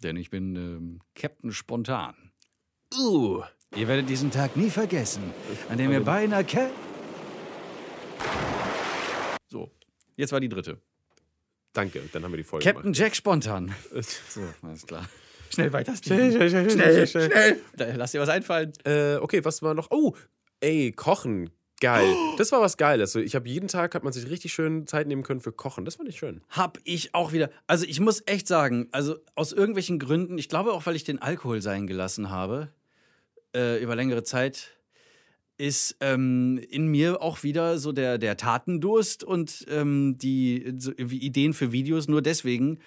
Denn 0.03 0.17
ich 0.17 0.29
bin 0.29 0.57
ähm, 0.57 1.01
Captain 1.15 1.53
Spontan. 1.53 2.15
uh. 2.99 3.43
Ihr 3.77 3.87
werdet 3.87 4.09
diesen 4.09 4.33
Tag 4.33 4.57
nie 4.57 4.71
vergessen, 4.71 5.23
an 5.69 5.79
dem 5.79 5.93
ihr 5.93 6.01
beinahe 6.03 6.43
Cap 6.43 6.73
So, 9.49 9.71
jetzt 10.20 10.33
war 10.33 10.40
die 10.40 10.48
dritte. 10.48 10.78
Danke, 11.72 12.02
dann 12.12 12.24
haben 12.24 12.33
wir 12.33 12.37
die 12.37 12.44
Folge 12.44 12.64
Captain 12.64 12.92
Jack 12.92 13.14
Spontan. 13.14 13.66
gemacht. 13.90 14.20
So, 14.28 14.40
alles 14.62 14.87
klar. 14.87 15.09
Schnell 15.52 15.72
weiter. 15.72 15.94
Schnell, 15.96 16.30
schnell, 16.33 16.48
schnell, 16.50 16.70
schnell, 16.70 17.06
schnell. 17.06 17.61
Da, 17.76 17.87
lass 17.96 18.12
dir 18.12 18.20
was 18.20 18.28
einfallen. 18.28 18.72
Äh, 18.85 19.16
okay, 19.16 19.44
was 19.44 19.62
war 19.62 19.74
noch? 19.74 19.90
Oh, 19.90 20.14
ey, 20.61 20.92
Kochen. 20.92 21.50
Geil. 21.80 22.14
Das 22.38 22.52
war 22.52 22.61
was 22.61 22.76
Geiles. 22.76 23.12
So, 23.12 23.20
Ich 23.20 23.35
habe 23.35 23.48
jeden 23.48 23.68
Tag 23.68 23.94
hat 23.94 24.02
man 24.04 24.12
sich 24.12 24.30
richtig 24.30 24.52
schön 24.54 24.87
Zeit 24.87 25.06
nehmen 25.06 25.22
können 25.22 25.40
für 25.40 25.52
Kochen. 25.52 25.85
Das 25.85 25.96
fand 25.96 26.09
ich 26.09 26.16
schön. 26.18 26.40
Hab 26.48 26.78
ich 26.85 27.14
auch 27.14 27.33
wieder. 27.33 27.50
Also 27.66 27.85
ich 27.85 28.00
muss 28.00 28.22
echt 28.26 28.46
sagen, 28.48 28.88
also 28.92 29.16
aus 29.35 29.52
irgendwelchen 29.52 29.98
Gründen, 29.98 30.38
ich 30.38 30.48
glaube 30.48 30.72
auch, 30.72 30.87
weil 30.87 30.96
ich 30.96 31.04
den 31.04 31.20
Alkohol 31.20 31.61
sein 31.61 31.87
gelassen 31.87 32.30
habe, 32.30 32.68
äh, 33.54 33.83
über 33.83 33.94
längere 33.96 34.22
Zeit, 34.22 34.70
ist 35.61 35.96
ähm, 36.01 36.59
in 36.70 36.87
mir 36.87 37.20
auch 37.20 37.42
wieder 37.42 37.79
so 37.79 37.92
der, 37.92 38.16
der 38.16 38.38
Tatendurst 38.38 39.23
und 39.23 39.66
ähm, 39.68 40.16
die 40.16 40.73
so 40.79 40.90
Ideen 40.92 41.53
für 41.53 41.70
Videos. 41.70 42.09
Nur 42.09 42.23
deswegen 42.23 42.79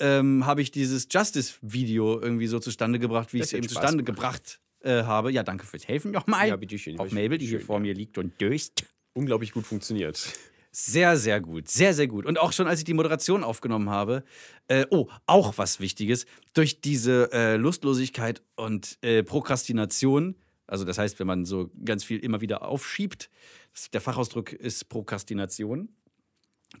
ähm, 0.00 0.44
habe 0.44 0.60
ich 0.60 0.72
dieses 0.72 1.06
Justice-Video 1.08 2.20
irgendwie 2.20 2.48
so 2.48 2.58
zustande 2.58 2.98
gebracht, 2.98 3.32
wie 3.32 3.38
ich 3.38 3.44
es 3.44 3.52
eben 3.52 3.68
Spaß 3.68 3.74
zustande 3.74 4.02
gemacht. 4.02 4.16
gebracht 4.18 4.60
äh, 4.80 5.04
habe. 5.04 5.30
Ja, 5.30 5.44
danke 5.44 5.66
fürs 5.66 5.86
Helfen 5.86 6.10
nochmal. 6.10 6.48
Ja, 6.48 6.56
bitteschön. 6.56 6.98
Auf 6.98 7.12
Mabel, 7.12 7.38
die 7.38 7.46
hier 7.46 7.58
Schön, 7.58 7.66
vor 7.66 7.76
ja. 7.76 7.82
mir 7.82 7.94
liegt 7.94 8.18
und 8.18 8.40
döst. 8.40 8.84
Unglaublich 9.14 9.52
gut 9.52 9.64
funktioniert. 9.64 10.20
Sehr, 10.72 11.16
sehr 11.16 11.40
gut. 11.40 11.68
Sehr, 11.68 11.94
sehr 11.94 12.08
gut. 12.08 12.26
Und 12.26 12.38
auch 12.38 12.52
schon, 12.52 12.66
als 12.66 12.80
ich 12.80 12.84
die 12.84 12.92
Moderation 12.92 13.44
aufgenommen 13.44 13.88
habe, 13.88 14.24
äh, 14.66 14.84
oh, 14.90 15.06
auch 15.26 15.56
was 15.58 15.78
Wichtiges, 15.78 16.26
durch 16.54 16.80
diese 16.80 17.30
äh, 17.32 17.56
Lustlosigkeit 17.56 18.42
und 18.56 18.98
äh, 19.00 19.22
Prokrastination, 19.22 20.34
also 20.66 20.84
das 20.84 20.98
heißt, 20.98 21.18
wenn 21.18 21.26
man 21.26 21.44
so 21.44 21.70
ganz 21.84 22.04
viel 22.04 22.18
immer 22.18 22.40
wieder 22.40 22.62
aufschiebt, 22.62 23.30
der 23.92 24.00
Fachausdruck 24.00 24.52
ist 24.52 24.88
Prokrastination. 24.88 25.88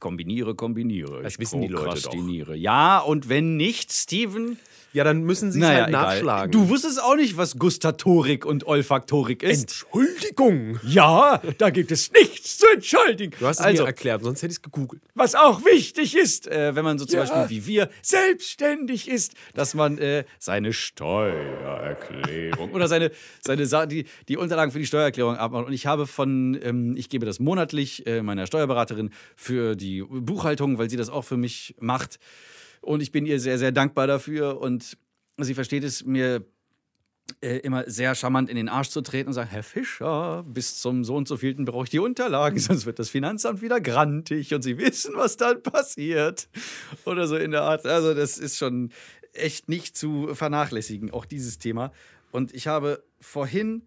Kombiniere, 0.00 0.54
kombiniere. 0.54 1.22
Das 1.22 1.34
Ich 1.34 1.38
wissen 1.38 1.60
die 1.62 1.68
Leute 1.68 2.00
doch. 2.02 2.54
Ja, 2.54 2.98
und 3.00 3.28
wenn 3.28 3.56
nicht, 3.56 3.92
Steven, 3.92 4.58
Ja, 4.92 5.04
dann 5.04 5.24
müssen 5.24 5.52
sie 5.52 5.58
es 5.58 5.62
naja, 5.66 5.80
halt 5.80 5.88
egal. 5.90 6.02
nachschlagen. 6.14 6.52
Du 6.52 6.68
wusstest 6.70 7.02
auch 7.02 7.16
nicht, 7.16 7.36
was 7.36 7.58
Gustatorik 7.58 8.46
und 8.46 8.66
Olfaktorik 8.66 9.42
ist. 9.42 9.60
Entschuldigung. 9.62 10.78
ja, 10.84 11.42
da 11.58 11.68
gibt 11.70 11.92
es 11.92 12.10
nichts 12.12 12.56
zu 12.56 12.66
entschuldigen. 12.72 13.34
Du 13.38 13.46
hast 13.46 13.60
es 13.60 13.66
also, 13.66 13.82
mir 13.82 13.88
erklärt, 13.88 14.22
sonst 14.22 14.40
hätte 14.42 14.52
ich 14.52 14.58
es 14.58 14.62
gegoogelt. 14.62 15.02
was 15.14 15.34
auch 15.34 15.64
wichtig 15.66 16.16
ist, 16.16 16.46
äh, 16.48 16.74
wenn 16.74 16.84
man 16.84 16.98
so 16.98 17.04
zum 17.04 17.18
Ja. 17.18 17.24
Beispiel 17.26 17.50
wie 17.50 17.66
wir 17.66 17.90
selbstständig 18.00 19.08
ist, 19.08 19.34
dass 19.54 19.74
man 19.74 19.98
äh, 19.98 20.24
seine 20.38 20.72
Steuererklärung 20.72 22.72
oder 22.72 22.88
seine, 22.88 23.10
seine 23.40 23.66
Sa 23.66 23.86
die, 23.86 24.06
die 24.28 24.36
Unterlagen 24.36 24.72
für 24.72 24.78
die 24.78 24.86
Steuererklärung 24.86 25.36
abmacht. 25.36 25.66
Und 25.66 25.72
ich 25.72 25.86
habe 25.86 26.06
von, 26.06 26.58
ähm, 26.62 26.94
ich 26.96 27.08
gebe 27.08 27.26
das 27.26 27.40
monatlich 27.40 28.06
äh, 28.06 28.22
meiner 28.22 28.46
Steuerberaterin 28.46 29.10
für 29.34 29.76
die 29.76 29.85
Buchhaltung, 30.02 30.78
weil 30.78 30.90
sie 30.90 30.96
das 30.96 31.08
auch 31.08 31.24
für 31.24 31.36
mich 31.36 31.74
macht. 31.80 32.18
Und 32.80 33.02
ich 33.02 33.12
bin 33.12 33.26
ihr 33.26 33.40
sehr, 33.40 33.58
sehr 33.58 33.72
dankbar 33.72 34.06
dafür. 34.06 34.60
Und 34.60 34.96
sie 35.38 35.54
versteht 35.54 35.84
es 35.84 36.04
mir 36.04 36.44
äh, 37.40 37.58
immer 37.58 37.84
sehr 37.90 38.14
charmant 38.14 38.48
in 38.48 38.56
den 38.56 38.68
Arsch 38.68 38.90
zu 38.90 39.00
treten 39.00 39.28
und 39.28 39.34
sagen, 39.34 39.50
Herr 39.50 39.64
Fischer, 39.64 40.44
bis 40.46 40.78
zum 40.78 41.04
so 41.04 41.16
und 41.16 41.26
so 41.26 41.36
vielten 41.36 41.64
brauche 41.64 41.84
ich 41.84 41.90
die 41.90 41.98
Unterlagen, 41.98 42.58
sonst 42.60 42.86
wird 42.86 42.98
das 42.98 43.10
Finanzamt 43.10 43.62
wieder 43.62 43.80
grantig 43.80 44.54
und 44.54 44.62
Sie 44.62 44.78
wissen, 44.78 45.14
was 45.16 45.36
dann 45.36 45.62
passiert. 45.62 46.48
Oder 47.04 47.26
so 47.26 47.36
in 47.36 47.50
der 47.50 47.62
Art. 47.62 47.84
Also 47.84 48.14
das 48.14 48.38
ist 48.38 48.58
schon 48.58 48.90
echt 49.32 49.68
nicht 49.68 49.96
zu 49.96 50.34
vernachlässigen, 50.34 51.10
auch 51.10 51.24
dieses 51.24 51.58
Thema. 51.58 51.92
Und 52.30 52.54
ich 52.54 52.68
habe 52.68 53.02
vorhin 53.20 53.82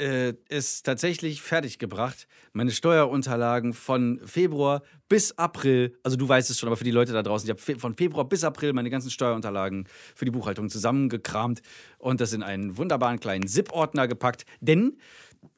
äh, 0.00 0.34
es 0.48 0.82
tatsächlich 0.82 1.42
fertiggebracht, 1.42 2.26
meine 2.52 2.70
Steuerunterlagen 2.70 3.74
von 3.74 4.18
Februar 4.24 4.82
bis 5.08 5.36
April, 5.36 5.96
also 6.02 6.16
du 6.16 6.28
weißt 6.28 6.50
es 6.50 6.58
schon, 6.58 6.68
aber 6.68 6.76
für 6.76 6.84
die 6.84 6.90
Leute 6.90 7.12
da 7.12 7.22
draußen, 7.22 7.48
ich 7.48 7.50
habe 7.50 7.78
von 7.78 7.94
Februar 7.94 8.28
bis 8.28 8.42
April 8.42 8.72
meine 8.72 8.90
ganzen 8.90 9.10
Steuerunterlagen 9.10 9.86
für 10.14 10.24
die 10.24 10.30
Buchhaltung 10.30 10.70
zusammengekramt 10.70 11.60
und 11.98 12.20
das 12.20 12.32
in 12.32 12.42
einen 12.42 12.78
wunderbaren 12.78 13.20
kleinen 13.20 13.46
ZIP-Ordner 13.46 14.08
gepackt, 14.08 14.46
denn 14.60 14.96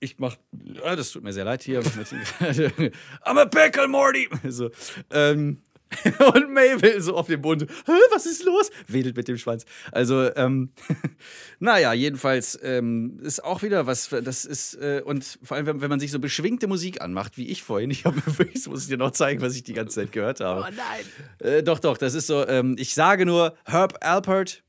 ich 0.01 0.19
mach, 0.19 0.37
das 0.51 1.13
tut 1.13 1.23
mir 1.23 1.33
sehr 1.33 1.45
leid 1.45 1.63
hier. 1.63 1.81
I'm 1.81 2.93
a 3.39 3.47
pickle, 3.47 3.89
Morty! 3.89 4.29
So, 4.49 4.71
ähm, 5.11 5.63
und 6.35 6.53
Mabel 6.53 7.01
so 7.01 7.17
auf 7.17 7.27
dem 7.27 7.41
Boden, 7.43 7.61
so, 7.61 7.67
"Hä, 7.67 7.99
was 8.13 8.27
ist 8.27 8.45
los? 8.45 8.71
Wedelt 8.87 9.17
mit 9.17 9.29
dem 9.29 9.39
Schwanz. 9.39 9.65
Also, 9.91 10.35
ähm, 10.37 10.71
naja, 11.59 11.93
jedenfalls 11.93 12.59
ähm, 12.63 13.19
ist 13.23 13.45
auch 13.45 13.63
wieder 13.63 13.87
was, 13.87 14.09
das 14.09 14.45
ist, 14.45 14.75
äh, 14.75 15.03
und 15.05 15.39
vor 15.43 15.57
allem, 15.57 15.67
wenn, 15.67 15.81
wenn 15.81 15.91
man 15.91 16.01
sich 16.01 16.11
so 16.11 16.19
beschwingte 16.19 16.67
Musik 16.67 17.01
anmacht, 17.01 17.37
wie 17.37 17.49
ich 17.49 17.63
vorhin, 17.63 17.91
ich 17.91 18.05
habe 18.05 18.17
mir 18.17 18.27
wirklich, 18.39 18.63
das 18.65 18.69
muss 18.69 18.83
ich 18.83 18.89
dir 18.89 18.99
noch 18.99 19.13
zeigen, 19.13 19.41
was 19.41 19.55
ich 19.57 19.63
die 19.63 19.75
ganze 19.75 19.97
Zeit 19.97 20.13
gehört 20.13 20.41
habe. 20.41 20.67
Oh 20.69 20.75
nein. 20.75 21.53
Äh, 21.53 21.63
doch, 21.63 21.79
doch, 21.79 21.99
das 21.99 22.15
ist 22.15 22.27
so, 22.27 22.47
ähm, 22.47 22.77
ich 22.79 22.95
sage 22.95 23.27
nur 23.27 23.55
Herb 23.65 23.99
Alpert 24.01 24.63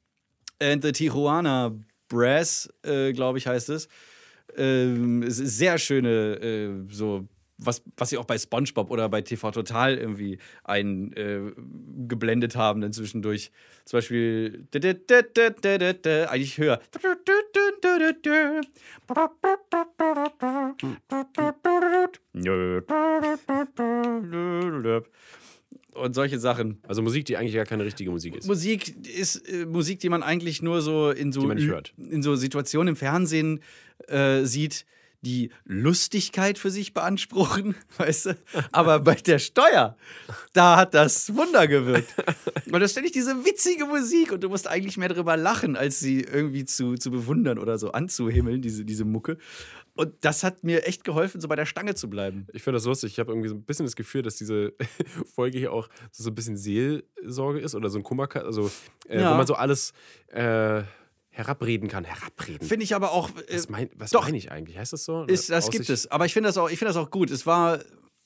and 0.61 0.83
the 0.83 0.91
Tijuana 0.91 1.73
Brass, 2.09 2.69
äh, 2.83 3.11
glaube 3.13 3.37
ich, 3.37 3.47
heißt 3.47 3.69
es. 3.69 3.87
Ähm, 4.55 5.23
es 5.23 5.39
ist 5.39 5.57
sehr 5.57 5.77
schöne, 5.77 6.35
äh, 6.35 6.69
so, 6.91 7.27
was, 7.57 7.83
was 7.97 8.09
sie 8.09 8.17
auch 8.17 8.25
bei 8.25 8.37
SpongeBob 8.37 8.89
oder 8.91 9.09
bei 9.09 9.21
TV 9.21 9.51
Total 9.51 9.97
irgendwie 9.97 10.39
eingeblendet 10.63 12.55
haben, 12.55 12.81
dann 12.81 12.93
zwischendurch. 12.93 13.51
Zum 13.85 13.97
Beispiel, 13.97 14.67
eigentlich 16.29 16.57
höher. 16.57 16.79
Und 25.93 26.15
solche 26.15 26.39
Sachen. 26.39 26.79
Also 26.87 27.01
Musik, 27.03 27.25
die 27.25 27.37
eigentlich 27.37 27.53
gar 27.53 27.65
keine 27.65 27.85
richtige 27.85 28.09
Musik 28.09 28.35
ist. 28.35 28.47
Musik 28.47 29.07
ist 29.07 29.47
äh, 29.47 29.65
Musik, 29.65 29.99
die 29.99 30.09
man 30.09 30.23
eigentlich 30.23 30.61
nur 30.61 30.81
so 30.81 31.11
in 31.11 31.31
so, 31.31 31.49
in 31.51 32.23
so 32.23 32.35
Situationen 32.35 32.89
im 32.89 32.95
Fernsehen 32.95 33.59
äh, 34.07 34.43
sieht, 34.43 34.85
die 35.23 35.51
Lustigkeit 35.65 36.57
für 36.57 36.69
sich 36.71 36.93
beanspruchen, 36.93 37.75
weißt 37.97 38.25
du? 38.27 38.37
Aber 38.71 38.99
bei 38.99 39.15
der 39.15 39.39
Steuer, 39.39 39.97
da 40.53 40.77
hat 40.77 40.93
das 40.93 41.33
Wunder 41.35 41.67
gewirkt. 41.67 42.13
Und 42.71 42.79
da 42.79 42.87
ständig 42.87 43.13
diese 43.13 43.45
witzige 43.45 43.85
Musik 43.85 44.31
und 44.31 44.43
du 44.43 44.49
musst 44.49 44.67
eigentlich 44.67 44.97
mehr 44.97 45.09
drüber 45.09 45.37
lachen, 45.37 45.75
als 45.75 45.99
sie 45.99 46.21
irgendwie 46.21 46.65
zu, 46.65 46.95
zu 46.95 47.11
bewundern 47.11 47.57
oder 47.57 47.77
so 47.77 47.91
anzuhimmeln, 47.91 48.61
diese, 48.61 48.83
diese 48.85 49.05
Mucke. 49.05 49.37
Und 49.95 50.13
das 50.21 50.43
hat 50.43 50.63
mir 50.63 50.87
echt 50.87 51.03
geholfen, 51.03 51.39
so 51.39 51.47
bei 51.47 51.55
der 51.55 51.67
Stange 51.67 51.93
zu 51.93 52.09
bleiben. 52.09 52.47
Ich 52.51 52.63
finde 52.63 52.77
das 52.77 52.85
lustig. 52.85 53.11
Ich 53.13 53.19
habe 53.19 53.31
irgendwie 53.31 53.49
so 53.49 53.53
ein 53.55 53.63
bisschen 53.63 53.85
das 53.85 53.95
Gefühl, 53.95 54.23
dass 54.23 54.35
diese 54.35 54.73
Folge 55.35 55.59
hier 55.59 55.71
auch 55.71 55.87
so 56.11 56.29
ein 56.31 56.35
bisschen 56.35 56.57
Seelsorge 56.57 57.59
ist 57.59 57.75
oder 57.75 57.89
so 57.89 57.99
ein 57.99 58.03
Kummer, 58.03 58.27
also 58.35 58.71
äh, 59.07 59.21
Ja. 59.21 59.31
wo 59.31 59.35
man 59.37 59.45
so 59.45 59.53
alles 59.53 59.93
äh, 60.29 60.81
herabreden 61.33 61.89
kann. 61.89 62.05
Herabreden. 62.05 62.65
Finde 62.67 62.83
ich 62.85 62.95
aber 62.95 63.11
auch. 63.11 63.29
Äh, 63.47 63.55
was 63.57 63.69
mein, 63.69 63.89
meine 63.97 64.37
ich 64.37 64.51
eigentlich? 64.51 64.77
Heißt 64.77 64.93
das 64.93 65.03
so? 65.03 65.23
Ist, 65.25 65.49
das 65.49 65.65
Aussicht- 65.67 65.71
gibt 65.79 65.89
es. 65.89 66.07
Aber 66.09 66.25
ich 66.25 66.33
finde 66.33 66.47
das, 66.47 66.57
auch- 66.57 66.69
ich 66.69 66.79
find 66.79 66.87
das 66.89 66.95
auch 66.97 67.11
gut. 67.11 67.29
Es 67.31 67.45
war 67.45 67.79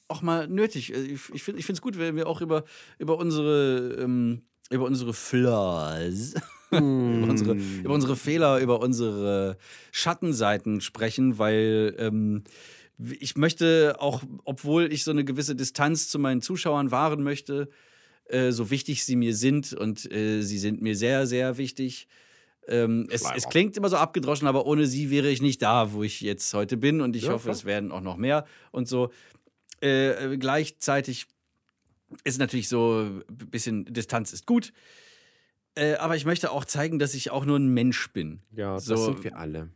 auch 0.10 0.22
mal 0.22 0.48
nötig. 0.48 0.94
Also 0.94 1.06
Ich, 1.08 1.30
ich 1.34 1.44
finde 1.44 1.62
es 1.72 1.82
gut, 1.82 1.98
wenn 1.98 2.16
wir 2.16 2.28
auch 2.28 2.42
über, 2.42 2.64
über 3.00 3.18
unsere. 3.18 3.98
Ähm, 4.00 4.44
über 4.70 4.84
unsere 4.84 5.14
Flaws, 5.14 6.34
über, 6.72 6.78
unsere, 6.82 7.54
über 7.54 7.94
unsere 7.94 8.18
Fehler, 8.18 8.60
über 8.60 8.82
unsere 8.82 9.58
Schattenseiten 9.94 10.82
sprechen, 10.82 11.38
weil 11.40 11.96
ähm, 11.98 12.44
ich 13.20 13.38
möchte 13.38 13.96
auch, 14.00 14.24
obwohl 14.44 14.92
ich 14.92 15.06
so 15.06 15.12
eine 15.12 15.24
gewisse 15.24 15.56
Distanz 15.56 16.10
zu 16.10 16.20
meinen 16.20 16.42
Zuschauern 16.42 16.92
wahren 16.92 17.24
möchte, 17.24 17.70
äh, 18.26 18.52
so 18.52 18.70
wichtig 18.70 19.06
sie 19.06 19.16
mir 19.16 19.34
sind 19.36 19.72
und 19.74 20.12
äh, 20.12 20.42
sie 20.42 20.58
sind 20.58 20.82
mir 20.82 20.98
sehr, 20.98 21.28
sehr 21.28 21.58
wichtig. 21.58 22.08
Ähm, 22.68 23.08
es, 23.10 23.24
es 23.36 23.48
klingt 23.50 23.78
immer 23.78 23.90
so 23.90 23.96
abgedroschen, 23.98 24.48
aber 24.48 24.66
ohne 24.66 24.86
sie 24.88 25.10
wäre 25.10 25.30
ich 25.30 25.42
nicht 25.42 25.62
da, 25.62 25.94
wo 25.94 26.04
ich 26.04 26.22
jetzt 26.22 26.54
heute 26.54 26.76
bin. 26.78 27.02
Und 27.02 27.16
ich 27.16 27.24
Ja, 27.24 27.32
hoffe, 27.34 27.44
klar. 27.46 27.56
es 27.56 27.66
werden 27.66 27.92
auch 27.92 28.02
noch 28.02 28.18
mehr 28.18 28.46
und 28.72 28.88
so. 28.88 29.10
Äh, 29.80 30.38
gleichzeitig 30.38 31.28
ist 32.24 32.40
natürlich 32.40 32.68
so 32.70 33.02
ein 33.02 33.24
bisschen 33.50 33.86
Distanz 33.86 34.34
ist 34.34 34.46
gut. 34.46 34.74
Äh, 35.76 35.96
aber 35.96 36.16
ich 36.16 36.26
möchte 36.26 36.52
auch 36.52 36.66
zeigen, 36.66 37.00
dass 37.00 37.14
ich 37.14 37.30
auch 37.32 37.46
nur 37.46 37.58
ein 37.60 37.68
Mensch 37.68 38.12
bin. 38.12 38.42
Ja, 38.56 38.76
das 38.76 38.86
So- 38.86 38.98
sind 38.98 39.24
wir 39.24 39.38
alle. 39.38 39.70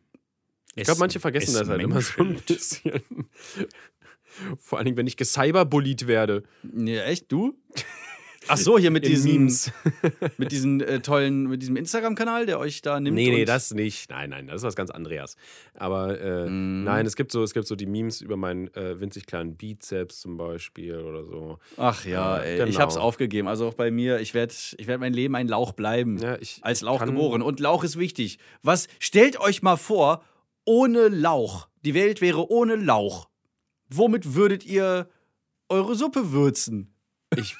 Ich 0.75 0.85
glaube, 0.85 0.99
manche 0.99 1.19
vergessen 1.19 1.49
es 1.51 1.59
das 1.59 1.67
halt 1.67 1.81
immer 1.81 2.01
so 2.01 2.23
ein 2.23 2.35
bisschen. 2.47 3.01
Vor 4.57 4.77
allen 4.77 4.85
Dingen, 4.85 4.95
wenn 4.97 5.07
ich 5.07 5.17
gecyberbullied 5.17 6.07
werde. 6.07 6.43
Ja, 6.63 7.03
echt? 7.03 7.31
Du? 7.31 7.57
Ach 8.47 8.57
so, 8.57 8.77
hier 8.79 8.89
mit 8.91 9.05
diesen, 9.05 9.31
Memes. 9.31 9.71
mit 10.37 10.51
diesen 10.51 10.81
äh, 10.81 10.99
tollen, 10.99 11.47
mit 11.47 11.61
diesem 11.61 11.75
Instagram-Kanal, 11.75 12.47
der 12.47 12.59
euch 12.59 12.81
da 12.81 12.99
nimmt. 12.99 13.15
Nee, 13.15 13.29
nee, 13.29 13.45
das 13.45 13.73
nicht. 13.73 14.09
Nein, 14.09 14.31
nein, 14.31 14.47
das 14.47 14.57
ist 14.57 14.63
was 14.63 14.75
ganz 14.75 14.89
anderes. 14.89 15.35
Aber 15.75 16.19
äh, 16.19 16.49
Mm. 16.49 16.83
nein, 16.83 17.05
es 17.05 17.15
gibt, 17.15 17.31
so, 17.31 17.43
es 17.43 17.53
gibt 17.53 17.67
so 17.67 17.75
die 17.75 17.85
Memes 17.85 18.21
über 18.21 18.37
meinen 18.37 18.73
äh, 18.73 18.99
winzig 18.99 19.27
kleinen 19.27 19.55
Bizeps 19.57 20.21
zum 20.21 20.37
Beispiel 20.37 20.97
oder 20.97 21.23
so. 21.23 21.59
Ach 21.77 22.03
ja, 22.05 22.39
ey, 22.39 22.59
ich 22.63 22.65
genau. 22.71 22.79
hab's 22.79 22.97
aufgegeben. 22.97 23.47
Also 23.47 23.67
auch 23.67 23.75
bei 23.75 23.91
mir, 23.91 24.19
ich 24.19 24.33
werde 24.33 24.53
ich 24.77 24.87
werd 24.87 24.99
mein 24.99 25.13
Leben 25.13 25.35
ein 25.35 25.47
Lauch 25.47 25.73
bleiben. 25.73 26.17
Ja, 26.17 26.37
ich, 26.39 26.59
als 26.63 26.81
Lauch 26.81 27.05
geboren. 27.05 27.41
Und 27.41 27.59
Lauch 27.59 27.83
ist 27.83 27.97
wichtig. 27.99 28.39
Was 28.63 28.87
stellt 28.99 29.39
euch 29.39 29.61
mal 29.61 29.77
vor, 29.77 30.23
ohne 30.65 31.07
Lauch. 31.09 31.67
Die 31.85 31.93
Welt 31.93 32.21
wäre 32.21 32.49
ohne 32.51 32.75
Lauch. 32.75 33.29
Womit 33.89 34.35
würdet 34.35 34.65
ihr 34.65 35.09
eure 35.69 35.95
Suppe 35.95 36.31
würzen? 36.31 36.93
Ich, 37.37 37.55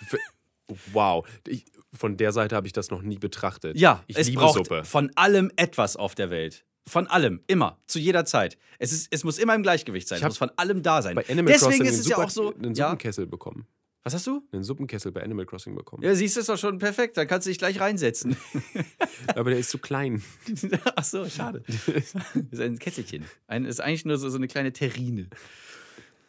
wow. 0.94 1.28
Ich, 1.48 1.66
von 1.94 2.18
der 2.18 2.32
Seite 2.32 2.56
habe 2.56 2.68
ich 2.68 2.74
das 2.74 2.90
noch 2.92 3.02
nie 3.02 3.18
betrachtet. 3.18 3.78
Ja, 3.78 4.04
ich 4.08 4.18
es 4.18 4.28
liebe 4.28 4.40
braucht 4.42 4.58
Suppe. 4.66 4.84
von 4.86 5.12
allem 5.16 5.52
etwas 5.56 5.96
auf 5.98 6.16
der 6.16 6.30
Welt. 6.30 6.66
Von 6.88 7.06
allem, 7.08 7.42
immer, 7.48 7.80
zu 7.88 8.00
jeder 8.00 8.26
Zeit. 8.26 8.58
Es, 8.80 8.92
ist, 8.92 9.08
es 9.12 9.24
muss 9.24 9.38
immer 9.38 9.54
im 9.54 9.62
Gleichgewicht 9.62 10.08
sein. 10.08 10.18
Ich 10.18 10.24
Es 10.24 10.30
muss 10.30 10.38
von 10.38 10.52
allem 10.58 10.82
da 10.82 11.02
sein. 11.02 11.16
Bei 11.16 11.26
Animal 11.30 11.54
Deswegen 11.54 11.72
Crossing 11.78 11.86
ist 11.86 12.00
es 12.00 12.08
ja 12.08 12.16
Super- 12.16 12.26
auch 12.26 12.30
so. 12.32 12.56
einen 12.56 12.74
Ja, 12.74 12.88
Suppenkessel 12.88 13.28
bekommen. 13.28 13.68
Was 14.04 14.16
hast 14.16 14.26
du? 14.26 14.42
einen 14.52 14.64
Suppenkessel 14.64 15.12
bei 15.12 15.22
Animal 15.22 15.46
Crossing 15.46 15.76
bekommen. 15.76 16.02
Ja, 16.02 16.16
siehst 16.16 16.36
du, 16.36 16.40
ist 16.40 16.50
doch 16.50 16.58
schon 16.58 16.80
perfekt. 16.80 17.18
Dann 17.18 17.28
kannst 17.28 17.46
du 17.46 17.52
dich 17.52 17.60
gleich 17.60 17.80
reinsetzen. 17.80 18.36
Aber 19.36 19.52
der 19.52 19.60
ist 19.60 19.70
zu 19.70 19.78
klein. 19.78 20.24
Ach 20.96 21.04
so, 21.04 21.30
schade. 21.30 21.64
Das 21.94 22.16
ist 22.52 22.60
ein 22.62 22.80
Kesselchen. 22.80 23.26
Ein, 23.46 23.66
ist 23.66 23.80
eigentlich 23.80 24.06
nur 24.06 24.18
so, 24.18 24.28
so 24.30 24.38
eine 24.38 24.48
kleine 24.48 24.74
Terrine. 24.74 25.30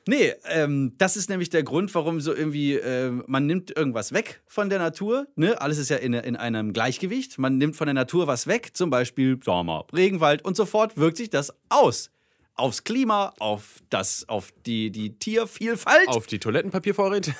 Nee, 0.07 0.33
ähm, 0.47 0.95
das 0.99 1.17
ist 1.17 1.29
nämlich 1.31 1.49
der 1.51 1.63
Grund, 1.63 1.95
warum 1.95 2.21
so 2.21 2.35
irgendwie, 2.35 2.75
äh, 2.75 3.11
man 3.27 3.47
nimmt 3.47 3.77
irgendwas 3.77 4.13
weg 4.13 4.43
von 4.47 4.69
der 4.69 4.79
Natur. 4.81 5.29
Ne? 5.37 5.61
Alles 5.61 5.79
ist 5.79 5.91
ja 5.91 5.97
in, 5.97 6.13
in 6.15 6.35
einem 6.37 6.73
Gleichgewicht. 6.73 7.39
Man 7.39 7.57
nimmt 7.59 7.77
von 7.77 7.87
der 7.87 7.95
Natur 7.95 8.27
was 8.27 8.47
weg, 8.49 8.71
zum 8.75 8.91
Beispiel 8.91 9.39
Sommer, 9.45 9.87
Regenwald 9.95 10.45
und 10.45 10.57
sofort 10.57 10.97
wirkt 10.97 11.17
sich 11.19 11.31
das 11.31 11.53
aus. 11.69 12.11
Aufs 12.55 12.85
Klima, 12.85 13.33
auf, 13.39 13.81
das, 13.91 14.29
auf 14.29 14.53
die, 14.67 14.91
die 14.91 15.19
Tiervielfalt. 15.19 16.09
Auf 16.09 16.27
die 16.27 16.39
Toilettenpapiervorräte. 16.39 17.35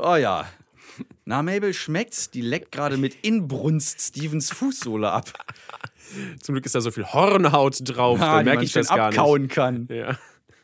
Oh 0.00 0.14
ja. 0.16 0.46
Na, 1.26 1.42
Mabel 1.42 1.74
schmeckt's. 1.74 2.30
Die 2.30 2.40
leckt 2.40 2.72
gerade 2.72 2.96
mit 2.96 3.16
Inbrunst 3.24 4.00
Stevens 4.00 4.50
Fußsohle 4.52 5.10
ab. 5.10 5.32
Zum 6.40 6.54
Glück 6.54 6.64
ist 6.64 6.74
da 6.74 6.80
so 6.80 6.90
viel 6.90 7.04
Hornhaut 7.04 7.78
drauf, 7.82 8.20
Ah, 8.22 8.36
da 8.36 8.38
die 8.38 8.44
merke 8.44 8.56
man 8.58 8.64
ich 8.64 8.72
das 8.72 8.88
gar 8.88 9.08
nicht. 9.10 9.18
abkauen 9.18 9.48
kann. 9.48 9.88
Ja. 9.90 10.16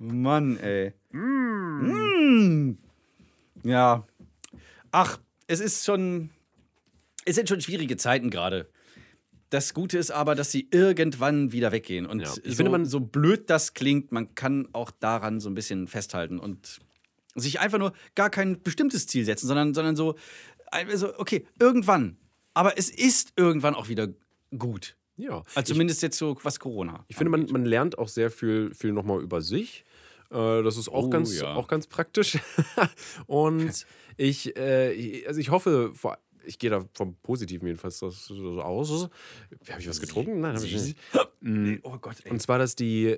Mann, 0.02 0.58
ey. 0.58 0.92
Mm. 1.12 2.76
Ja. 3.62 4.06
Ach, 4.90 5.20
es 5.46 5.60
ist 5.60 5.84
schon. 5.84 6.30
Es 7.24 7.36
sind 7.36 7.48
schon 7.48 7.60
schwierige 7.60 7.96
Zeiten 7.96 8.30
gerade. 8.30 8.68
Das 9.50 9.74
Gute 9.74 9.98
ist 9.98 10.10
aber, 10.10 10.34
dass 10.34 10.50
sie 10.50 10.66
irgendwann 10.72 11.52
wieder 11.52 11.70
weggehen. 11.72 12.06
Und 12.06 12.20
Ja. 12.20 12.32
Ich 12.42 12.50
so, 12.52 12.56
finde, 12.56 12.72
man- 12.72 12.84
so 12.86 12.98
blöd 13.00 13.48
das 13.48 13.74
klingt, 13.74 14.10
man 14.10 14.34
kann 14.34 14.68
auch 14.72 14.90
daran 14.90 15.38
so 15.40 15.48
ein 15.50 15.54
bisschen 15.54 15.86
festhalten 15.86 16.38
und 16.40 16.80
sich 17.34 17.60
einfach 17.60 17.78
nur 17.78 17.92
gar 18.14 18.28
kein 18.30 18.60
bestimmtes 18.62 19.06
Ziel 19.06 19.24
setzen, 19.24 19.46
sondern, 19.46 19.72
sondern 19.74 19.94
so, 19.94 20.16
also, 20.70 21.16
okay, 21.18 21.46
irgendwann. 21.60 22.16
Aber 22.54 22.76
es 22.76 22.90
ist 22.90 23.34
irgendwann 23.36 23.74
auch 23.74 23.88
wieder 23.88 24.08
gut. 24.58 24.96
ja. 25.16 25.42
Also 25.54 25.74
zumindest 25.74 26.02
jetzt 26.02 26.18
so 26.18 26.36
was 26.42 26.58
Corona. 26.58 27.04
Ich 27.08 27.16
finde, 27.16 27.30
man, 27.30 27.46
man 27.50 27.64
lernt 27.64 27.98
auch 27.98 28.08
sehr 28.08 28.30
viel, 28.30 28.74
viel 28.74 28.92
nochmal 28.92 29.22
über 29.22 29.40
sich. 29.42 29.84
Äh, 30.32 30.62
Das 30.62 30.76
ist 30.76 30.88
auch, 30.88 31.04
Oh, 31.04 31.10
ganz, 31.10 31.38
ja. 31.38 31.54
auch 31.54 31.68
ganz 31.68 31.86
praktisch. 31.86 32.38
Und 33.26 33.86
ich, 34.16 34.56
äh, 34.56 35.24
also 35.26 35.40
ich 35.40 35.50
hoffe, 35.50 35.92
ich 36.44 36.58
gehe 36.58 36.70
da 36.70 36.84
vom 36.94 37.16
Positiven 37.16 37.66
jedenfalls 37.68 38.00
das- 38.00 38.30
aus. 38.30 39.08
Habe 39.70 39.80
ich 39.80 39.88
was 39.88 40.00
getrunken? 40.00 40.40
Nein, 40.40 40.56
habe 40.56 40.66
ich 40.66 40.72
nicht. 40.74 40.98
Mm, 41.40 41.74
Oh 41.82 41.98
Gott, 41.98 42.16
ey. 42.24 42.30
Und 42.30 42.40
zwar, 42.40 42.58
dass 42.58 42.74
die, 42.76 43.16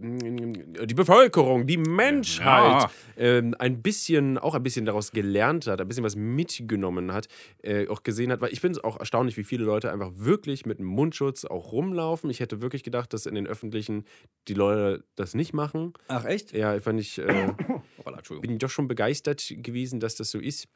die 0.00 0.94
Bevölkerung, 0.94 1.66
die 1.66 1.76
Menschheit 1.76 2.90
ähm, 3.16 3.54
ein 3.58 3.82
bisschen, 3.82 4.38
auch 4.38 4.54
ein 4.54 4.62
bisschen 4.62 4.84
daraus 4.84 5.12
gelernt 5.12 5.66
hat, 5.66 5.80
ein 5.80 5.88
bisschen 5.88 6.04
was 6.04 6.16
mitgenommen 6.16 7.12
hat, 7.12 7.28
äh, 7.62 7.88
auch 7.88 8.02
gesehen 8.02 8.32
hat, 8.32 8.40
weil 8.40 8.52
ich 8.52 8.60
finde 8.60 8.78
es 8.78 8.84
auch 8.84 8.98
erstaunlich, 8.98 9.36
wie 9.36 9.44
viele 9.44 9.64
Leute 9.64 9.92
einfach 9.92 10.10
wirklich 10.14 10.66
mit 10.66 10.80
Mundschutz 10.80 11.44
auch 11.44 11.72
rumlaufen. 11.72 12.30
Ich 12.30 12.40
hätte 12.40 12.60
wirklich 12.60 12.82
gedacht, 12.82 13.12
dass 13.12 13.26
in 13.26 13.34
den 13.34 13.46
öffentlichen 13.46 14.04
die 14.48 14.54
Leute 14.54 15.04
das 15.14 15.34
nicht 15.34 15.52
machen. 15.52 15.92
Ach, 16.08 16.24
echt? 16.24 16.52
Ja, 16.52 16.78
fand 16.80 17.00
ich, 17.00 17.18
äh, 17.18 17.24
Entschuldigung. 18.06 18.40
bin 18.40 18.58
doch 18.58 18.70
schon 18.70 18.88
begeistert 18.88 19.52
gewesen, 19.56 20.00
dass 20.00 20.14
das 20.16 20.30
so 20.30 20.38
ist. 20.38 20.68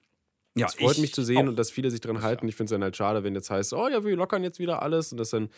Ja, 0.56 0.66
Es 0.66 0.74
freut 0.74 0.96
ich 0.96 1.00
mich 1.02 1.14
zu 1.14 1.22
sehen 1.22 1.38
auch. 1.46 1.50
und 1.50 1.58
dass 1.58 1.70
viele 1.70 1.90
sich 1.90 2.00
dran 2.00 2.22
halten. 2.22 2.48
Ich 2.48 2.56
finde 2.56 2.66
es 2.66 2.70
dann 2.72 2.82
halt 2.82 2.96
schade, 2.96 3.22
wenn 3.22 3.34
jetzt 3.34 3.50
heißt, 3.50 3.72
oh 3.72 3.88
ja, 3.88 4.04
wir 4.04 4.16
lockern 4.16 4.42
jetzt 4.42 4.58
wieder 4.58 4.82
alles 4.82 5.12
und 5.12 5.18
das 5.18 5.30
dann, 5.30 5.48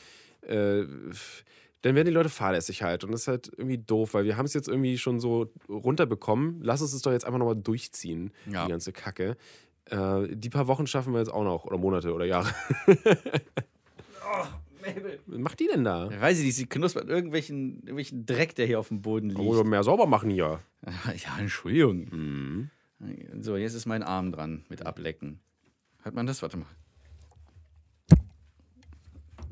äh, 0.43 0.85
dann 1.83 1.95
werden 1.95 2.07
die 2.07 2.13
Leute 2.13 2.29
fahrlässig 2.29 2.83
halt. 2.83 3.05
Und 3.05 3.13
das 3.13 3.23
ist 3.23 3.29
halt 3.29 3.53
irgendwie 3.57 3.79
doof, 3.79 4.15
weil 4.15 4.25
wir 4.25 4.37
haben 4.37 4.47
es 4.47 4.55
jetzt 4.55 4.69
irgendwie 4.69 4.99
schon 4.99 5.21
so 5.21 5.53
runterbekommen. 5.69 6.61
Lass 6.63 6.81
uns 6.83 6.93
es 6.93 7.03
doch 7.03 7.13
jetzt 7.13 7.25
einfach 7.25 7.39
nochmal 7.39 7.57
durchziehen, 7.57 8.33
Ja. 8.47 8.65
die 8.65 8.71
ganze 8.71 8.93
Kacke. 8.93 9.37
Äh, 9.87 10.29
die 10.37 10.49
paar 10.49 10.69
Wochen 10.69 10.87
schaffen 10.87 11.13
wir 11.13 11.19
jetzt 11.19 11.33
auch 11.33 11.45
noch, 11.45 11.65
oder 11.65 11.77
Monate 11.79 12.13
oder 12.15 12.25
Jahre. 12.25 12.49
Was 15.27 15.39
macht 15.39 15.61
die 15.61 15.67
denn 15.69 15.85
da? 15.85 16.11
Ja, 16.11 16.21
Weiß 16.21 16.39
ich 16.39 16.45
nicht, 16.47 16.57
sie 16.57 16.67
knuspert 16.67 17.09
irgendwelchen, 17.09 17.77
irgendwelchen 17.79 18.27
Dreck, 18.27 18.55
der 18.55 18.67
hier 18.67 18.81
auf 18.81 18.89
dem 18.89 19.01
Boden 19.03 19.29
liegt. 19.29 19.41
Oh, 19.41 19.63
mehr 19.65 19.83
sauber 19.85 20.07
machen 20.07 20.31
hier. 20.31 20.61
Ja, 21.17 21.39
Entschuldigung. 21.39 22.09
Mhm. 22.11 22.71
So, 23.41 23.57
jetzt 23.57 23.75
ist 23.75 23.87
mein 23.87 24.03
Arm 24.03 24.33
dran 24.33 24.65
mit 24.69 24.85
Ablecken. 24.87 25.41
Hört 26.03 26.15
man 26.15 26.27
das? 26.27 26.43
Warte 26.43 26.57
mal. 26.57 26.67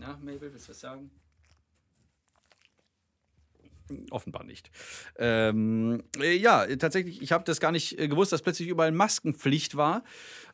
Ja, 0.01 0.17
Mabel, 0.23 0.53
willst 0.53 0.67
du 0.69 0.71
was 0.71 0.81
sagen? 0.81 1.11
Offenbar 4.11 4.45
nicht. 4.45 4.71
Ähm, 5.19 6.03
äh, 6.21 6.37
ja, 6.37 6.67
tatsächlich, 6.77 7.23
ich 7.23 7.33
habe 7.33 7.45
das 7.45 7.61
gar 7.61 7.73
nicht 7.73 7.99
äh, 7.99 8.09
gewusst, 8.09 8.33
dass 8.33 8.43
plötzlich 8.43 8.69
überall 8.69 8.93
Maskenpflicht 8.93 9.77
war 9.77 10.05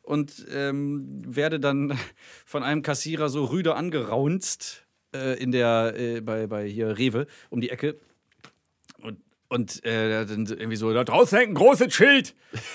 und 0.01 0.45
ähm, 0.51 1.21
werde 1.25 1.59
dann 1.59 1.97
von 2.45 2.63
einem 2.63 2.81
Kassierer 2.81 3.29
so 3.29 3.45
rüde 3.45 3.75
angeraunzt 3.75 4.85
äh, 5.13 5.41
in 5.41 5.51
der, 5.51 5.93
äh, 5.97 6.21
bei, 6.21 6.47
bei 6.47 6.67
hier 6.67 6.97
Rewe 6.97 7.27
um 7.49 7.61
die 7.61 7.69
Ecke. 7.69 7.99
Und, 9.01 9.19
und 9.49 9.83
äh, 9.85 10.25
dann 10.25 10.45
irgendwie 10.45 10.77
so, 10.77 10.93
da 10.93 11.03
draußen 11.03 11.37
hängt 11.37 11.51
ein 11.51 11.55
großes 11.55 11.93
Schild. 11.93 12.35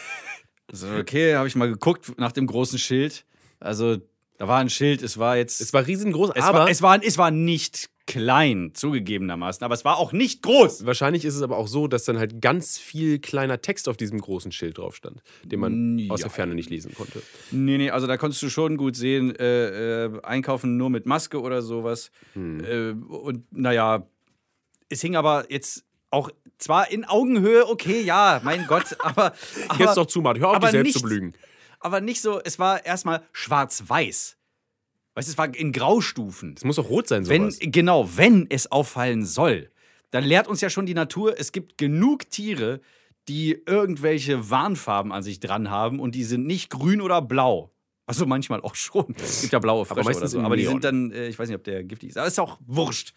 So, 0.74 0.88
okay, 0.88 1.34
habe 1.36 1.46
ich 1.46 1.54
mal 1.54 1.68
geguckt 1.68 2.18
nach 2.18 2.32
dem 2.32 2.46
großen 2.46 2.78
Schild. 2.78 3.26
Also, 3.60 3.98
da 4.38 4.48
war 4.48 4.58
ein 4.58 4.70
Schild, 4.70 5.02
es 5.02 5.18
war 5.18 5.36
jetzt. 5.36 5.60
Es 5.60 5.72
war 5.72 5.86
riesengroß, 5.86 6.30
es, 6.34 6.42
aber 6.44 6.60
war, 6.60 6.68
es, 6.70 6.82
war, 6.82 7.02
es 7.02 7.18
war 7.18 7.30
nicht 7.30 7.90
klein, 8.06 8.72
zugegebenermaßen, 8.74 9.64
aber 9.64 9.74
es 9.74 9.84
war 9.84 9.96
auch 9.98 10.12
nicht 10.12 10.42
groß. 10.42 10.84
wahrscheinlich 10.86 11.24
ist 11.24 11.36
es 11.36 11.42
aber 11.42 11.56
auch 11.56 11.68
so, 11.68 11.86
dass 11.86 12.04
dann 12.04 12.18
halt 12.18 12.40
ganz 12.42 12.76
viel 12.76 13.20
kleiner 13.20 13.60
Text 13.62 13.88
auf 13.88 13.96
diesem 13.96 14.20
großen 14.20 14.50
Schild 14.50 14.78
drauf 14.78 14.96
stand, 14.96 15.22
den 15.44 15.60
man 15.60 15.98
Ja. 15.98 16.10
aus 16.12 16.20
der 16.22 16.30
Ferne 16.30 16.56
nicht 16.56 16.68
lesen 16.68 16.92
konnte. 16.94 17.22
Nee, 17.52 17.78
nee, 17.78 17.90
also 17.90 18.08
da 18.08 18.16
konntest 18.16 18.42
du 18.42 18.50
schon 18.50 18.76
gut 18.76 18.96
sehen, 18.96 19.36
äh, 19.36 20.06
äh, 20.06 20.20
einkaufen 20.24 20.76
nur 20.76 20.90
mit 20.90 21.06
Maske 21.06 21.40
oder 21.40 21.62
sowas. 21.62 22.10
Äh, 22.34 22.90
und 22.90 23.44
naja, 23.52 24.04
es 24.88 25.00
hing 25.00 25.14
aber 25.14 25.46
jetzt 25.48 25.84
auch 26.10 26.28
zwar 26.58 26.90
in 26.90 27.04
Augenhöhe, 27.04 27.66
okay, 27.68 28.02
ja, 28.02 28.40
mein 28.44 28.66
Gott, 28.66 28.96
aber. 28.98 29.32
aber 29.68 29.80
Jetzt 29.80 29.96
doch 29.96 30.06
zu, 30.06 30.20
Mann. 30.20 30.38
Hör 30.38 30.50
auf, 30.50 30.58
dich 30.58 30.70
selbst 30.70 30.86
nicht- 30.88 30.96
zu 30.98 31.02
belügen. 31.04 31.34
Aber 31.84 32.00
nicht 32.00 32.20
so, 32.20 32.40
es 32.40 32.58
war 32.58 32.84
erstmal 32.84 33.22
schwarz-weiß. 33.32 34.36
Weißt 35.14 35.28
du, 35.28 35.32
es 35.32 35.38
war 35.38 35.54
in 35.54 35.72
Graustufen. 35.72 36.54
Es 36.56 36.64
muss 36.64 36.76
doch 36.76 36.88
rot 36.88 37.08
sein, 37.08 37.28
Wenn, 37.28 37.50
sowas. 37.50 37.58
genau, 37.60 38.16
wenn 38.16 38.46
es 38.50 38.70
auffallen 38.72 39.24
soll, 39.24 39.70
dann 40.10 40.24
lehrt 40.24 40.48
uns 40.48 40.60
ja 40.60 40.70
schon 40.70 40.86
die 40.86 40.94
Natur, 40.94 41.38
es 41.38 41.52
gibt 41.52 41.76
genug 41.78 42.30
Tiere, 42.30 42.80
die 43.28 43.62
irgendwelche 43.66 44.50
Warnfarben 44.50 45.12
an 45.12 45.22
sich 45.22 45.38
dran 45.40 45.70
haben 45.70 46.00
und 46.00 46.14
die 46.14 46.24
sind 46.24 46.46
nicht 46.46 46.70
grün 46.70 47.00
oder 47.00 47.22
blau. 47.22 47.70
Also 48.06 48.26
manchmal 48.26 48.60
auch 48.62 48.74
schon. 48.74 49.14
Es 49.18 49.42
gibt 49.42 49.52
ja 49.52 49.58
blaue 49.58 49.84
Frösche 49.84 50.00
oder 50.00 50.04
meistens 50.08 50.30
so. 50.32 50.40
Aber 50.40 50.56
die 50.56 50.66
sind 50.66 50.82
dann, 50.84 51.12
äh, 51.12 51.28
ich 51.28 51.38
weiß 51.38 51.48
nicht, 51.48 51.56
ob 51.56 51.64
der 51.64 51.84
giftig 51.84 52.10
ist. 52.10 52.18
Aber 52.18 52.26
ist 52.26 52.38
auch 52.40 52.58
wurscht. 52.66 53.14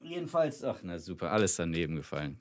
Jedenfalls, 0.00 0.62
ach 0.64 0.78
na 0.82 0.98
super, 0.98 1.32
alles 1.32 1.56
daneben 1.56 1.96
gefallen. 1.96 2.38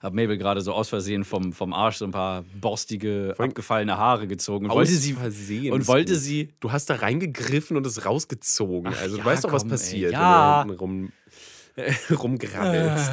Hab 0.00 0.14
Mabel 0.14 0.38
gerade 0.38 0.62
so 0.62 0.72
aus 0.72 0.88
Versehen 0.88 1.24
vom, 1.24 1.52
vom 1.52 1.74
Arsch 1.74 1.96
so 1.96 2.06
ein 2.06 2.10
paar 2.10 2.42
borstige, 2.58 3.34
abgefallene 3.36 3.98
Haare 3.98 4.26
gezogen 4.26 4.64
und 4.66 4.72
wollte 4.72 4.92
sie 4.92 5.12
Versehen. 5.12 5.72
und 5.74 5.86
wollte 5.88 6.14
gut. 6.14 6.22
sie 6.22 6.48
Du 6.58 6.72
hast 6.72 6.88
da 6.88 6.94
reingegriffen 6.94 7.76
und 7.76 7.86
es 7.86 8.06
rausgezogen. 8.06 8.94
also 8.94 9.18
ja, 9.18 9.22
du 9.22 9.28
weißt 9.28 9.44
doch, 9.44 9.52
was 9.52 9.62
komm, 9.62 9.70
ey, 9.70 9.76
passiert, 9.76 10.12
ja. 10.12 10.62
wenn 10.62 10.68
du 10.68 10.74
rum, 10.74 11.12
äh, 11.76 11.92
rumgrabbelst. 12.14 13.10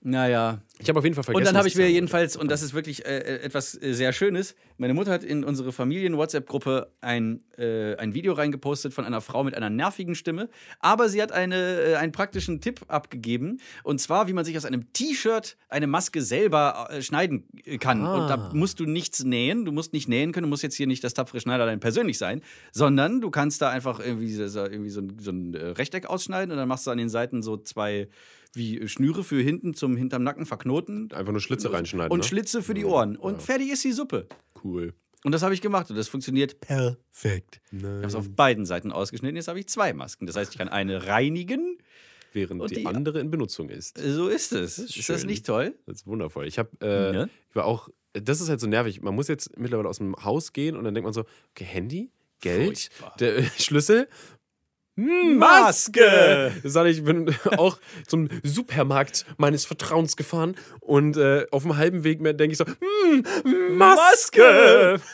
Naja. 0.00 0.62
Ich 0.82 0.88
habe 0.88 0.98
auf 0.98 1.04
jeden 1.04 1.14
Fall 1.14 1.22
vergessen. 1.24 1.40
Und 1.40 1.46
dann 1.46 1.56
habe 1.56 1.68
ich 1.68 1.76
mir 1.76 1.88
jedenfalls, 1.88 2.36
und 2.36 2.50
das 2.50 2.60
ist 2.62 2.74
wirklich 2.74 3.06
äh, 3.06 3.18
äh, 3.18 3.40
etwas 3.42 3.80
äh, 3.80 3.92
sehr 3.94 4.12
Schönes, 4.12 4.54
meine 4.78 4.94
Mutter 4.94 5.12
hat 5.12 5.22
in 5.22 5.44
unsere 5.44 5.70
Familien-WhatsApp-Gruppe 5.72 6.90
ein, 7.00 7.44
äh, 7.56 7.94
ein 7.96 8.14
Video 8.14 8.32
reingepostet 8.32 8.92
von 8.92 9.04
einer 9.04 9.20
Frau 9.20 9.44
mit 9.44 9.54
einer 9.56 9.70
nervigen 9.70 10.14
Stimme. 10.16 10.48
Aber 10.80 11.08
sie 11.08 11.22
hat 11.22 11.30
eine, 11.30 11.80
äh, 11.80 11.94
einen 11.94 12.10
praktischen 12.10 12.60
Tipp 12.60 12.80
abgegeben. 12.88 13.60
Und 13.84 14.00
zwar, 14.00 14.26
wie 14.26 14.32
man 14.32 14.44
sich 14.44 14.56
aus 14.56 14.64
einem 14.64 14.92
T-Shirt 14.92 15.56
eine 15.68 15.86
Maske 15.86 16.20
selber 16.20 16.88
äh, 16.90 17.00
schneiden 17.00 17.44
kann. 17.78 18.04
Und 18.04 18.28
da 18.28 18.50
musst 18.52 18.80
du 18.80 18.84
nichts 18.86 19.22
nähen. 19.22 19.64
Du 19.64 19.70
musst 19.70 19.92
nicht 19.92 20.08
nähen 20.08 20.32
können. 20.32 20.44
Du 20.46 20.50
musst 20.50 20.64
jetzt 20.64 20.74
hier 20.74 20.88
nicht 20.88 21.04
das 21.04 21.14
tapfere 21.14 21.40
Schneiderlein 21.40 21.78
persönlich 21.78 22.18
sein. 22.18 22.42
Sondern 22.72 23.20
du 23.20 23.30
kannst 23.30 23.62
da 23.62 23.70
einfach 23.70 24.00
irgendwie, 24.00 24.32
so- 24.32 24.64
irgendwie 24.64 24.90
so 24.90 25.00
ein, 25.00 25.16
so 25.20 25.30
ein 25.30 25.54
Rechteck 25.54 26.06
ausschneiden. 26.06 26.50
Und 26.50 26.56
dann 26.58 26.66
machst 26.68 26.86
du 26.88 26.90
an 26.90 26.98
den 26.98 27.08
Seiten 27.08 27.42
so 27.42 27.56
zwei 27.56 28.08
wie 28.54 28.86
Schnüre 28.88 29.24
für 29.24 29.40
hinten 29.42 29.74
zum 29.74 29.96
hinterm 29.96 30.22
Nacken 30.22 30.46
verknoten. 30.46 31.10
Einfach 31.12 31.32
nur 31.32 31.40
Schlitze 31.40 31.72
reinschneiden. 31.72 32.10
Und 32.12 32.18
ne? 32.20 32.24
Schlitze 32.24 32.62
für 32.62 32.74
die 32.74 32.84
Ohren. 32.84 33.16
Und 33.16 33.40
fertig 33.42 33.70
ist 33.70 33.84
die 33.84 33.92
Suppe. 33.92 34.28
Cool. 34.62 34.94
Und 35.24 35.32
das 35.32 35.42
habe 35.42 35.54
ich 35.54 35.60
gemacht 35.60 35.88
und 35.88 35.96
das 35.96 36.08
funktioniert 36.08 36.60
perfekt. 36.60 37.60
Ich 37.70 37.82
habe 37.84 38.06
es 38.06 38.14
auf 38.14 38.28
beiden 38.30 38.66
Seiten 38.66 38.90
ausgeschnitten. 38.90 39.36
Jetzt 39.36 39.48
habe 39.48 39.60
ich 39.60 39.68
zwei 39.68 39.92
Masken. 39.92 40.26
Das 40.26 40.36
heißt, 40.36 40.52
ich 40.52 40.58
kann 40.58 40.68
eine 40.68 41.06
reinigen. 41.06 41.78
Während 42.32 42.68
die, 42.70 42.76
die- 42.76 42.86
andere 42.86 43.20
in 43.20 43.30
Benutzung 43.30 43.68
ist. 43.68 43.96
So 43.98 44.28
ist 44.28 44.52
es. 44.52 44.78
Ist, 44.78 45.08
das 45.08 45.20
schön. 45.20 45.26
nicht 45.28 45.46
toll? 45.46 45.74
Das 45.86 45.98
ist 45.98 46.06
wundervoll. 46.06 46.46
Ich 46.46 46.58
habe, 46.58 46.70
äh, 46.80 47.14
Ja. 47.14 47.24
ich 47.50 47.54
war 47.54 47.66
auch, 47.66 47.88
das 48.14 48.40
ist 48.40 48.48
halt 48.48 48.58
so 48.60 48.66
nervig. 48.66 49.00
Man 49.02 49.14
muss 49.14 49.28
jetzt 49.28 49.56
mittlerweile 49.58 49.88
aus 49.88 49.98
dem 49.98 50.16
Haus 50.16 50.52
gehen 50.52 50.76
und 50.76 50.84
dann 50.84 50.94
denkt 50.94 51.04
man 51.04 51.12
so, 51.12 51.24
okay, 51.50 51.64
Handy, 51.64 52.10
Geld, 52.40 52.90
Schlüssel. 53.58 54.08
Maske! 54.96 56.52
Sag 56.64 56.86
ich, 56.86 57.02
bin 57.04 57.34
auch 57.56 57.78
zum 58.06 58.28
Supermarkt 58.42 59.24
meines 59.38 59.64
Vertrauens 59.64 60.16
gefahren 60.16 60.56
und 60.80 61.16
äh, 61.16 61.46
auf 61.50 61.62
dem 61.62 61.76
halben 61.76 62.04
Weg 62.04 62.20
mir 62.20 62.34
denke 62.34 62.52
ich 62.52 62.58
so, 62.58 62.66
hm, 62.66 63.76
Maske! 63.76 65.00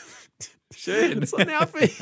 Schön. 0.75 1.25
So 1.25 1.37
nervig. 1.37 1.99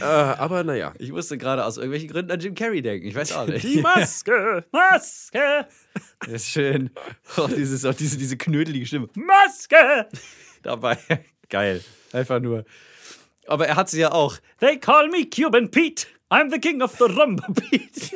äh, 0.00 0.04
aber 0.04 0.64
naja. 0.64 0.94
Ich 0.98 1.10
musste 1.10 1.36
gerade 1.36 1.64
aus 1.64 1.76
irgendwelchen 1.76 2.08
Gründen 2.08 2.30
an 2.30 2.40
Jim 2.40 2.54
Carrey 2.54 2.80
denken. 2.80 3.06
Ich 3.06 3.14
weiß 3.14 3.32
auch 3.32 3.46
nicht. 3.46 3.64
Die 3.64 3.80
Maske! 3.80 4.64
Maske! 4.70 5.66
Das 6.20 6.30
ist 6.30 6.48
schön. 6.48 6.90
Auch, 7.36 7.48
dieses, 7.48 7.84
auch 7.84 7.94
diese, 7.94 8.16
diese 8.16 8.36
knödelige 8.36 8.86
Stimme. 8.86 9.08
Maske! 9.14 10.08
Dabei. 10.62 10.96
Geil. 11.48 11.82
Einfach 12.12 12.40
nur. 12.40 12.64
Aber 13.46 13.66
er 13.66 13.76
hat 13.76 13.90
sie 13.90 14.00
ja 14.00 14.12
auch. 14.12 14.36
They 14.60 14.78
call 14.78 15.08
me 15.08 15.26
Cuban 15.28 15.70
Pete. 15.70 16.06
I'm 16.30 16.50
the 16.50 16.58
king 16.58 16.82
of 16.82 16.96
the 16.98 17.06
rumba 17.06 17.46
beat. 17.70 18.12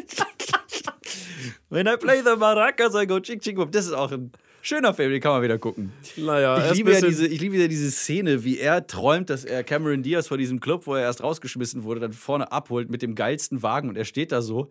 When 1.71 1.89
I 1.89 1.97
play 1.97 2.21
the 2.21 2.37
maracas, 2.37 2.95
I 2.95 3.07
go 3.07 3.19
ching 3.21 3.41
ching 3.41 3.57
boom. 3.57 3.71
Das 3.71 3.87
ist 3.87 3.95
auch 3.95 4.13
ein 4.13 4.33
schöner 4.61 4.93
Film, 4.93 5.11
den 5.11 5.21
kann 5.21 5.33
man 5.33 5.43
wieder 5.43 5.59
gucken. 5.59 5.93
Naja, 6.17 6.71
Ich 6.71 6.77
liebe, 6.77 6.93
ja 6.93 7.01
diese, 7.01 7.27
ich 7.27 7.41
liebe 7.41 7.57
ja 7.57 7.69
diese 7.69 7.91
Szene, 7.91 8.45
wie 8.45 8.59
er 8.59 8.87
träumt, 8.87 9.31
dass 9.31 9.45
er 9.45 9.65
Cameron 9.65 10.03
Diaz 10.03 10.29
vor 10.29 10.37
diesem 10.37 10.61
Club, 10.61 10.87
wo 10.87 10.95
er 10.95 11.03
erst 11.03 11.23
rausgeschmissen 11.23 11.85
wurde, 11.85 12.01
dann 12.01 12.13
vorne 12.13 12.53
abholt 12.53 12.91
mit 12.91 13.01
dem 13.01 13.15
geilsten 13.15 13.63
Wagen 13.63 13.89
und 13.89 13.97
er 13.97 14.05
steht 14.05 14.31
da 14.33 14.43
so 14.43 14.69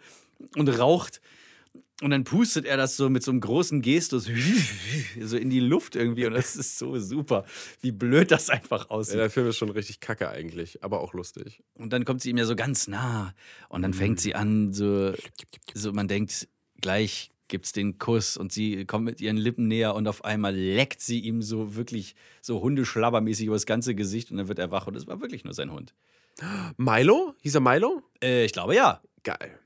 und 0.56 0.68
raucht. 0.80 1.20
Und 2.02 2.10
dann 2.12 2.24
pustet 2.24 2.66
er 2.66 2.78
das 2.78 2.98
so 2.98 3.10
mit 3.10 3.24
so 3.24 3.32
einem 3.32 3.42
großen 3.42 3.82
Gestus 3.82 4.28
so 5.22 5.38
in 5.38 5.50
die 5.52 5.60
Luft 5.60 5.96
irgendwie 5.96 6.26
und 6.26 6.34
das 6.34 6.56
ist 6.56 6.80
so 6.80 6.98
super, 7.00 7.46
wie 7.82 7.92
blöd 7.92 8.32
das 8.32 8.50
einfach 8.50 8.86
Ja, 8.86 8.92
aussieht. 8.96 9.20
der 9.20 9.30
Film 9.30 9.48
ist 9.48 9.58
schon 9.58 9.70
richtig 9.70 10.00
kacke 10.00 10.28
eigentlich, 10.30 10.84
aber 10.84 11.00
auch 11.02 11.14
lustig. 11.14 11.62
Und 11.78 11.94
dann 11.94 12.04
kommt 12.04 12.22
sie 12.22 12.32
ihm 12.32 12.38
ja 12.38 12.46
so 12.46 12.56
ganz 12.56 12.88
nah 12.88 13.34
und 13.70 13.84
dann 13.84 13.94
fängt 13.94 14.20
sie 14.20 14.34
an, 14.34 14.74
so, 14.74 15.14
so 15.76 15.94
man 15.94 16.08
denkt, 16.08 16.48
gleich 16.82 17.30
gibt's 17.48 17.72
den 17.72 18.00
Kuss 18.00 18.36
und 18.38 18.52
sie 18.52 18.86
kommt 18.86 19.06
mit 19.06 19.22
ihren 19.22 19.38
Lippen 19.38 19.68
näher 19.68 19.94
und 19.94 20.08
auf 20.08 20.24
einmal 20.26 20.56
leckt 20.56 21.02
sie 21.02 21.20
ihm 21.20 21.42
so 21.44 21.76
wirklich 21.76 22.16
so 22.42 22.62
hundeschlabbermäßig 22.62 23.46
über 23.46 23.56
das 23.56 23.66
ganze 23.66 23.94
Gesicht 23.94 24.32
und 24.32 24.38
dann 24.38 24.48
wird 24.48 24.58
er 24.58 24.72
wach 24.72 24.88
und 24.88 24.96
es 24.96 25.06
war 25.06 25.22
wirklich 25.22 25.44
nur 25.44 25.54
sein 25.54 25.72
Hund. 25.72 25.94
Milo? 26.78 27.36
Hieß 27.42 27.56
er 27.56 27.62
Milo? 27.62 28.02
Äh, 28.24 28.46
ich 28.46 28.54
glaube 28.54 28.74
ja. 28.76 29.02
Geil. 29.24 29.60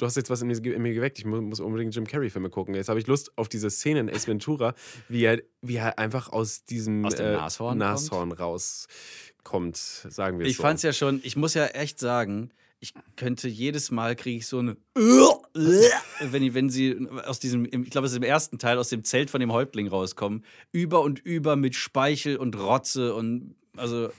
Du 0.00 0.06
hast 0.06 0.16
jetzt 0.16 0.30
was 0.30 0.40
in 0.40 0.48
mir, 0.48 0.56
in 0.64 0.80
mir 0.80 0.94
geweckt. 0.94 1.18
Ich 1.18 1.26
mu- 1.26 1.42
muss 1.42 1.60
unbedingt 1.60 1.94
Jim 1.94 2.06
Carrey-Filme 2.06 2.48
gucken. 2.48 2.74
Jetzt 2.74 2.88
habe 2.88 2.98
ich 2.98 3.06
Lust 3.06 3.36
auf 3.36 3.50
diese 3.50 3.68
Szene 3.68 4.00
in 4.00 4.08
Ace 4.08 4.26
Ventura, 4.26 4.74
wie 5.08 5.24
er, 5.24 5.42
wie 5.60 5.76
er 5.76 5.98
einfach 5.98 6.30
aus 6.30 6.64
diesem 6.64 7.04
Aus 7.04 7.16
dem 7.16 7.32
Nashorn 7.32 7.76
Nashorn 7.76 8.32
rauskommt, 8.32 9.76
sagen 9.76 10.38
wir 10.38 10.46
Ich 10.46 10.56
so. 10.56 10.62
fand's 10.62 10.82
ja 10.82 10.94
schon, 10.94 11.20
ich 11.22 11.36
muss 11.36 11.52
ja 11.52 11.66
echt 11.66 11.98
sagen, 11.98 12.50
ich 12.78 12.94
könnte 13.16 13.46
jedes 13.46 13.90
Mal 13.90 14.16
kriege 14.16 14.38
ich 14.38 14.46
so 14.46 14.60
eine 14.60 14.78
wenn, 14.94 16.54
wenn 16.54 16.70
sie 16.70 17.06
aus 17.26 17.38
diesem, 17.38 17.66
ich 17.66 17.90
glaube, 17.90 18.06
es 18.06 18.12
ist 18.12 18.16
im 18.16 18.22
ersten 18.22 18.58
Teil 18.58 18.78
aus 18.78 18.88
dem 18.88 19.04
Zelt 19.04 19.28
von 19.28 19.40
dem 19.40 19.52
Häuptling 19.52 19.86
rauskommen, 19.88 20.46
über 20.72 21.02
und 21.02 21.18
über 21.18 21.56
mit 21.56 21.74
Speichel 21.74 22.38
und 22.38 22.58
Rotze 22.58 23.14
und 23.14 23.54
also, 23.76 24.10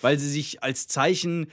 weil 0.00 0.16
sie 0.18 0.30
sich 0.30 0.62
als 0.62 0.86
Zeichen 0.86 1.48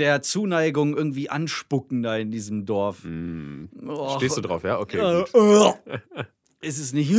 der 0.00 0.22
Zuneigung 0.22 0.96
irgendwie 0.96 1.30
anspucken 1.30 2.02
da 2.02 2.16
in 2.16 2.30
diesem 2.30 2.66
Dorf. 2.66 3.04
Oh, 3.04 4.16
Stehst 4.16 4.36
du 4.36 4.40
drauf, 4.40 4.64
ja? 4.64 4.78
Okay. 4.78 4.98
äh, 4.98 5.24
gut. 5.30 5.74
äh. 5.86 6.24
Es 6.60 6.78
ist 6.78 6.94
nicht. 6.94 7.12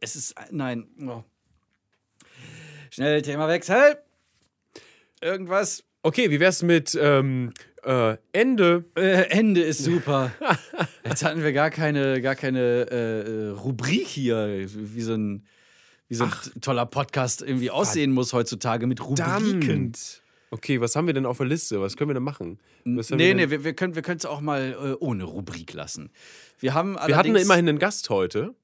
Es 0.00 0.16
ist. 0.16 0.34
Nein. 0.50 0.86
Oh. 1.00 1.22
Schnell 2.90 3.22
Thema 3.22 3.48
wechsel. 3.48 3.98
Irgendwas. 5.20 5.84
Okay, 6.02 6.30
wie 6.30 6.38
wär's 6.38 6.62
mit 6.62 6.96
ähm, 7.00 7.52
äh, 7.82 8.16
Ende? 8.32 8.84
Äh, 8.94 9.30
Ende 9.30 9.62
ist 9.62 9.82
super. 9.82 10.32
Jetzt 11.04 11.24
hatten 11.24 11.42
wir 11.42 11.52
gar 11.52 11.70
keine, 11.70 12.20
gar 12.20 12.34
keine 12.34 12.60
äh, 12.90 13.20
äh, 13.20 13.48
Rubrik 13.50 14.06
hier, 14.06 14.66
wie 14.68 15.00
so 15.00 15.14
ein, 15.14 15.46
wie 16.08 16.14
so 16.14 16.24
ein 16.24 16.32
toller 16.60 16.86
Podcast 16.86 17.42
irgendwie 17.42 17.70
aussehen 17.70 18.12
muss 18.12 18.32
heutzutage 18.32 18.86
mit 18.86 19.00
Rubriken. 19.00 19.62
Verdammt. 19.62 20.22
Okay, 20.50 20.80
was 20.80 20.94
haben 20.94 21.06
wir 21.06 21.14
denn 21.14 21.26
auf 21.26 21.38
der 21.38 21.46
Liste? 21.46 21.80
Was 21.80 21.96
können 21.96 22.10
wir 22.10 22.14
denn 22.14 22.22
machen? 22.22 22.58
Was 22.84 23.10
Nee, 23.10 23.18
wir, 23.18 23.34
nee, 23.34 23.50
wir, 23.50 23.64
wir 23.64 23.74
können 23.74 23.92
es 23.92 24.26
auch 24.26 24.40
mal 24.40 24.76
äh, 24.80 25.04
ohne 25.04 25.24
Rubrik 25.24 25.72
lassen. 25.72 26.10
Wir 26.58 26.74
haben 26.74 26.96
wir 27.06 27.16
hatten 27.16 27.34
immerhin 27.34 27.68
einen 27.68 27.78
Gast 27.78 28.10
heute. 28.10 28.54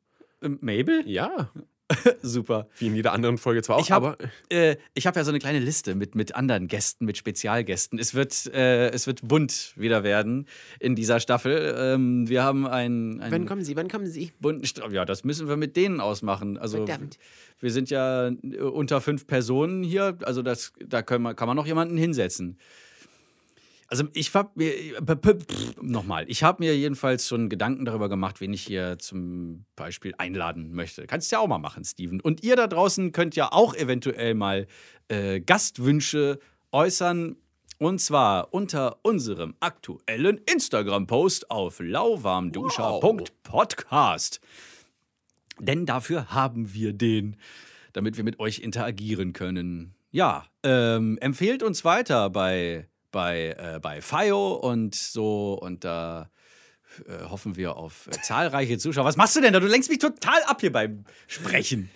Ähm, 0.43 0.59
Mabel? 0.61 1.03
Ja. 1.07 1.51
Super. 2.23 2.69
Wie 2.79 2.87
in 2.87 2.95
jeder 2.95 3.13
anderen 3.13 3.39
Folge 3.39 3.63
zwar 3.63 3.77
auch, 3.77 3.83
Ich 3.83 3.91
habe 3.91 4.19
aber 4.19 4.19
äh, 4.49 4.77
ich 4.95 5.07
hab 5.07 5.17
ja 5.17 5.25
so 5.25 5.31
eine 5.31 5.39
kleine 5.39 5.59
Liste 5.59 5.95
mit, 5.95 6.15
mit 6.15 6.35
anderen 6.35 6.69
Gästen, 6.69 7.05
mit 7.05 7.17
Spezialgästen. 7.17 7.99
Es 7.99 8.15
wird, 8.15 8.47
äh, 8.53 8.91
es 8.91 9.07
wird 9.07 9.27
bunt 9.27 9.75
wieder 9.77 10.03
werden 10.05 10.47
in 10.79 10.95
dieser 10.95 11.21
Staffel. 11.21 11.75
Ähm, 11.77 12.29
wir 12.29 12.43
haben 12.43 12.67
einen, 12.67 13.21
einen 13.21 13.47
kommen 13.47 13.65
Sie? 13.65 13.77
Wann 13.77 13.89
kommen 13.89 14.07
Sie? 14.07 14.33
bunten 14.41 14.67
Stra 14.67 14.91
Ja, 14.91 15.05
das 15.05 15.25
müssen 15.25 15.49
wir 15.49 15.57
mit 15.57 15.77
denen 15.77 16.01
ausmachen. 16.01 16.59
Also 16.59 16.85
Verdammt. 16.87 17.19
wir 17.61 17.71
sind 17.71 17.91
ja 17.91 18.29
äh, 18.29 18.59
unter 18.59 19.01
fünf 19.01 19.27
Personen 19.27 19.83
hier. 19.83 20.17
Also 20.23 20.43
das, 20.43 20.73
da 20.85 21.03
können 21.03 21.23
wir, 21.23 21.35
kann 21.35 21.49
man 21.49 21.57
noch 21.57 21.67
jemanden 21.67 21.97
hinsetzen. 21.97 22.59
Also 23.91 24.05
ich 24.15 24.35
habe 24.35 24.51
mir 24.55 24.73
pff, 25.03 25.77
nochmal, 25.83 26.25
ich 26.29 26.43
habe 26.45 26.63
mir 26.63 26.77
jedenfalls 26.77 27.27
schon 27.27 27.49
Gedanken 27.49 27.85
darüber 27.85 28.09
gemacht, 28.09 28.41
wen 28.41 28.53
ich 28.53 28.63
hier 28.63 29.01
zum 29.01 29.65
Beispiel 29.75 30.15
einladen 30.17 30.73
möchte. 30.73 31.09
Kannst 31.09 31.33
ja 31.33 31.41
auch 31.41 31.49
mal 31.49 31.59
machen, 31.59 31.85
Steven. 31.85 32.21
Und 32.21 32.45
ihr 32.45 32.55
da 32.55 32.69
draußen 32.69 33.11
könnt 33.11 33.35
ja 33.35 33.51
auch 33.51 33.75
eventuell 33.75 34.35
mal 34.35 34.69
äh, 35.09 35.41
Gastwünsche 35.41 36.39
äußern. 36.71 37.35
Und 37.79 38.01
zwar 38.01 38.55
unter 38.55 39.01
unserem 39.03 39.57
aktuellen 39.59 40.41
Instagram-Post 40.45 41.51
auf 41.51 41.81
lauwarmduscher.podcast. 41.81 44.41
Denn 45.59 45.85
dafür 45.87 46.33
haben 46.33 46.73
wir 46.75 46.93
den, 46.93 47.35
damit 47.93 48.17
wir 48.19 48.25
mit 48.25 48.39
euch 48.39 48.61
interagieren 48.61 49.33
können. 49.33 49.95
Ja, 50.11 50.45
ähm, 50.63 51.17
empfehlt 51.23 51.63
uns 51.63 51.85
weiter 51.85 52.31
bei, 52.31 52.90
bei, 53.11 53.57
äh, 53.59 53.81
bei 53.81 54.01
FIO 54.01 54.55
und 54.55 54.95
so 54.95 55.55
und 55.55 55.85
da 55.85 56.31
äh, 57.07 57.25
hoffen 57.29 57.57
wir 57.57 57.77
auf 57.77 58.07
äh, 58.09 58.11
zahlreiche 58.23 58.79
Zuschauer. 58.79 59.05
Was 59.05 59.17
machst 59.17 59.37
du 59.37 59.41
denn 59.41 59.53
da? 59.53 59.61
Du 59.61 59.67
lenkst 59.67 59.91
mich 59.91 59.99
total 59.99 60.43
ab 60.45 60.61
hier 60.61 60.73
beim 60.73 61.05
Sprechen. 61.27 61.91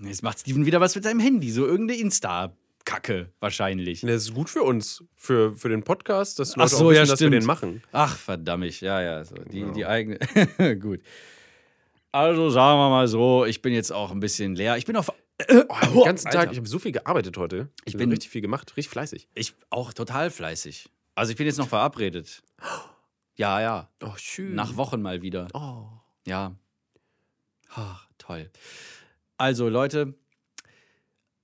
Jetzt 0.00 0.22
macht 0.22 0.40
Steven 0.40 0.64
wieder 0.64 0.80
was 0.80 0.94
mit 0.94 1.04
seinem 1.04 1.20
Handy, 1.20 1.50
so 1.50 1.66
irgendeine 1.66 2.00
Insta-Kacke 2.00 3.32
wahrscheinlich. 3.38 4.00
Das 4.00 4.22
ist 4.22 4.34
gut 4.34 4.48
für 4.48 4.62
uns, 4.62 5.04
für, 5.14 5.52
für 5.56 5.68
den 5.68 5.82
Podcast, 5.82 6.38
dass 6.38 6.52
Ach 6.52 6.56
Leute 6.56 6.70
so, 6.70 6.76
auch 6.76 6.90
wissen, 6.90 6.96
ja, 6.96 7.06
dass 7.06 7.20
wir 7.20 7.30
den 7.30 7.44
machen. 7.44 7.82
Ach, 7.92 8.16
verdammt, 8.16 8.80
ja, 8.80 9.02
ja, 9.02 9.24
so, 9.24 9.34
die, 9.34 9.70
die 9.72 9.84
eigene. 9.84 10.18
Gut. 10.80 11.00
Also 12.12 12.50
sagen 12.50 12.78
wir 12.78 12.88
mal 12.88 13.08
so, 13.08 13.44
ich 13.44 13.62
bin 13.62 13.72
jetzt 13.72 13.92
auch 13.92 14.10
ein 14.10 14.20
bisschen 14.20 14.56
leer. 14.56 14.76
Ich 14.76 14.86
bin 14.86 14.96
auf. 14.96 15.12
Oh, 15.48 15.64
den 15.94 16.04
ganzen 16.04 16.26
Alter. 16.28 16.38
Tag, 16.40 16.52
ich 16.52 16.58
habe 16.58 16.68
so 16.68 16.78
viel 16.78 16.92
gearbeitet 16.92 17.36
heute. 17.36 17.68
Ich 17.84 17.94
Also 17.94 17.98
bin- 17.98 18.10
richtig 18.10 18.30
viel 18.30 18.40
gemacht, 18.42 18.70
richtig 18.76 18.90
fleißig. 18.90 19.28
Ich 19.34 19.54
auch 19.70 19.92
total 19.92 20.30
fleißig. 20.30 20.88
Also 21.14 21.30
ich 21.32 21.36
bin 21.36 21.46
jetzt 21.46 21.58
noch 21.58 21.68
verabredet. 21.68 22.42
Ja, 23.36 23.60
ja. 23.60 23.88
Oh, 24.02 24.12
schön. 24.16 24.54
Nach 24.54 24.76
Wochen 24.76 25.00
mal 25.02 25.22
wieder. 25.22 25.48
Oh. 25.54 25.84
Ja. 26.26 26.54
Ach, 27.74 28.06
toll. 28.18 28.50
Also, 29.38 29.68
Leute, 29.68 30.14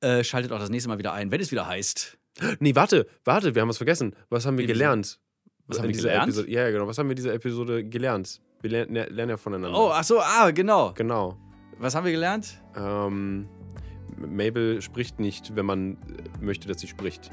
äh, 0.01 0.23
schaltet 0.25 0.53
auch 0.53 0.59
das 0.59 0.71
nächste 0.71 0.89
Mal 0.89 0.99
wieder 0.99 1.13
ein, 1.13 1.31
wenn 1.31 1.41
es 1.41 1.51
wieder 1.53 1.67
heißt. 1.67 2.19
Nee, 2.59 2.75
warte, 2.75 3.07
warte, 3.25 3.55
wir 3.55 3.63
haben 3.63 3.69
was 3.69 3.79
vergessen. 3.79 4.15
Was 4.29 4.45
haben 4.45 4.59
wir 4.59 4.65
wieso? 4.65 4.75
gelernt? 4.75 5.19
Was 5.69 5.79
haben 5.79 5.89
wir 5.89 5.95
gelernt? 5.97 6.25
Episode? 6.25 6.51
Ja, 6.51 6.63
ja, 6.65 6.71
genau. 6.71 6.87
Was 6.87 6.99
haben 6.99 7.07
wir 7.07 7.13
in 7.13 7.17
dieser 7.17 7.33
Episode 7.33 7.83
gelernt? 7.85 8.41
Wir 8.61 8.71
lernen, 8.71 8.95
ler- 8.95 9.09
lernen 9.11 9.31
ja 9.31 9.37
voneinander. 9.37 9.79
Oh, 9.79 9.91
ach 9.93 10.05
so, 10.05 10.21
ah, 10.21 10.51
genau. 10.51 10.93
Genau. 10.93 11.39
Was 11.79 11.95
haben 11.95 12.05
wir 12.05 12.13
gelernt? 12.13 12.61
Ähm, 12.77 13.49
Mabel 14.19 14.81
spricht 14.83 15.21
nicht, 15.21 15.55
wenn 15.57 15.67
man 15.67 15.97
möchte, 16.41 16.69
dass 16.69 16.81
sie 16.81 16.87
spricht. 16.87 17.31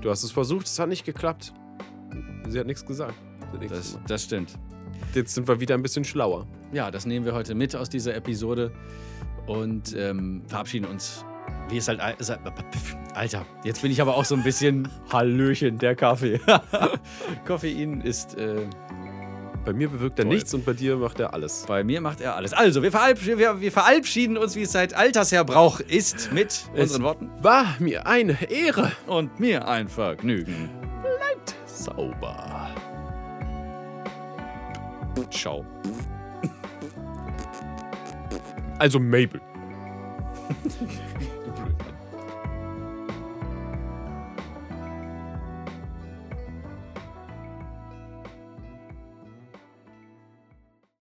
Du 0.00 0.10
hast 0.10 0.22
es 0.24 0.30
versucht, 0.30 0.66
es 0.66 0.78
hat 0.78 0.88
nicht 0.88 1.04
geklappt. 1.04 1.52
Sie 2.48 2.58
hat 2.58 2.66
nichts 2.66 2.84
gesagt. 2.86 3.14
Das, 3.68 3.98
das 4.06 4.24
stimmt. 4.24 4.58
Jetzt 5.14 5.34
sind 5.34 5.46
wir 5.48 5.60
wieder 5.60 5.74
ein 5.74 5.82
bisschen 5.82 6.04
schlauer. 6.04 6.46
Ja, 6.72 6.90
das 6.90 7.04
nehmen 7.06 7.24
wir 7.26 7.34
heute 7.34 7.54
mit 7.54 7.74
aus 7.74 7.88
dieser 7.90 8.14
Episode 8.14 8.72
und 9.46 9.94
ähm, 9.96 10.42
verabschieden 10.46 10.86
uns. 10.86 11.24
Wie 11.68 11.80
halt. 11.80 12.00
es 12.18 12.30
halt- 12.30 12.40
Alter, 13.14 13.44
jetzt 13.64 13.82
bin 13.82 13.90
ich 13.90 14.00
aber 14.00 14.16
auch 14.16 14.24
so 14.24 14.34
ein 14.36 14.42
bisschen 14.42 14.88
Hallöchen, 15.12 15.78
der 15.78 15.94
Kaffee. 15.96 16.40
Koffein 17.46 18.00
ist. 18.00 18.36
Äh, 18.36 18.66
Bei 19.64 19.72
mir 19.72 19.88
bewirkt 19.88 20.18
er 20.18 20.24
Toll. 20.24 20.34
nichts 20.34 20.54
und 20.54 20.64
bei 20.64 20.72
dir 20.72 20.96
macht 20.96 21.20
er 21.20 21.34
alles. 21.34 21.64
bei 21.66 21.84
mir 21.84 22.00
macht 22.00 22.20
er 22.20 22.34
alles. 22.34 22.52
Also, 22.52 22.82
wir, 22.82 22.90
verabsch 22.90 23.26
wir, 23.26 23.60
wir 23.60 23.72
verabschieden 23.72 24.38
uns, 24.38 24.56
wie 24.56 24.62
es 24.62 24.72
seit 24.72 24.94
Altersher 24.94 25.44
Brauch 25.44 25.80
ist, 25.80 26.32
mit 26.32 26.64
unseren 26.74 27.02
Worten. 27.02 27.30
War 27.42 27.76
mir 27.78 28.06
eine 28.06 28.50
Ehre. 28.50 28.92
Und 29.06 29.38
mir 29.38 29.68
ein 29.68 29.88
Vergnügen. 29.88 30.70
Sauber. 31.66 32.70
Ciao. 35.30 35.64
Also 38.78 38.98
Mabel. 38.98 39.40